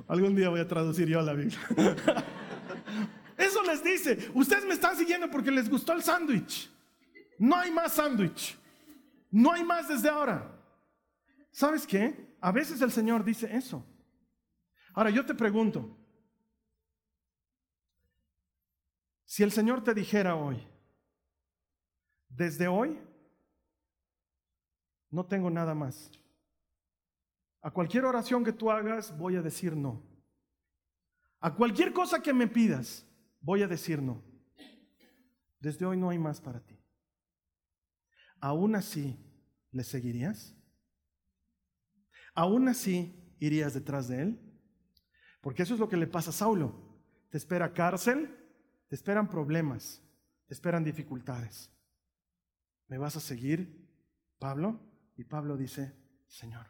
Algún 0.08 0.36
día 0.36 0.50
voy 0.50 0.60
a 0.60 0.68
traducir 0.68 1.08
yo 1.08 1.22
la 1.22 1.34
Biblia. 1.34 1.60
Eso 3.38 3.62
les 3.64 3.84
dice, 3.84 4.32
ustedes 4.34 4.66
me 4.66 4.74
están 4.74 4.96
siguiendo 4.96 5.30
porque 5.30 5.52
les 5.52 5.70
gustó 5.70 5.94
el 5.94 6.04
sándwich. 6.04 6.72
No 7.38 7.56
hay 7.56 7.72
más 7.72 7.94
sándwich. 7.94 8.58
No 9.32 9.52
hay 9.52 9.64
más 9.64 9.88
desde 9.88 10.10
ahora. 10.10 10.52
¿Sabes 11.52 11.86
qué? 11.86 12.36
A 12.40 12.52
veces 12.52 12.82
el 12.82 12.92
Señor 12.92 13.24
dice 13.24 13.54
eso. 13.56 13.86
Ahora 14.94 15.10
yo 15.10 15.26
te 15.26 15.36
pregunto, 15.36 15.98
si 19.26 19.44
el 19.44 19.52
Señor 19.52 19.84
te 19.84 19.94
dijera 19.94 20.36
hoy, 20.36 20.66
desde 22.30 22.68
hoy, 22.68 22.98
no 25.10 25.26
tengo 25.26 25.50
nada 25.50 25.76
más. 25.76 26.10
A 27.62 27.72
cualquier 27.72 28.06
oración 28.06 28.44
que 28.44 28.54
tú 28.54 28.72
hagas, 28.72 29.18
voy 29.18 29.36
a 29.36 29.42
decir 29.42 29.76
no. 29.76 30.02
A 31.40 31.54
cualquier 31.56 31.94
cosa 31.94 32.22
que 32.22 32.34
me 32.34 32.48
pidas, 32.48 33.06
voy 33.42 33.62
a 33.62 33.68
decir 33.68 34.02
no. 34.02 34.24
Desde 35.60 35.86
hoy 35.86 35.98
no 35.98 36.10
hay 36.10 36.20
más 36.20 36.42
para 36.42 36.60
ti. 36.60 36.78
Aún 38.40 38.76
así, 38.76 39.18
¿le 39.72 39.84
seguirías? 39.84 40.56
¿Aún 42.34 42.68
así 42.68 43.36
irías 43.40 43.74
detrás 43.74 44.08
de 44.08 44.22
él? 44.22 44.60
Porque 45.42 45.64
eso 45.64 45.74
es 45.74 45.80
lo 45.80 45.90
que 45.90 45.98
le 45.98 46.08
pasa 46.08 46.32
a 46.32 46.34
Saulo. 46.34 47.00
Te 47.30 47.38
espera 47.38 47.74
cárcel, 47.74 48.36
te 48.88 48.96
esperan 48.96 49.30
problemas, 49.30 50.02
te 50.48 50.54
esperan 50.54 50.84
dificultades. 50.84 51.72
¿Me 52.88 52.98
vas 52.98 53.16
a 53.16 53.20
seguir, 53.20 53.90
Pablo? 54.38 54.80
Y 55.18 55.24
Pablo 55.24 55.58
dice, 55.58 55.96
Señor, 56.28 56.68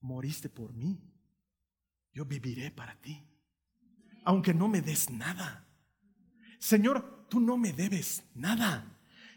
moriste 0.00 0.48
por 0.48 0.72
mí, 0.74 1.00
yo 2.12 2.24
viviré 2.24 2.70
para 2.70 2.94
ti, 2.96 3.22
aunque 4.24 4.52
no 4.54 4.68
me 4.68 4.80
des 4.80 5.10
nada. 5.10 5.66
Señor, 6.58 7.26
tú 7.28 7.40
no 7.40 7.56
me 7.56 7.72
debes 7.72 8.24
nada. 8.34 8.84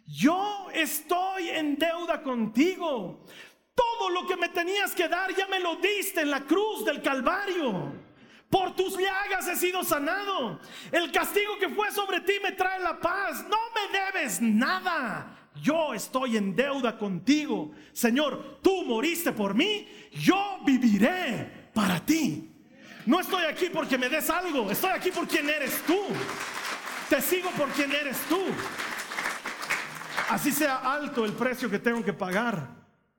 Yo 0.05 0.67
estoy 0.73 1.49
en 1.49 1.77
deuda 1.77 2.21
contigo. 2.21 3.25
Todo 3.73 4.09
lo 4.09 4.27
que 4.27 4.35
me 4.35 4.49
tenías 4.49 4.93
que 4.93 5.07
dar 5.07 5.33
ya 5.35 5.47
me 5.47 5.59
lo 5.59 5.77
diste 5.77 6.21
en 6.21 6.29
la 6.29 6.41
cruz 6.41 6.83
del 6.85 7.01
Calvario. 7.01 7.93
Por 8.49 8.75
tus 8.75 8.97
llagas 8.97 9.47
he 9.47 9.55
sido 9.55 9.83
sanado. 9.83 10.59
El 10.91 11.11
castigo 11.11 11.57
que 11.57 11.69
fue 11.69 11.91
sobre 11.91 12.21
ti 12.21 12.33
me 12.43 12.51
trae 12.51 12.79
la 12.81 12.99
paz. 12.99 13.45
No 13.49 13.57
me 13.73 13.97
debes 13.97 14.41
nada. 14.41 15.49
Yo 15.61 15.93
estoy 15.93 16.37
en 16.37 16.55
deuda 16.55 16.97
contigo. 16.97 17.71
Señor, 17.93 18.59
tú 18.61 18.83
moriste 18.83 19.31
por 19.31 19.55
mí. 19.55 19.87
Yo 20.11 20.59
viviré 20.65 21.69
para 21.73 22.05
ti. 22.05 22.52
No 23.05 23.19
estoy 23.19 23.43
aquí 23.45 23.67
porque 23.71 23.97
me 23.97 24.09
des 24.09 24.29
algo. 24.29 24.71
Estoy 24.71 24.91
aquí 24.91 25.11
por 25.11 25.27
quien 25.27 25.49
eres 25.49 25.81
tú. 25.85 25.99
Te 27.09 27.21
sigo 27.21 27.49
por 27.51 27.69
quien 27.69 27.91
eres 27.91 28.17
tú. 28.29 28.39
Así 30.29 30.51
sea 30.51 30.77
alto 30.77 31.25
el 31.25 31.33
precio 31.33 31.69
que 31.69 31.79
tengo 31.79 32.03
que 32.03 32.13
pagar. 32.13 32.69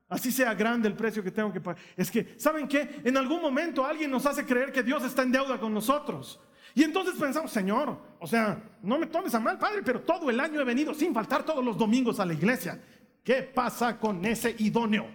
Así 0.09 0.33
sea 0.33 0.55
grande 0.55 0.89
el 0.89 0.95
precio 0.95 1.23
que 1.23 1.31
tengo 1.31 1.53
que 1.53 1.61
pagar. 1.61 1.83
Es 1.97 2.11
que, 2.11 2.35
¿saben 2.39 2.67
qué? 2.69 3.01
En 3.05 3.17
algún 3.17 3.43
momento 3.43 3.85
alguien 3.85 4.11
nos 4.11 4.27
hace 4.27 4.45
creer 4.45 4.73
que 4.73 4.83
Dios 4.83 5.05
está 5.05 5.23
en 5.23 5.33
deuda 5.33 5.59
con 5.59 5.73
nosotros. 5.73 6.41
Y 6.75 6.83
entonces 6.83 7.15
pensamos, 7.19 7.53
Señor, 7.53 7.97
o 8.19 8.27
sea, 8.27 8.61
no 8.83 8.99
me 8.99 9.07
tomes 9.07 9.35
a 9.35 9.41
mal, 9.41 9.59
Padre, 9.59 9.83
pero 9.85 10.01
todo 10.01 10.29
el 10.29 10.41
año 10.41 10.61
he 10.61 10.65
venido 10.65 10.93
sin 10.93 11.15
faltar 11.15 11.45
todos 11.45 11.65
los 11.65 11.79
domingos 11.79 12.19
a 12.19 12.27
la 12.27 12.33
iglesia. 12.33 12.81
¿Qué 13.23 13.43
pasa 13.43 13.99
con 13.99 14.25
ese 14.25 14.55
idóneo? 14.59 15.07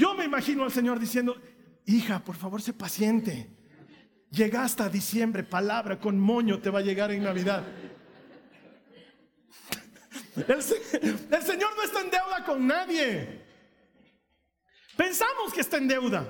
Yo 0.00 0.14
me 0.14 0.24
imagino 0.24 0.64
al 0.64 0.72
Señor 0.72 0.98
diciendo, 0.98 1.36
hija, 1.84 2.24
por 2.24 2.34
favor, 2.34 2.62
sé 2.62 2.72
paciente. 2.72 3.50
Llega 4.30 4.64
hasta 4.64 4.88
diciembre, 4.88 5.42
palabra 5.42 6.00
con 6.00 6.18
moño 6.18 6.58
te 6.58 6.70
va 6.70 6.78
a 6.78 6.82
llegar 6.82 7.10
en 7.10 7.22
Navidad. 7.22 7.62
El, 10.48 10.62
Señor 10.62 11.76
no 11.76 11.82
está 11.82 12.00
en 12.00 12.10
deuda 12.10 12.42
con 12.46 12.66
nadie. 12.66 13.42
Pensamos 14.96 15.52
que 15.52 15.60
está 15.60 15.76
en 15.76 15.88
deuda. 15.88 16.26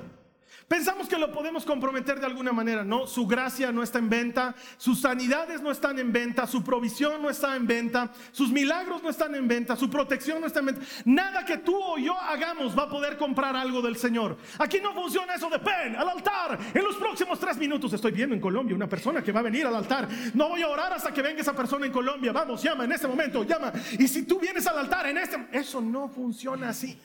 Pensamos 0.70 1.08
que 1.08 1.18
lo 1.18 1.32
podemos 1.32 1.64
comprometer 1.64 2.20
de 2.20 2.26
alguna 2.26 2.52
manera, 2.52 2.84
¿no? 2.84 3.04
Su 3.08 3.26
gracia 3.26 3.72
no 3.72 3.82
está 3.82 3.98
en 3.98 4.08
venta, 4.08 4.54
sus 4.76 5.00
sanidades 5.00 5.60
no 5.60 5.72
están 5.72 5.98
en 5.98 6.12
venta, 6.12 6.46
su 6.46 6.62
provisión 6.62 7.20
no 7.20 7.28
está 7.28 7.56
en 7.56 7.66
venta, 7.66 8.12
sus 8.30 8.52
milagros 8.52 9.02
no 9.02 9.10
están 9.10 9.34
en 9.34 9.48
venta, 9.48 9.74
su 9.74 9.90
protección 9.90 10.40
no 10.40 10.46
está 10.46 10.60
en 10.60 10.66
venta. 10.66 10.86
Nada 11.04 11.44
que 11.44 11.58
tú 11.58 11.76
o 11.76 11.98
yo 11.98 12.16
hagamos 12.16 12.78
va 12.78 12.84
a 12.84 12.88
poder 12.88 13.16
comprar 13.16 13.56
algo 13.56 13.82
del 13.82 13.96
Señor. 13.96 14.36
Aquí 14.60 14.78
no 14.80 14.94
funciona 14.94 15.34
eso 15.34 15.50
de 15.50 15.58
pen, 15.58 15.96
al 15.96 16.08
altar. 16.08 16.56
En 16.72 16.84
los 16.84 16.94
próximos 16.94 17.40
tres 17.40 17.58
minutos 17.58 17.92
estoy 17.92 18.12
viendo 18.12 18.36
en 18.36 18.40
Colombia 18.40 18.76
una 18.76 18.88
persona 18.88 19.24
que 19.24 19.32
va 19.32 19.40
a 19.40 19.42
venir 19.42 19.66
al 19.66 19.74
altar. 19.74 20.08
No 20.34 20.50
voy 20.50 20.62
a 20.62 20.68
orar 20.68 20.92
hasta 20.92 21.12
que 21.12 21.20
venga 21.20 21.40
esa 21.40 21.52
persona 21.52 21.86
en 21.86 21.90
Colombia. 21.90 22.30
Vamos, 22.30 22.62
llama 22.62 22.84
en 22.84 22.92
este 22.92 23.08
momento, 23.08 23.42
llama. 23.42 23.72
Y 23.98 24.06
si 24.06 24.22
tú 24.22 24.38
vienes 24.38 24.68
al 24.68 24.78
altar 24.78 25.08
en 25.08 25.18
este... 25.18 25.48
Eso 25.50 25.80
no 25.80 26.08
funciona 26.08 26.68
así. 26.68 26.96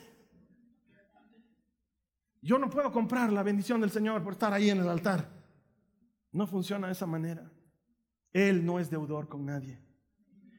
Yo 2.46 2.60
no 2.60 2.70
puedo 2.70 2.92
comprar 2.92 3.32
la 3.32 3.42
bendición 3.42 3.80
del 3.80 3.90
Señor 3.90 4.22
por 4.22 4.34
estar 4.34 4.52
ahí 4.52 4.70
en 4.70 4.78
el 4.78 4.88
altar. 4.88 5.28
No 6.30 6.46
funciona 6.46 6.86
de 6.86 6.92
esa 6.92 7.04
manera. 7.04 7.50
Él 8.32 8.64
no 8.64 8.78
es 8.78 8.88
deudor 8.88 9.26
con 9.28 9.44
nadie. 9.44 9.82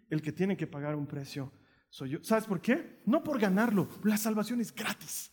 El 0.09 0.21
que 0.21 0.33
tiene 0.33 0.57
que 0.57 0.67
pagar 0.67 0.95
un 0.95 1.07
precio 1.07 1.49
soy 1.89 2.09
yo. 2.09 2.23
¿Sabes 2.23 2.43
por 2.43 2.59
qué? 2.59 3.01
No 3.05 3.23
por 3.23 3.39
ganarlo. 3.39 3.88
La 4.03 4.17
salvación 4.17 4.59
es 4.59 4.75
gratis. 4.75 5.31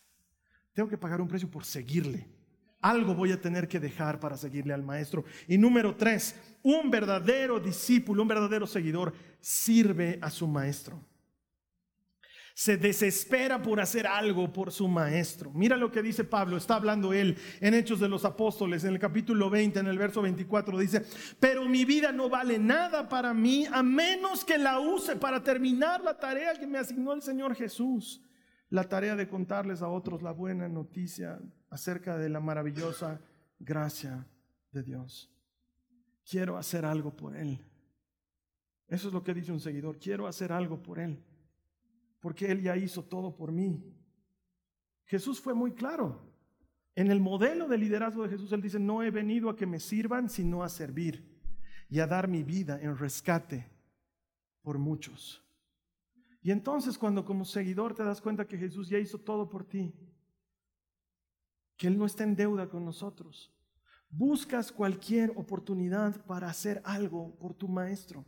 Tengo 0.73 0.87
que 0.87 0.97
pagar 0.97 1.19
un 1.19 1.27
precio 1.27 1.51
por 1.51 1.65
seguirle. 1.65 2.25
Algo 2.79 3.13
voy 3.13 3.33
a 3.33 3.41
tener 3.41 3.67
que 3.67 3.81
dejar 3.81 4.21
para 4.21 4.37
seguirle 4.37 4.73
al 4.73 4.83
maestro. 4.83 5.25
Y 5.49 5.57
número 5.57 5.97
tres, 5.97 6.39
un 6.63 6.89
verdadero 6.89 7.59
discípulo, 7.59 8.21
un 8.21 8.29
verdadero 8.29 8.65
seguidor, 8.65 9.13
sirve 9.41 10.19
a 10.21 10.29
su 10.29 10.47
maestro 10.47 11.05
se 12.55 12.77
desespera 12.77 13.61
por 13.61 13.81
hacer 13.81 14.07
algo 14.07 14.51
por 14.53 14.71
su 14.71 14.87
maestro. 14.87 15.51
Mira 15.51 15.75
lo 15.75 15.91
que 15.91 16.01
dice 16.01 16.23
Pablo, 16.23 16.55
está 16.55 16.75
hablando 16.75 17.11
él 17.11 17.37
en 17.59 17.73
Hechos 17.73 17.99
de 17.99 18.07
los 18.07 18.23
Apóstoles, 18.23 18.85
en 18.85 18.93
el 18.93 18.99
capítulo 18.99 19.49
20, 19.49 19.77
en 19.77 19.87
el 19.87 19.97
verso 19.97 20.21
24, 20.21 20.79
dice, 20.79 21.05
pero 21.37 21.65
mi 21.65 21.83
vida 21.83 22.13
no 22.13 22.29
vale 22.29 22.57
nada 22.57 23.09
para 23.09 23.33
mí 23.33 23.67
a 23.69 23.83
menos 23.83 24.45
que 24.45 24.57
la 24.57 24.79
use 24.79 25.17
para 25.17 25.43
terminar 25.43 26.01
la 26.01 26.17
tarea 26.17 26.53
que 26.57 26.65
me 26.65 26.77
asignó 26.77 27.11
el 27.11 27.21
Señor 27.21 27.55
Jesús, 27.55 28.23
la 28.69 28.85
tarea 28.85 29.17
de 29.17 29.27
contarles 29.27 29.81
a 29.81 29.89
otros 29.89 30.21
la 30.21 30.31
buena 30.31 30.69
noticia 30.69 31.37
acerca 31.69 32.17
de 32.17 32.29
la 32.29 32.39
maravillosa 32.39 33.19
gracia 33.59 34.25
de 34.71 34.81
Dios. 34.81 35.29
Quiero 36.23 36.57
hacer 36.57 36.85
algo 36.85 37.13
por 37.13 37.35
Él. 37.35 37.59
Eso 38.87 39.09
es 39.09 39.13
lo 39.13 39.23
que 39.23 39.33
dice 39.33 39.51
un 39.51 39.59
seguidor, 39.59 39.99
quiero 39.99 40.25
hacer 40.25 40.53
algo 40.53 40.81
por 40.81 40.99
Él 40.99 41.21
porque 42.25 42.51
Él 42.51 42.63
ya 42.63 42.75
hizo 42.75 43.03
todo 43.03 43.35
por 43.35 43.51
mí. 43.51 43.85
Jesús 45.03 45.39
fue 45.39 45.53
muy 45.53 45.73
claro. 45.73 46.27
En 46.95 47.11
el 47.11 47.19
modelo 47.19 47.67
de 47.67 47.77
liderazgo 47.77 48.23
de 48.23 48.29
Jesús, 48.29 48.51
Él 48.51 48.63
dice, 48.63 48.79
no 48.79 49.03
he 49.03 49.11
venido 49.11 49.47
a 49.47 49.55
que 49.55 49.67
me 49.67 49.79
sirvan, 49.79 50.27
sino 50.27 50.63
a 50.63 50.69
servir 50.69 51.23
y 51.87 51.99
a 51.99 52.07
dar 52.07 52.27
mi 52.27 52.41
vida 52.41 52.81
en 52.81 52.97
rescate 52.97 53.69
por 54.63 54.79
muchos. 54.79 55.47
Y 56.41 56.49
entonces 56.49 56.97
cuando 56.97 57.23
como 57.23 57.45
seguidor 57.45 57.93
te 57.93 58.03
das 58.03 58.21
cuenta 58.21 58.47
que 58.47 58.57
Jesús 58.57 58.89
ya 58.89 58.97
hizo 58.97 59.19
todo 59.19 59.47
por 59.47 59.63
ti, 59.63 59.93
que 61.77 61.85
Él 61.85 61.95
no 61.95 62.07
está 62.07 62.23
en 62.23 62.35
deuda 62.35 62.67
con 62.67 62.83
nosotros, 62.83 63.55
buscas 64.09 64.71
cualquier 64.71 65.29
oportunidad 65.35 66.25
para 66.25 66.49
hacer 66.49 66.81
algo 66.85 67.37
por 67.37 67.53
tu 67.53 67.67
maestro. 67.67 68.25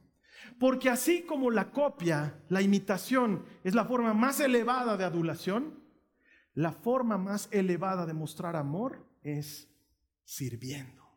Porque 0.60 0.90
así 0.90 1.24
como 1.24 1.52
la 1.52 1.72
copia, 1.72 2.44
la 2.50 2.62
imitación, 2.62 3.46
es 3.64 3.76
la 3.76 3.86
forma 3.86 4.14
más 4.14 4.40
elevada 4.40 4.98
de 4.98 5.04
adulación, 5.04 5.84
la 6.54 6.72
forma 6.72 7.18
más 7.18 7.50
elevada 7.52 8.06
de 8.06 8.14
mostrar 8.14 8.56
amor 8.56 9.08
es 9.22 9.70
sirviendo. 10.24 11.08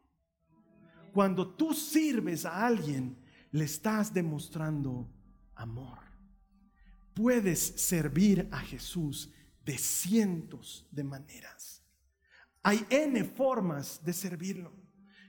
Cuando 1.12 1.54
tú 1.54 1.72
sirves 1.72 2.44
a 2.44 2.66
alguien, 2.66 3.16
le 3.50 3.64
estás 3.64 4.12
demostrando 4.12 5.10
amor. 5.54 5.98
Puedes 7.14 7.58
servir 7.60 8.48
a 8.52 8.60
Jesús 8.60 9.32
de 9.64 9.76
cientos 9.76 10.86
de 10.90 11.04
maneras. 11.04 11.82
Hay 12.62 12.86
N 12.90 13.24
formas 13.24 14.04
de 14.04 14.12
servirlo. 14.12 14.79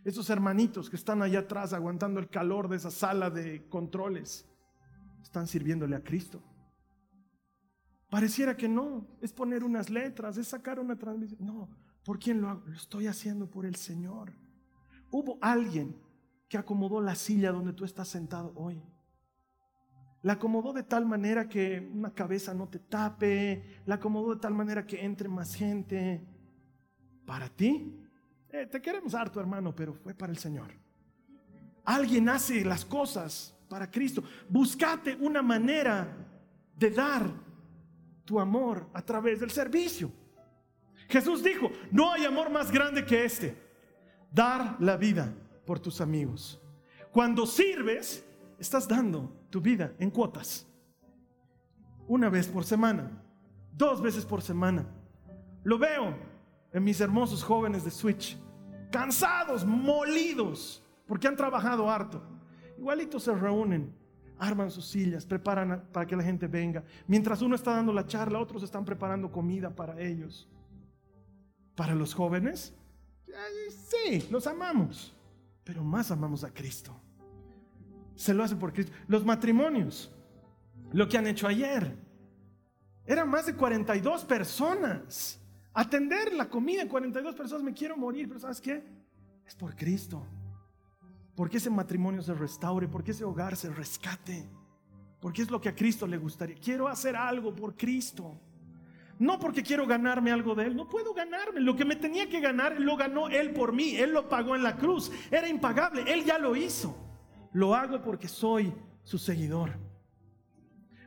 Esos 0.03 0.29
hermanitos 0.29 0.89
que 0.89 0.95
están 0.95 1.21
allá 1.21 1.39
atrás 1.39 1.73
aguantando 1.73 2.19
el 2.19 2.29
calor 2.29 2.67
de 2.67 2.77
esa 2.77 2.89
sala 2.89 3.29
de 3.29 3.67
controles, 3.69 4.47
están 5.21 5.47
sirviéndole 5.47 5.95
a 5.95 6.03
Cristo. 6.03 6.41
Pareciera 8.09 8.57
que 8.57 8.67
no, 8.67 9.07
es 9.21 9.31
poner 9.31 9.63
unas 9.63 9.89
letras, 9.89 10.37
es 10.37 10.47
sacar 10.47 10.79
una 10.79 10.97
transmisión. 10.97 11.45
No, 11.45 11.69
¿por 12.03 12.19
quién 12.19 12.41
lo 12.41 12.49
hago? 12.49 12.63
Lo 12.65 12.75
estoy 12.75 13.07
haciendo 13.07 13.49
por 13.49 13.65
el 13.65 13.75
Señor. 13.75 14.33
Hubo 15.11 15.37
alguien 15.41 15.95
que 16.49 16.57
acomodó 16.57 16.99
la 16.99 17.15
silla 17.15 17.51
donde 17.51 17.73
tú 17.73 17.85
estás 17.85 18.07
sentado 18.07 18.53
hoy. 18.55 18.83
La 20.23 20.33
acomodó 20.33 20.73
de 20.73 20.83
tal 20.83 21.05
manera 21.05 21.47
que 21.47 21.89
una 21.93 22.13
cabeza 22.13 22.53
no 22.53 22.67
te 22.67 22.79
tape, 22.79 23.81
la 23.85 23.95
acomodó 23.95 24.35
de 24.35 24.41
tal 24.41 24.53
manera 24.53 24.85
que 24.85 25.03
entre 25.03 25.29
más 25.29 25.55
gente. 25.55 26.27
Para 27.25 27.47
ti 27.49 28.03
eh, 28.51 28.65
te 28.65 28.81
queremos 28.81 29.13
dar 29.13 29.29
tu 29.29 29.39
hermano, 29.39 29.73
pero 29.75 29.93
fue 29.93 30.13
para 30.13 30.31
el 30.31 30.37
Señor. 30.37 30.71
Alguien 31.85 32.29
hace 32.29 32.63
las 32.63 32.85
cosas 32.85 33.55
para 33.69 33.89
Cristo. 33.89 34.23
Buscate 34.49 35.15
una 35.15 35.41
manera 35.41 36.07
de 36.75 36.91
dar 36.91 37.31
tu 38.25 38.39
amor 38.39 38.89
a 38.93 39.01
través 39.01 39.39
del 39.39 39.51
servicio. 39.51 40.11
Jesús 41.07 41.43
dijo, 41.43 41.71
no 41.91 42.11
hay 42.11 42.25
amor 42.25 42.49
más 42.49 42.71
grande 42.71 43.05
que 43.05 43.25
este, 43.25 43.57
dar 44.31 44.77
la 44.79 44.95
vida 44.97 45.33
por 45.65 45.79
tus 45.79 45.99
amigos. 46.01 46.61
Cuando 47.11 47.45
sirves, 47.45 48.25
estás 48.59 48.87
dando 48.87 49.31
tu 49.49 49.59
vida 49.59 49.93
en 49.99 50.09
cuotas. 50.09 50.65
Una 52.07 52.29
vez 52.29 52.47
por 52.47 52.63
semana, 52.63 53.11
dos 53.73 54.01
veces 54.01 54.25
por 54.25 54.41
semana. 54.41 54.85
Lo 55.63 55.77
veo 55.77 56.30
en 56.73 56.83
mis 56.83 57.01
hermosos 57.01 57.43
jóvenes 57.43 57.83
de 57.83 57.91
Switch, 57.91 58.37
cansados, 58.91 59.65
molidos, 59.65 60.83
porque 61.05 61.27
han 61.27 61.35
trabajado 61.35 61.89
harto. 61.89 62.23
Igualitos 62.77 63.23
se 63.23 63.33
reúnen, 63.35 63.93
arman 64.37 64.71
sus 64.71 64.87
sillas, 64.87 65.25
preparan 65.25 65.87
para 65.91 66.05
que 66.05 66.15
la 66.15 66.23
gente 66.23 66.47
venga. 66.47 66.83
Mientras 67.07 67.41
uno 67.41 67.55
está 67.55 67.75
dando 67.75 67.93
la 67.93 68.05
charla, 68.05 68.39
otros 68.39 68.63
están 68.63 68.85
preparando 68.85 69.31
comida 69.31 69.69
para 69.69 69.99
ellos. 70.01 70.49
Para 71.75 71.95
los 71.95 72.13
jóvenes, 72.13 72.73
sí, 73.69 74.27
los 74.29 74.47
amamos, 74.47 75.13
pero 75.63 75.83
más 75.83 76.11
amamos 76.11 76.43
a 76.43 76.53
Cristo. 76.53 76.95
Se 78.15 78.33
lo 78.33 78.43
hace 78.43 78.55
por 78.55 78.71
Cristo. 78.73 78.93
Los 79.07 79.25
matrimonios, 79.25 80.13
lo 80.91 81.07
que 81.07 81.17
han 81.17 81.27
hecho 81.27 81.47
ayer, 81.47 81.97
Eran 83.03 83.29
más 83.29 83.47
de 83.47 83.55
42 83.55 84.25
personas. 84.25 85.40
Atender 85.73 86.33
la 86.33 86.49
comida 86.49 86.81
en 86.81 86.89
42 86.89 87.35
personas, 87.35 87.63
me 87.63 87.73
quiero 87.73 87.95
morir, 87.95 88.27
pero 88.27 88.39
¿sabes 88.39 88.59
qué? 88.59 88.83
Es 89.45 89.55
por 89.55 89.75
Cristo. 89.75 90.25
Porque 91.35 91.57
ese 91.57 91.69
matrimonio 91.69 92.21
se 92.21 92.33
restaure, 92.33 92.87
porque 92.87 93.11
ese 93.11 93.23
hogar 93.23 93.55
se 93.55 93.69
rescate, 93.69 94.49
porque 95.21 95.41
es 95.41 95.49
lo 95.49 95.61
que 95.61 95.69
a 95.69 95.75
Cristo 95.75 96.05
le 96.05 96.17
gustaría. 96.17 96.57
Quiero 96.57 96.87
hacer 96.87 97.15
algo 97.15 97.55
por 97.55 97.75
Cristo. 97.75 98.37
No 99.17 99.39
porque 99.39 99.61
quiero 99.61 99.85
ganarme 99.85 100.31
algo 100.31 100.55
de 100.55 100.65
Él, 100.65 100.75
no 100.75 100.89
puedo 100.89 101.13
ganarme. 101.13 101.61
Lo 101.61 101.75
que 101.75 101.85
me 101.85 101.95
tenía 101.95 102.27
que 102.27 102.39
ganar, 102.39 102.81
lo 102.81 102.97
ganó 102.97 103.29
Él 103.29 103.51
por 103.51 103.71
mí. 103.71 103.95
Él 103.95 104.13
lo 104.13 104.27
pagó 104.27 104.55
en 104.55 104.63
la 104.63 104.75
cruz. 104.75 105.11
Era 105.29 105.47
impagable, 105.47 106.03
Él 106.11 106.25
ya 106.25 106.37
lo 106.37 106.55
hizo. 106.55 106.97
Lo 107.53 107.75
hago 107.75 108.01
porque 108.01 108.27
soy 108.27 108.73
su 109.03 109.17
seguidor. 109.17 109.77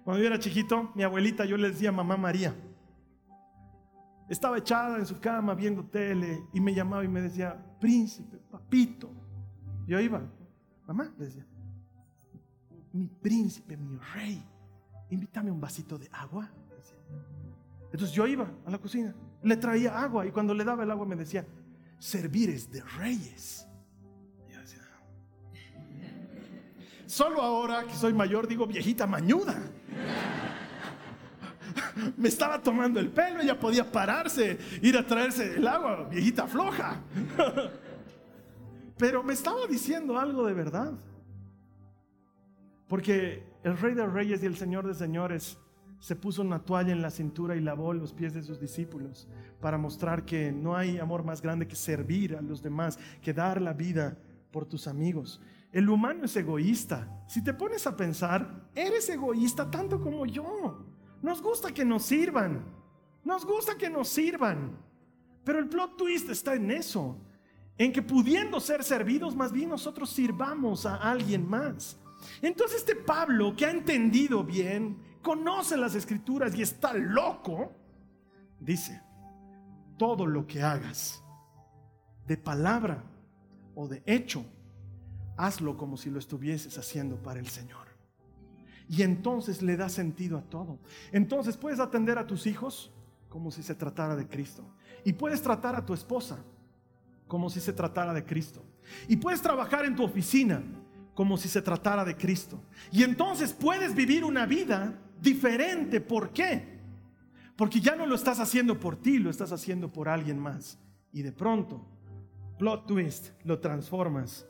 Cuando 0.04 0.22
yo 0.22 0.28
era 0.28 0.38
chiquito, 0.38 0.92
mi 0.94 1.02
abuelita, 1.02 1.44
yo 1.44 1.56
le 1.56 1.70
decía 1.70 1.90
mamá 1.90 2.16
María. 2.16 2.54
Estaba 4.28 4.58
echada 4.58 4.98
en 4.98 5.06
su 5.06 5.20
cama 5.20 5.54
viendo 5.54 5.84
tele 5.84 6.46
y 6.52 6.60
me 6.60 6.74
llamaba 6.74 7.04
y 7.04 7.08
me 7.08 7.20
decía, 7.20 7.62
príncipe, 7.78 8.38
papito. 8.50 9.10
Yo 9.86 10.00
iba, 10.00 10.22
mamá, 10.86 11.12
le 11.18 11.26
decía, 11.26 11.46
mi 12.92 13.06
príncipe, 13.06 13.76
mi 13.76 13.98
rey, 14.14 14.42
invítame 15.10 15.50
un 15.50 15.60
vasito 15.60 15.98
de 15.98 16.08
agua. 16.12 16.50
Entonces 17.92 18.12
yo 18.12 18.26
iba 18.26 18.50
a 18.66 18.70
la 18.70 18.78
cocina, 18.78 19.14
le 19.42 19.56
traía 19.56 20.00
agua 20.00 20.26
y 20.26 20.32
cuando 20.32 20.54
le 20.54 20.64
daba 20.64 20.84
el 20.84 20.90
agua 20.90 21.06
me 21.06 21.16
decía, 21.16 21.46
servir 21.98 22.50
es 22.50 22.70
de 22.70 22.82
reyes. 22.82 23.68
Solo 27.06 27.42
ahora 27.42 27.84
que 27.84 27.94
soy 27.94 28.12
mayor 28.12 28.48
digo 28.48 28.66
viejita 28.66 29.06
mañuda. 29.06 29.54
Me 32.16 32.28
estaba 32.28 32.60
tomando 32.60 33.00
el 33.00 33.08
pelo, 33.08 33.40
ella 33.40 33.58
podía 33.58 33.90
pararse, 33.90 34.58
ir 34.82 34.96
a 34.96 35.06
traerse 35.06 35.56
el 35.56 35.66
agua, 35.66 36.08
viejita 36.10 36.46
floja. 36.46 37.00
Pero 38.98 39.22
me 39.22 39.32
estaba 39.32 39.66
diciendo 39.66 40.18
algo 40.18 40.46
de 40.46 40.54
verdad. 40.54 40.92
Porque 42.88 43.42
el 43.62 43.76
rey 43.78 43.94
de 43.94 44.06
reyes 44.06 44.42
y 44.42 44.46
el 44.46 44.56
señor 44.56 44.86
de 44.86 44.94
señores 44.94 45.58
se 45.98 46.16
puso 46.16 46.42
una 46.42 46.58
toalla 46.58 46.92
en 46.92 47.00
la 47.00 47.10
cintura 47.10 47.56
y 47.56 47.60
lavó 47.60 47.94
los 47.94 48.12
pies 48.12 48.34
de 48.34 48.42
sus 48.42 48.60
discípulos 48.60 49.26
para 49.60 49.78
mostrar 49.78 50.24
que 50.24 50.52
no 50.52 50.76
hay 50.76 50.98
amor 50.98 51.24
más 51.24 51.40
grande 51.40 51.66
que 51.66 51.76
servir 51.76 52.36
a 52.36 52.42
los 52.42 52.62
demás, 52.62 52.98
que 53.22 53.32
dar 53.32 53.60
la 53.62 53.72
vida 53.72 54.18
por 54.50 54.66
tus 54.66 54.86
amigos. 54.86 55.40
El 55.72 55.88
humano 55.88 56.26
es 56.26 56.36
egoísta. 56.36 57.24
Si 57.26 57.42
te 57.42 57.54
pones 57.54 57.86
a 57.86 57.96
pensar, 57.96 58.68
eres 58.74 59.08
egoísta 59.08 59.70
tanto 59.70 60.00
como 60.00 60.26
yo. 60.26 60.93
Nos 61.24 61.40
gusta 61.40 61.72
que 61.72 61.86
nos 61.86 62.02
sirvan. 62.02 62.62
Nos 63.24 63.46
gusta 63.46 63.78
que 63.78 63.88
nos 63.88 64.10
sirvan. 64.10 64.76
Pero 65.42 65.58
el 65.58 65.70
plot 65.70 65.96
twist 65.96 66.28
está 66.28 66.54
en 66.54 66.70
eso. 66.70 67.16
En 67.78 67.94
que 67.94 68.02
pudiendo 68.02 68.60
ser 68.60 68.84
servidos, 68.84 69.34
más 69.34 69.50
bien 69.50 69.70
nosotros 69.70 70.10
sirvamos 70.10 70.84
a 70.84 70.96
alguien 70.96 71.48
más. 71.48 71.96
Entonces 72.42 72.80
este 72.80 72.94
Pablo, 72.94 73.56
que 73.56 73.64
ha 73.64 73.70
entendido 73.70 74.44
bien, 74.44 74.98
conoce 75.22 75.78
las 75.78 75.94
escrituras 75.94 76.54
y 76.54 76.60
está 76.60 76.92
loco, 76.92 77.72
dice, 78.60 79.00
todo 79.96 80.26
lo 80.26 80.46
que 80.46 80.62
hagas, 80.62 81.24
de 82.26 82.36
palabra 82.36 83.02
o 83.74 83.88
de 83.88 84.02
hecho, 84.04 84.44
hazlo 85.38 85.78
como 85.78 85.96
si 85.96 86.10
lo 86.10 86.18
estuvieses 86.18 86.76
haciendo 86.76 87.16
para 87.16 87.40
el 87.40 87.48
Señor. 87.48 87.83
Y 88.88 89.02
entonces 89.02 89.62
le 89.62 89.76
da 89.76 89.88
sentido 89.88 90.38
a 90.38 90.42
todo. 90.42 90.78
Entonces 91.12 91.56
puedes 91.56 91.80
atender 91.80 92.18
a 92.18 92.26
tus 92.26 92.46
hijos 92.46 92.92
como 93.28 93.50
si 93.50 93.62
se 93.62 93.74
tratara 93.74 94.14
de 94.14 94.28
Cristo. 94.28 94.64
Y 95.04 95.12
puedes 95.12 95.42
tratar 95.42 95.74
a 95.74 95.84
tu 95.84 95.94
esposa 95.94 96.38
como 97.26 97.50
si 97.50 97.60
se 97.60 97.72
tratara 97.72 98.12
de 98.12 98.24
Cristo. 98.24 98.62
Y 99.08 99.16
puedes 99.16 99.42
trabajar 99.42 99.84
en 99.84 99.96
tu 99.96 100.04
oficina 100.04 100.62
como 101.14 101.36
si 101.36 101.48
se 101.48 101.62
tratara 101.62 102.04
de 102.04 102.16
Cristo. 102.16 102.60
Y 102.92 103.02
entonces 103.02 103.52
puedes 103.52 103.94
vivir 103.94 104.24
una 104.24 104.46
vida 104.46 104.98
diferente. 105.20 106.00
¿Por 106.00 106.30
qué? 106.30 106.74
Porque 107.56 107.80
ya 107.80 107.94
no 107.96 108.06
lo 108.06 108.14
estás 108.14 108.40
haciendo 108.40 108.78
por 108.78 108.96
ti, 108.96 109.18
lo 109.18 109.30
estás 109.30 109.52
haciendo 109.52 109.92
por 109.92 110.08
alguien 110.08 110.38
más. 110.38 110.78
Y 111.12 111.22
de 111.22 111.32
pronto, 111.32 111.86
plot 112.58 112.86
twist, 112.86 113.28
lo 113.44 113.60
transformas 113.60 114.46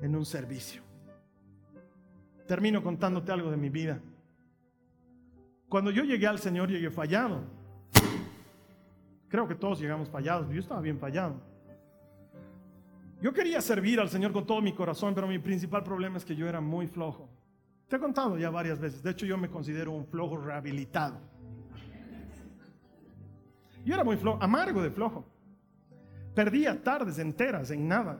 en 0.00 0.16
un 0.16 0.24
servicio. 0.24 0.83
Termino 2.46 2.82
contándote 2.82 3.32
algo 3.32 3.50
de 3.50 3.56
mi 3.56 3.70
vida. 3.70 4.00
Cuando 5.68 5.90
yo 5.90 6.04
llegué 6.04 6.26
al 6.26 6.38
Señor, 6.38 6.70
llegué 6.70 6.90
fallado. 6.90 7.42
Creo 9.28 9.48
que 9.48 9.54
todos 9.54 9.80
llegamos 9.80 10.08
fallados, 10.08 10.48
yo 10.52 10.60
estaba 10.60 10.80
bien 10.80 10.98
fallado. 10.98 11.34
Yo 13.20 13.32
quería 13.32 13.60
servir 13.60 13.98
al 13.98 14.08
Señor 14.08 14.32
con 14.32 14.46
todo 14.46 14.60
mi 14.60 14.72
corazón, 14.72 15.14
pero 15.14 15.26
mi 15.26 15.38
principal 15.38 15.82
problema 15.82 16.18
es 16.18 16.24
que 16.24 16.36
yo 16.36 16.46
era 16.46 16.60
muy 16.60 16.86
flojo. 16.86 17.28
Te 17.88 17.96
he 17.96 17.98
contado 17.98 18.38
ya 18.38 18.50
varias 18.50 18.78
veces, 18.78 19.02
de 19.02 19.10
hecho 19.10 19.26
yo 19.26 19.36
me 19.38 19.48
considero 19.48 19.92
un 19.92 20.06
flojo 20.06 20.36
rehabilitado. 20.36 21.18
Yo 23.84 23.94
era 23.94 24.04
muy 24.04 24.16
flojo, 24.16 24.42
amargo 24.42 24.82
de 24.82 24.90
flojo. 24.90 25.24
Perdía 26.34 26.82
tardes 26.82 27.18
enteras 27.18 27.70
en 27.70 27.86
nada. 27.88 28.18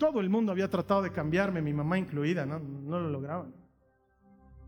Todo 0.00 0.20
el 0.20 0.30
mundo 0.30 0.50
había 0.50 0.70
tratado 0.70 1.02
de 1.02 1.12
cambiarme, 1.12 1.60
mi 1.60 1.74
mamá 1.74 1.98
incluida, 1.98 2.46
no, 2.46 2.58
lo 2.58 3.10
lograban. 3.10 3.54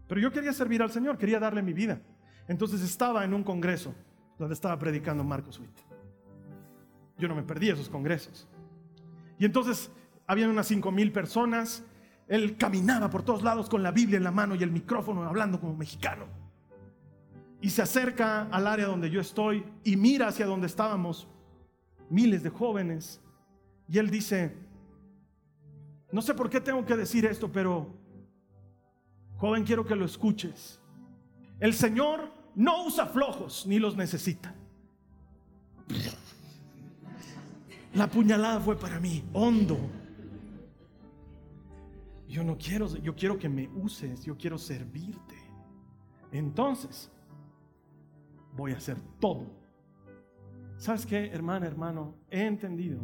Pero 0.06 0.20
yo 0.20 0.30
quería 0.30 0.52
servir 0.52 0.82
al 0.82 0.90
Señor, 0.90 1.16
quería 1.16 1.40
darle 1.40 1.62
mi 1.62 1.72
vida. 1.72 2.02
Entonces 2.48 2.82
estaba 2.82 3.24
en 3.24 3.32
un 3.32 3.42
congreso 3.42 3.94
donde 4.38 4.52
estaba 4.52 4.78
predicando 4.78 5.24
Marcos 5.24 5.58
Witt. 5.58 5.70
Yo 7.16 7.28
no 7.28 7.34
me 7.34 7.44
perdí 7.44 7.70
esos 7.70 7.88
congresos. 7.88 8.46
Y 9.38 9.46
entonces 9.46 9.90
habían 10.26 10.50
unas 10.50 10.66
cinco 10.66 10.92
mil 10.92 11.10
personas. 11.12 11.82
Él 12.28 12.58
caminaba 12.58 13.08
por 13.08 13.22
todos 13.22 13.42
lados 13.42 13.70
con 13.70 13.82
la 13.82 13.90
Biblia 13.90 14.18
en 14.18 14.24
la 14.24 14.32
mano 14.32 14.54
y 14.54 14.62
el 14.62 14.70
micrófono 14.70 15.24
hablando 15.24 15.58
como 15.58 15.74
mexicano. 15.74 16.26
Y 17.62 17.70
se 17.70 17.80
acerca 17.80 18.48
al 18.50 18.66
área 18.66 18.84
donde 18.84 19.08
yo 19.08 19.22
estoy 19.22 19.64
y 19.82 19.96
mira 19.96 20.28
hacia 20.28 20.44
donde 20.44 20.66
estábamos 20.66 21.26
miles 22.10 22.42
de 22.42 22.50
jóvenes. 22.50 23.22
Y 23.88 23.96
él 23.96 24.10
dice, 24.10 24.70
no 26.12 26.20
sé 26.20 26.34
por 26.34 26.50
qué 26.50 26.60
tengo 26.60 26.84
que 26.84 26.94
decir 26.94 27.24
esto, 27.24 27.50
pero 27.50 27.94
joven, 29.38 29.64
quiero 29.64 29.84
que 29.84 29.96
lo 29.96 30.04
escuches. 30.04 30.78
El 31.58 31.72
Señor 31.72 32.30
no 32.54 32.84
usa 32.84 33.06
flojos 33.06 33.66
ni 33.66 33.78
los 33.78 33.96
necesita. 33.96 34.54
La 37.94 38.08
puñalada 38.08 38.60
fue 38.60 38.78
para 38.78 39.00
mí, 39.00 39.24
hondo. 39.32 39.78
Yo 42.28 42.44
no 42.44 42.56
quiero, 42.56 42.94
yo 42.96 43.14
quiero 43.14 43.38
que 43.38 43.48
me 43.48 43.68
uses, 43.68 44.24
yo 44.24 44.36
quiero 44.36 44.58
servirte. 44.58 45.36
Entonces, 46.30 47.10
voy 48.54 48.72
a 48.72 48.76
hacer 48.76 48.98
todo. 49.18 49.46
¿Sabes 50.76 51.06
qué, 51.06 51.26
hermana, 51.26 51.66
hermano? 51.66 52.14
He 52.30 52.44
entendido 52.46 53.00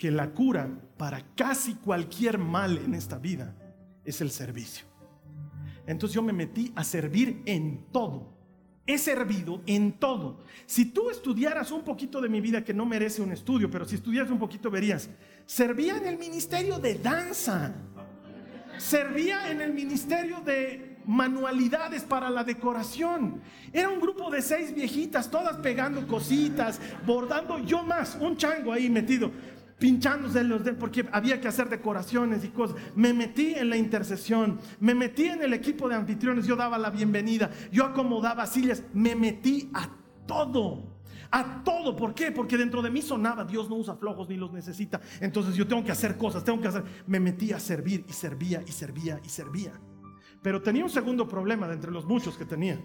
que 0.00 0.10
la 0.10 0.30
cura 0.30 0.66
para 0.96 1.22
casi 1.36 1.74
cualquier 1.74 2.38
mal 2.38 2.78
en 2.78 2.94
esta 2.94 3.18
vida 3.18 3.54
es 4.02 4.22
el 4.22 4.30
servicio. 4.30 4.86
Entonces 5.86 6.14
yo 6.14 6.22
me 6.22 6.32
metí 6.32 6.72
a 6.74 6.84
servir 6.84 7.42
en 7.44 7.84
todo. 7.92 8.32
He 8.86 8.96
servido 8.96 9.60
en 9.66 9.92
todo. 9.92 10.38
Si 10.64 10.86
tú 10.86 11.10
estudiaras 11.10 11.70
un 11.70 11.82
poquito 11.82 12.18
de 12.22 12.30
mi 12.30 12.40
vida, 12.40 12.64
que 12.64 12.72
no 12.72 12.86
merece 12.86 13.20
un 13.20 13.30
estudio, 13.30 13.70
pero 13.70 13.84
si 13.84 13.96
estudiaras 13.96 14.30
un 14.30 14.38
poquito 14.38 14.70
verías, 14.70 15.10
servía 15.44 15.98
en 15.98 16.06
el 16.06 16.16
ministerio 16.16 16.78
de 16.78 16.94
danza, 16.94 17.74
servía 18.78 19.50
en 19.50 19.60
el 19.60 19.74
ministerio 19.74 20.40
de 20.40 20.96
manualidades 21.04 22.04
para 22.04 22.30
la 22.30 22.42
decoración. 22.42 23.42
Era 23.70 23.90
un 23.90 24.00
grupo 24.00 24.30
de 24.30 24.40
seis 24.40 24.74
viejitas, 24.74 25.30
todas 25.30 25.58
pegando 25.58 26.06
cositas, 26.06 26.80
bordando, 27.06 27.58
yo 27.58 27.82
más, 27.82 28.16
un 28.18 28.38
chango 28.38 28.72
ahí 28.72 28.88
metido 28.88 29.30
pinchándose 29.80 30.44
los 30.44 30.62
dedos 30.62 30.78
porque 30.78 31.08
había 31.10 31.40
que 31.40 31.48
hacer 31.48 31.68
decoraciones 31.68 32.44
y 32.44 32.50
cosas. 32.50 32.76
Me 32.94 33.12
metí 33.12 33.54
en 33.54 33.70
la 33.70 33.76
intercesión, 33.76 34.60
me 34.78 34.94
metí 34.94 35.24
en 35.26 35.42
el 35.42 35.54
equipo 35.54 35.88
de 35.88 35.96
anfitriones, 35.96 36.46
yo 36.46 36.54
daba 36.54 36.78
la 36.78 36.90
bienvenida, 36.90 37.50
yo 37.72 37.84
acomodaba 37.84 38.46
sillas, 38.46 38.84
me 38.92 39.16
metí 39.16 39.70
a 39.74 39.88
todo. 40.26 41.00
A 41.32 41.62
todo, 41.64 41.96
¿por 41.96 42.12
qué? 42.12 42.30
Porque 42.30 42.58
dentro 42.58 42.82
de 42.82 42.90
mí 42.90 43.02
sonaba, 43.02 43.44
Dios 43.44 43.70
no 43.70 43.76
usa 43.76 43.94
flojos 43.94 44.28
ni 44.28 44.36
los 44.36 44.52
necesita. 44.52 45.00
Entonces 45.20 45.54
yo 45.54 45.66
tengo 45.66 45.82
que 45.82 45.92
hacer 45.92 46.16
cosas, 46.16 46.44
tengo 46.44 46.60
que 46.60 46.68
hacer. 46.68 46.84
Me 47.06 47.18
metí 47.18 47.52
a 47.52 47.60
servir 47.60 48.04
y 48.08 48.12
servía 48.12 48.62
y 48.66 48.72
servía 48.72 49.20
y 49.24 49.28
servía. 49.28 49.72
Pero 50.42 50.60
tenía 50.60 50.84
un 50.84 50.90
segundo 50.90 51.26
problema 51.26 51.68
de 51.68 51.74
entre 51.74 51.90
los 51.90 52.04
muchos 52.04 52.36
que 52.36 52.44
tenía. 52.44 52.80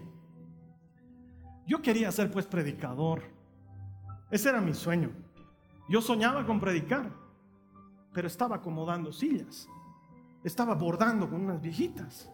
Yo 1.66 1.82
quería 1.82 2.10
ser 2.12 2.30
pues 2.30 2.46
predicador. 2.46 3.22
Ese 4.30 4.48
era 4.48 4.60
mi 4.60 4.74
sueño. 4.74 5.25
Yo 5.88 6.00
soñaba 6.00 6.44
con 6.44 6.60
predicar, 6.60 7.10
pero 8.12 8.26
estaba 8.26 8.56
acomodando 8.56 9.12
sillas. 9.12 9.68
Estaba 10.42 10.74
bordando 10.74 11.28
con 11.28 11.42
unas 11.42 11.60
viejitas. 11.60 12.30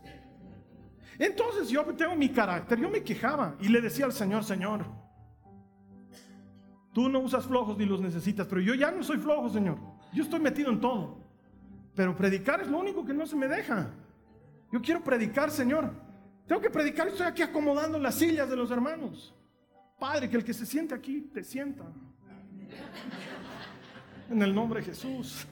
Entonces 1.19 1.69
yo 1.69 1.85
tengo 1.95 2.17
mi 2.17 2.31
carácter, 2.31 2.79
yo 2.79 2.89
me 2.89 3.03
quejaba 3.03 3.57
y 3.61 3.69
le 3.69 3.81
decía 3.81 4.07
al 4.07 4.13
Señor, 4.13 4.45
Señor, 4.45 4.85
tú 6.93 7.09
no 7.09 7.21
usas 7.21 7.47
flojos 7.47 7.77
ni 7.77 7.85
los 7.85 8.01
necesitas, 8.01 8.47
pero 8.47 8.61
yo 8.61 8.75
ya 8.75 8.91
no 8.91 9.03
soy 9.03 9.19
flojo, 9.19 9.49
Señor. 9.49 9.79
Yo 10.13 10.23
estoy 10.23 10.41
metido 10.41 10.71
en 10.71 10.81
todo. 10.81 11.19
Pero 11.95 12.17
predicar 12.17 12.61
es 12.61 12.69
lo 12.69 12.79
único 12.79 13.05
que 13.05 13.13
no 13.13 13.27
se 13.27 13.37
me 13.37 13.49
deja. 13.49 13.91
Yo 14.71 14.81
quiero 14.81 15.03
predicar, 15.03 15.51
Señor. 15.51 15.93
Tengo 16.47 16.61
que 16.61 16.71
predicar, 16.71 17.09
estoy 17.09 17.27
aquí 17.27 17.43
acomodando 17.43 17.99
las 17.99 18.15
sillas 18.15 18.49
de 18.49 18.57
los 18.57 18.71
hermanos. 18.71 19.35
Padre, 19.99 20.29
que 20.29 20.37
el 20.37 20.45
que 20.45 20.55
se 20.55 20.67
siente 20.67 20.95
aquí 20.95 21.21
te 21.33 21.45
sienta. 21.45 21.85
En 24.31 24.43
el 24.43 24.55
nombre 24.55 24.81
de 24.81 24.87
Jesús. 24.87 25.47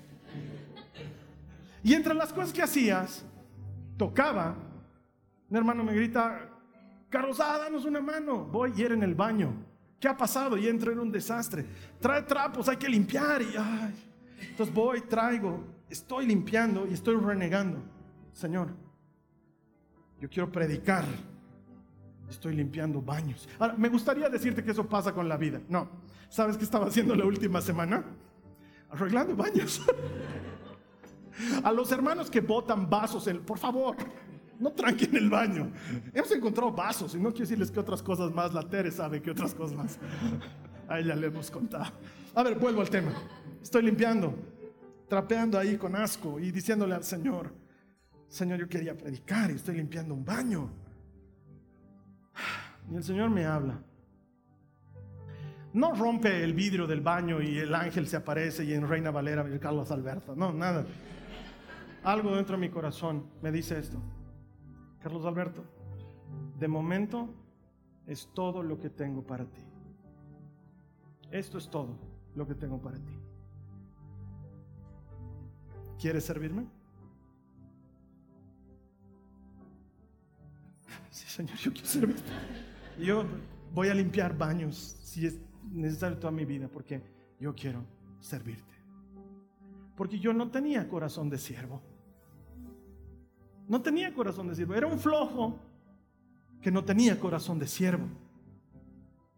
Y 1.83 1.95
entre 1.95 2.15
las 2.15 2.33
cosas 2.33 2.53
que 2.53 2.63
hacías, 2.63 3.25
tocaba, 3.97 4.57
un 5.49 5.57
hermano 5.57 5.83
me 5.83 5.95
grita, 5.95 6.49
Carlos, 7.09 7.41
ah, 7.41 7.59
danos 7.59 7.85
una 7.85 8.01
mano. 8.01 8.45
Voy 8.45 8.73
y 8.77 8.83
era 8.83 8.95
en 8.95 9.03
el 9.03 9.15
baño. 9.15 9.53
¿Qué 9.99 10.09
ha 10.09 10.17
pasado? 10.17 10.57
Y 10.57 10.69
entro 10.69 10.93
en 10.93 11.01
un 11.01 11.11
desastre. 11.11 11.67
Trae 12.01 12.23
trapos, 12.23 12.69
hay 12.69 12.77
que 12.77 12.89
limpiar. 12.89 13.43
Y. 13.43 13.55
Entonces 14.49 14.75
voy, 14.75 15.03
traigo, 15.03 15.63
estoy 15.89 16.27
limpiando 16.27 16.87
y 16.87 16.95
estoy 16.95 17.17
renegando. 17.17 17.83
Señor, 18.33 18.69
yo 20.21 20.31
quiero 20.31 20.51
predicar. 20.51 21.05
Estoy 22.31 22.55
limpiando 22.55 23.03
baños. 23.03 23.49
Ahora, 23.59 23.75
me 23.77 23.89
gustaría 23.89 24.29
decirte 24.29 24.63
que 24.63 24.71
eso 24.71 24.89
pasa 24.89 25.13
con 25.13 25.29
la 25.29 25.37
vida. 25.37 25.61
No. 25.69 25.89
¿Sabes 26.31 26.57
qué 26.57 26.63
estaba 26.63 26.87
haciendo 26.87 27.17
la 27.17 27.25
última 27.27 27.61
semana? 27.61 28.05
Arreglando 28.89 29.35
baños. 29.35 29.83
A 31.65 31.73
los 31.73 31.91
hermanos 31.91 32.31
que 32.31 32.41
botan 32.41 32.89
vasos, 32.89 33.29
por 33.45 33.59
favor, 33.59 33.97
no 34.61 34.71
tranquen 34.71 35.17
el 35.17 35.29
baño. 35.29 35.73
Hemos 36.15 36.31
encontrado 36.31 36.71
vasos 36.71 37.15
y 37.15 37.19
no 37.19 37.31
quiero 37.31 37.47
decirles 37.47 37.71
que 37.71 37.81
otras 37.81 38.01
cosas 38.01 38.33
más, 38.33 38.55
la 38.55 38.63
Tere 38.63 38.93
sabe 38.93 39.21
que 39.21 39.33
otras 39.33 39.55
cosas 39.55 39.77
más. 39.77 39.99
A 40.87 41.01
ella 41.01 41.17
le 41.17 41.27
hemos 41.27 41.51
contado. 41.51 41.93
A 42.35 42.43
ver, 42.45 42.59
vuelvo 42.59 42.81
al 42.81 42.91
tema. 42.91 43.13
Estoy 43.61 43.83
limpiando, 43.83 44.35
trapeando 45.09 45.59
ahí 45.59 45.77
con 45.77 45.97
asco 45.97 46.39
y 46.39 46.53
diciéndole 46.53 46.95
al 46.95 47.05
Señor, 47.05 47.53
Señor, 48.29 48.61
yo 48.61 48.69
quería 48.69 48.97
predicar 48.97 49.51
y 49.51 49.55
estoy 49.55 49.77
limpiando 49.77 50.15
un 50.15 50.25
baño. 50.25 50.71
Y 52.91 52.97
el 52.97 53.05
Señor 53.05 53.31
me 53.31 53.45
habla. 53.45 53.81
No 55.73 55.95
rompe 55.95 56.43
el 56.43 56.53
vidrio 56.53 56.87
del 56.87 57.01
baño 57.01 57.41
y 57.41 57.59
el 57.59 57.75
ángel 57.75 58.07
se 58.09 58.17
aparece 58.17 58.65
y 58.65 58.73
en 58.73 58.89
Reina 58.89 59.11
Valera 59.11 59.47
y 59.55 59.59
Carlos 59.59 59.91
Alberto. 59.91 60.35
No, 60.35 60.53
nada. 60.53 60.85
Algo 62.03 62.35
dentro 62.35 62.57
de 62.57 62.61
mi 62.61 62.71
corazón 62.71 63.27
me 63.41 63.53
dice 63.53 63.79
esto. 63.79 63.99
Carlos 65.01 65.25
Alberto, 65.25 65.65
de 66.59 66.67
momento 66.67 67.33
es 68.07 68.29
todo 68.35 68.63
lo 68.63 68.79
que 68.81 68.91
tengo 68.91 69.23
para 69.23 69.45
ti. 69.45 69.63
Esto 71.31 71.59
es 71.59 71.71
todo 71.71 71.97
lo 72.35 72.47
que 72.47 72.55
tengo 72.55 72.81
para 72.81 72.97
ti. 72.97 73.17
¿Quieres 76.01 76.25
servirme? 76.25 76.67
Sí, 81.11 81.27
Señor, 81.29 81.57
yo 81.57 81.73
quiero 81.73 81.89
servirte. 81.89 82.23
Yo 82.99 83.25
voy 83.75 83.89
a 83.89 83.95
limpiar 83.95 84.39
baños 84.39 84.97
si 85.03 85.27
es 85.27 85.41
necesario 85.71 86.19
toda 86.19 86.33
mi 86.33 86.45
vida 86.45 86.69
porque 86.69 87.03
yo 87.39 87.55
quiero 87.55 87.85
servirte. 88.21 88.75
Porque 89.97 90.19
yo 90.19 90.33
no 90.33 90.51
tenía 90.51 90.89
corazón 90.89 91.29
de 91.31 91.39
siervo. 91.39 91.81
No 93.69 93.81
tenía 93.83 94.13
corazón 94.13 94.49
de 94.49 94.55
siervo. 94.55 94.75
Era 94.75 94.87
un 94.87 94.99
flojo 94.99 95.59
que 96.61 96.71
no 96.71 96.85
tenía 96.85 97.19
corazón 97.19 97.59
de 97.59 97.67
siervo. 97.67 98.07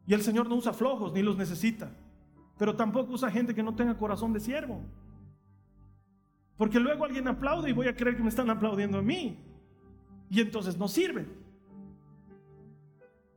Y 0.06 0.14
el 0.14 0.22
Señor 0.22 0.48
no 0.48 0.56
usa 0.56 0.72
flojos 0.72 1.12
ni 1.12 1.22
los 1.22 1.36
necesita. 1.36 1.90
Pero 2.58 2.76
tampoco 2.76 3.12
usa 3.12 3.30
gente 3.30 3.54
que 3.54 3.62
no 3.62 3.74
tenga 3.74 3.96
corazón 3.96 4.32
de 4.32 4.40
siervo. 4.40 4.80
Porque 6.56 6.78
luego 6.78 7.04
alguien 7.04 7.26
aplaude 7.28 7.70
y 7.70 7.72
voy 7.72 7.88
a 7.88 7.96
creer 7.96 8.16
que 8.16 8.22
me 8.22 8.28
están 8.28 8.50
aplaudiendo 8.50 8.98
a 8.98 9.02
mí. 9.02 9.38
Y 10.30 10.40
entonces 10.40 10.76
no 10.78 10.88
sirve. 10.88 11.26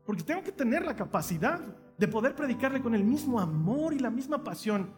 Porque 0.05 0.23
tengo 0.23 0.43
que 0.43 0.51
tener 0.51 0.85
la 0.85 0.95
capacidad 0.95 1.59
de 1.97 2.07
poder 2.07 2.35
predicarle 2.35 2.81
con 2.81 2.93
el 2.93 3.03
mismo 3.03 3.39
amor 3.39 3.93
y 3.93 3.99
la 3.99 4.09
misma 4.09 4.43
pasión 4.43 4.89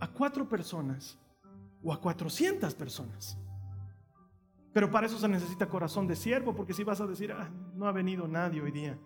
a 0.00 0.08
cuatro 0.08 0.48
personas 0.48 1.18
o 1.82 1.92
a 1.92 2.00
cuatrocientas 2.00 2.74
personas. 2.74 3.38
Pero 4.72 4.90
para 4.90 5.06
eso 5.06 5.18
se 5.18 5.28
necesita 5.28 5.68
corazón 5.68 6.06
de 6.06 6.16
siervo, 6.16 6.54
porque 6.54 6.72
si 6.72 6.84
vas 6.84 7.00
a 7.00 7.06
decir, 7.06 7.32
ah, 7.32 7.50
no 7.74 7.86
ha 7.86 7.92
venido 7.92 8.28
nadie 8.28 8.60
hoy 8.60 8.70
día. 8.70 8.98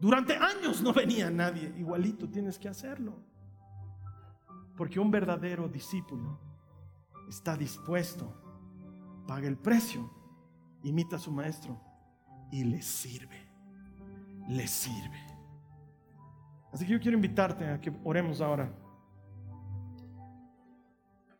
Durante 0.00 0.36
años 0.36 0.82
no 0.82 0.92
venía 0.92 1.30
nadie, 1.30 1.72
igualito 1.78 2.28
tienes 2.28 2.58
que 2.58 2.68
hacerlo. 2.68 3.14
Porque 4.76 5.00
un 5.00 5.10
verdadero 5.10 5.68
discípulo 5.68 6.38
está 7.28 7.56
dispuesto, 7.56 8.34
paga 9.26 9.48
el 9.48 9.56
precio, 9.56 10.10
imita 10.82 11.16
a 11.16 11.20
su 11.20 11.32
maestro 11.32 11.80
y 12.50 12.64
le 12.64 12.82
sirve. 12.82 13.46
Le 14.48 14.68
sirve. 14.68 15.25
Así 16.76 16.84
que 16.84 16.92
yo 16.92 17.00
quiero 17.00 17.16
invitarte 17.16 17.64
a 17.66 17.80
que 17.80 17.90
oremos 18.04 18.42
ahora. 18.42 18.70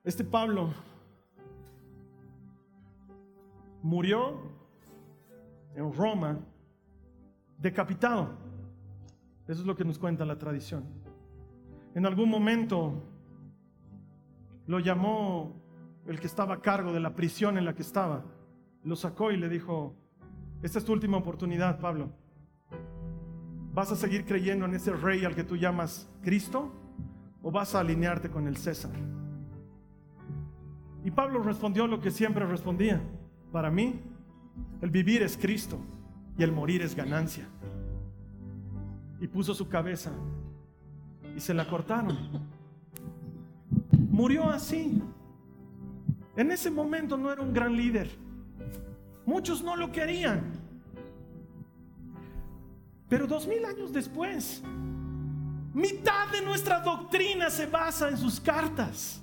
Este 0.02 0.24
Pablo 0.24 0.72
murió 3.82 4.40
en 5.74 5.92
Roma 5.92 6.38
decapitado. 7.58 8.30
Eso 9.46 9.60
es 9.60 9.66
lo 9.66 9.76
que 9.76 9.84
nos 9.84 9.98
cuenta 9.98 10.24
la 10.24 10.38
tradición. 10.38 10.84
En 11.94 12.06
algún 12.06 12.30
momento 12.30 13.02
lo 14.66 14.78
llamó 14.78 15.52
el 16.06 16.18
que 16.18 16.28
estaba 16.28 16.54
a 16.54 16.62
cargo 16.62 16.94
de 16.94 17.00
la 17.00 17.14
prisión 17.14 17.58
en 17.58 17.66
la 17.66 17.74
que 17.74 17.82
estaba. 17.82 18.24
Lo 18.84 18.96
sacó 18.96 19.30
y 19.30 19.36
le 19.36 19.50
dijo, 19.50 19.94
esta 20.62 20.78
es 20.78 20.86
tu 20.86 20.94
última 20.94 21.18
oportunidad, 21.18 21.78
Pablo. 21.78 22.08
¿Vas 23.76 23.92
a 23.92 23.96
seguir 23.96 24.24
creyendo 24.24 24.64
en 24.64 24.72
ese 24.72 24.90
rey 24.90 25.26
al 25.26 25.34
que 25.34 25.44
tú 25.44 25.54
llamas 25.54 26.08
Cristo? 26.22 26.72
¿O 27.42 27.50
vas 27.50 27.74
a 27.74 27.80
alinearte 27.80 28.30
con 28.30 28.48
el 28.48 28.56
César? 28.56 28.90
Y 31.04 31.10
Pablo 31.10 31.42
respondió 31.42 31.86
lo 31.86 32.00
que 32.00 32.10
siempre 32.10 32.46
respondía. 32.46 33.02
Para 33.52 33.70
mí, 33.70 34.00
el 34.80 34.88
vivir 34.88 35.22
es 35.22 35.36
Cristo 35.36 35.78
y 36.38 36.42
el 36.42 36.52
morir 36.52 36.80
es 36.80 36.96
ganancia. 36.96 37.46
Y 39.20 39.26
puso 39.26 39.52
su 39.52 39.68
cabeza 39.68 40.10
y 41.36 41.40
se 41.40 41.52
la 41.52 41.68
cortaron. 41.68 42.16
Murió 44.08 44.48
así. 44.48 45.02
En 46.34 46.50
ese 46.50 46.70
momento 46.70 47.18
no 47.18 47.30
era 47.30 47.42
un 47.42 47.52
gran 47.52 47.76
líder. 47.76 48.08
Muchos 49.26 49.62
no 49.62 49.76
lo 49.76 49.92
querían. 49.92 50.55
Pero 53.08 53.26
dos 53.26 53.46
mil 53.46 53.64
años 53.64 53.92
después, 53.92 54.62
mitad 55.72 56.28
de 56.32 56.42
nuestra 56.42 56.80
doctrina 56.80 57.50
se 57.50 57.66
basa 57.66 58.08
en 58.08 58.16
sus 58.16 58.40
cartas. 58.40 59.22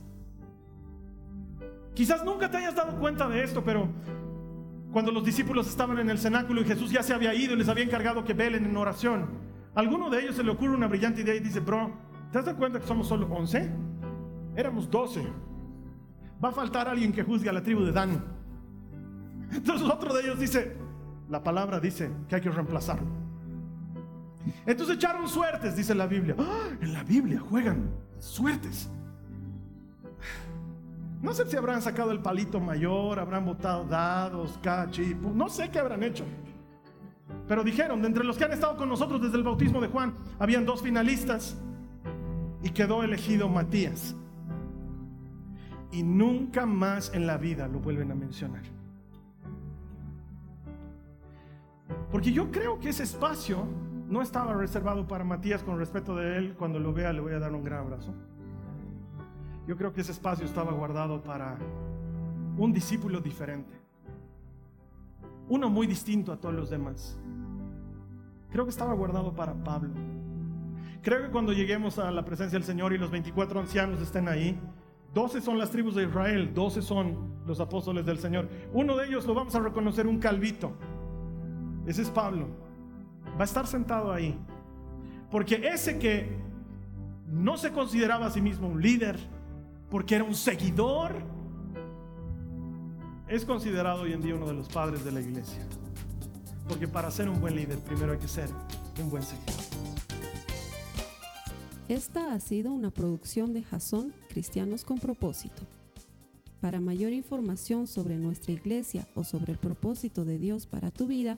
Quizás 1.94 2.24
nunca 2.24 2.50
te 2.50 2.58
hayas 2.58 2.76
dado 2.76 2.98
cuenta 3.00 3.28
de 3.28 3.44
esto, 3.44 3.64
pero 3.64 3.88
cuando 4.92 5.12
los 5.12 5.24
discípulos 5.24 5.68
estaban 5.68 6.00
en 6.00 6.10
el 6.10 6.18
cenáculo 6.18 6.62
y 6.62 6.66
Jesús 6.66 6.92
ya 6.92 7.04
se 7.04 7.14
había 7.14 7.34
ido 7.34 7.54
y 7.54 7.58
les 7.58 7.68
había 7.68 7.84
encargado 7.84 8.24
que 8.24 8.34
velen 8.34 8.66
en 8.66 8.78
oración, 8.78 9.28
a 9.76 9.80
alguno 9.80 10.10
de 10.10 10.22
ellos 10.22 10.36
se 10.36 10.44
le 10.44 10.52
ocurre 10.52 10.76
una 10.76 10.88
brillante 10.88 11.22
idea 11.22 11.36
y 11.36 11.40
dice, 11.40 11.60
bro, 11.60 11.92
¿te 12.32 12.40
has 12.40 12.46
dado 12.46 12.58
cuenta 12.58 12.80
que 12.80 12.88
somos 12.88 13.08
solo 13.08 13.28
11? 13.28 13.70
Éramos 14.56 14.90
12. 14.90 15.24
Va 16.44 16.50
a 16.50 16.52
faltar 16.52 16.88
alguien 16.88 17.12
que 17.12 17.24
juzgue 17.24 17.50
a 17.50 17.54
la 17.54 17.64
tribu 17.64 17.82
de 17.82 17.92
Dan. 17.92 18.24
Entonces 19.52 19.88
otro 19.88 20.14
de 20.14 20.22
ellos 20.22 20.40
dice, 20.40 20.78
la 21.30 21.44
palabra 21.44 21.80
dice 21.80 22.12
que 22.28 22.36
hay 22.36 22.42
que 22.42 22.50
reemplazarlo. 22.50 23.23
Entonces 24.66 24.96
echaron 24.96 25.28
suertes, 25.28 25.76
dice 25.76 25.96
la 25.96 26.08
Biblia. 26.08 26.36
¡Ah! 26.38 26.70
En 26.82 26.94
la 26.94 27.04
Biblia 27.04 27.40
juegan 27.40 27.90
suertes. 28.20 28.90
No 31.22 31.34
sé 31.34 31.46
si 31.50 31.56
habrán 31.56 31.82
sacado 31.82 32.12
el 32.12 32.20
palito 32.20 32.60
mayor, 32.60 33.18
habrán 33.18 33.46
botado 33.46 33.86
dados, 33.86 34.60
cachi, 34.62 35.16
no 35.16 35.48
sé 35.48 35.70
qué 35.70 35.80
habrán 35.80 36.04
hecho. 36.04 36.26
Pero 37.48 37.64
dijeron, 37.64 38.02
de 38.02 38.08
entre 38.08 38.26
los 38.26 38.38
que 38.38 38.44
han 38.44 38.52
estado 38.52 38.76
con 38.76 38.90
nosotros 38.90 39.22
desde 39.22 39.38
el 39.38 39.44
bautismo 39.44 39.80
de 39.80 39.88
Juan, 39.88 40.14
habían 40.38 40.66
dos 40.66 40.82
finalistas 40.82 41.58
y 42.62 42.70
quedó 42.72 43.04
elegido 43.04 43.48
Matías. 43.48 44.16
Y 45.92 46.04
nunca 46.04 46.66
más 46.66 47.14
en 47.14 47.28
la 47.28 47.38
vida 47.38 47.68
lo 47.68 47.80
vuelven 47.80 48.12
a 48.12 48.16
mencionar. 48.16 48.64
Porque 52.12 52.32
yo 52.32 52.52
creo 52.52 52.80
que 52.80 52.90
ese 52.90 53.04
espacio 53.04 53.66
no 54.14 54.22
estaba 54.22 54.54
reservado 54.54 55.08
para 55.08 55.24
Matías 55.24 55.64
con 55.64 55.80
respeto 55.80 56.16
de 56.16 56.38
él. 56.38 56.56
Cuando 56.56 56.80
lo 56.80 56.94
vea 56.94 57.12
le 57.12 57.20
voy 57.20 57.34
a 57.34 57.40
dar 57.40 57.52
un 57.52 57.64
gran 57.64 57.80
abrazo. 57.80 58.14
Yo 59.68 59.76
creo 59.76 59.92
que 59.92 60.02
ese 60.02 60.12
espacio 60.12 60.46
estaba 60.46 60.72
guardado 60.72 61.22
para 61.24 61.58
un 62.58 62.72
discípulo 62.72 63.20
diferente. 63.20 63.74
uno 65.50 65.70
muy 65.70 65.88
distinto 65.88 66.32
a 66.32 66.38
todos 66.38 66.54
los 66.54 66.70
demás. 66.70 67.18
Creo 68.52 68.66
que 68.66 68.70
estaba 68.70 68.94
guardado 68.94 69.34
para 69.34 69.54
Pablo. 69.56 69.90
Creo 71.02 71.24
que 71.24 71.32
cuando 71.32 71.52
lleguemos 71.52 71.98
a 71.98 72.12
la 72.12 72.24
presencia 72.24 72.58
del 72.58 72.66
Señor 72.66 72.94
y 72.94 73.00
los 73.00 73.10
24 73.10 73.60
ancianos 73.60 74.00
estén 74.00 74.28
ahí, 74.30 74.58
12 75.14 75.42
son 75.42 75.58
las 75.58 75.72
tribus 75.72 75.96
de 75.96 76.04
Israel, 76.04 76.54
12 76.54 76.82
son 76.82 77.42
los 77.46 77.60
apóstoles 77.60 78.06
del 78.06 78.20
Señor. 78.20 78.48
Uno 78.74 78.96
de 78.96 79.08
ellos 79.08 79.26
lo 79.26 79.34
vamos 79.34 79.56
a 79.56 79.60
reconocer 79.60 80.06
un 80.06 80.20
calvito. 80.20 80.72
Ese 81.88 82.04
es 82.04 82.10
Pablo. 82.10 82.63
Va 83.32 83.42
a 83.42 83.44
estar 83.44 83.68
sentado 83.68 84.12
ahí. 84.12 84.38
Porque 85.32 85.68
ese 85.68 85.98
que 85.98 86.38
no 87.28 87.58
se 87.58 87.72
consideraba 87.72 88.28
a 88.28 88.30
sí 88.30 88.42
mismo 88.42 88.68
un 88.68 88.82
líder, 88.82 89.18
porque 89.90 90.16
era 90.16 90.24
un 90.24 90.36
seguidor, 90.36 91.16
es 93.28 93.46
considerado 93.46 94.04
hoy 94.04 94.14
en 94.14 94.22
día 94.22 94.36
uno 94.36 94.46
de 94.46 94.54
los 94.54 94.68
padres 94.70 95.04
de 95.04 95.12
la 95.12 95.22
iglesia. 95.22 95.60
Porque 96.68 96.88
para 96.88 97.10
ser 97.10 97.30
un 97.30 97.42
buen 97.42 97.56
líder, 97.56 97.80
primero 97.80 98.12
hay 98.12 98.20
que 98.20 98.28
ser 98.28 98.50
un 99.02 99.10
buen 99.10 99.24
seguidor. 99.24 99.64
Esta 101.90 102.34
ha 102.34 102.40
sido 102.40 102.72
una 102.72 102.92
producción 102.92 103.54
de 103.54 103.64
Jason 103.64 104.14
Cristianos 104.30 104.86
con 104.86 105.00
Propósito. 105.00 105.64
Para 106.62 106.80
mayor 106.80 107.12
información 107.12 107.88
sobre 107.88 108.18
nuestra 108.18 108.54
iglesia 108.54 109.06
o 109.16 109.24
sobre 109.24 109.52
el 109.52 109.58
propósito 109.58 110.24
de 110.24 110.38
Dios 110.38 110.66
para 110.66 110.92
tu 110.92 111.08
vida, 111.08 111.38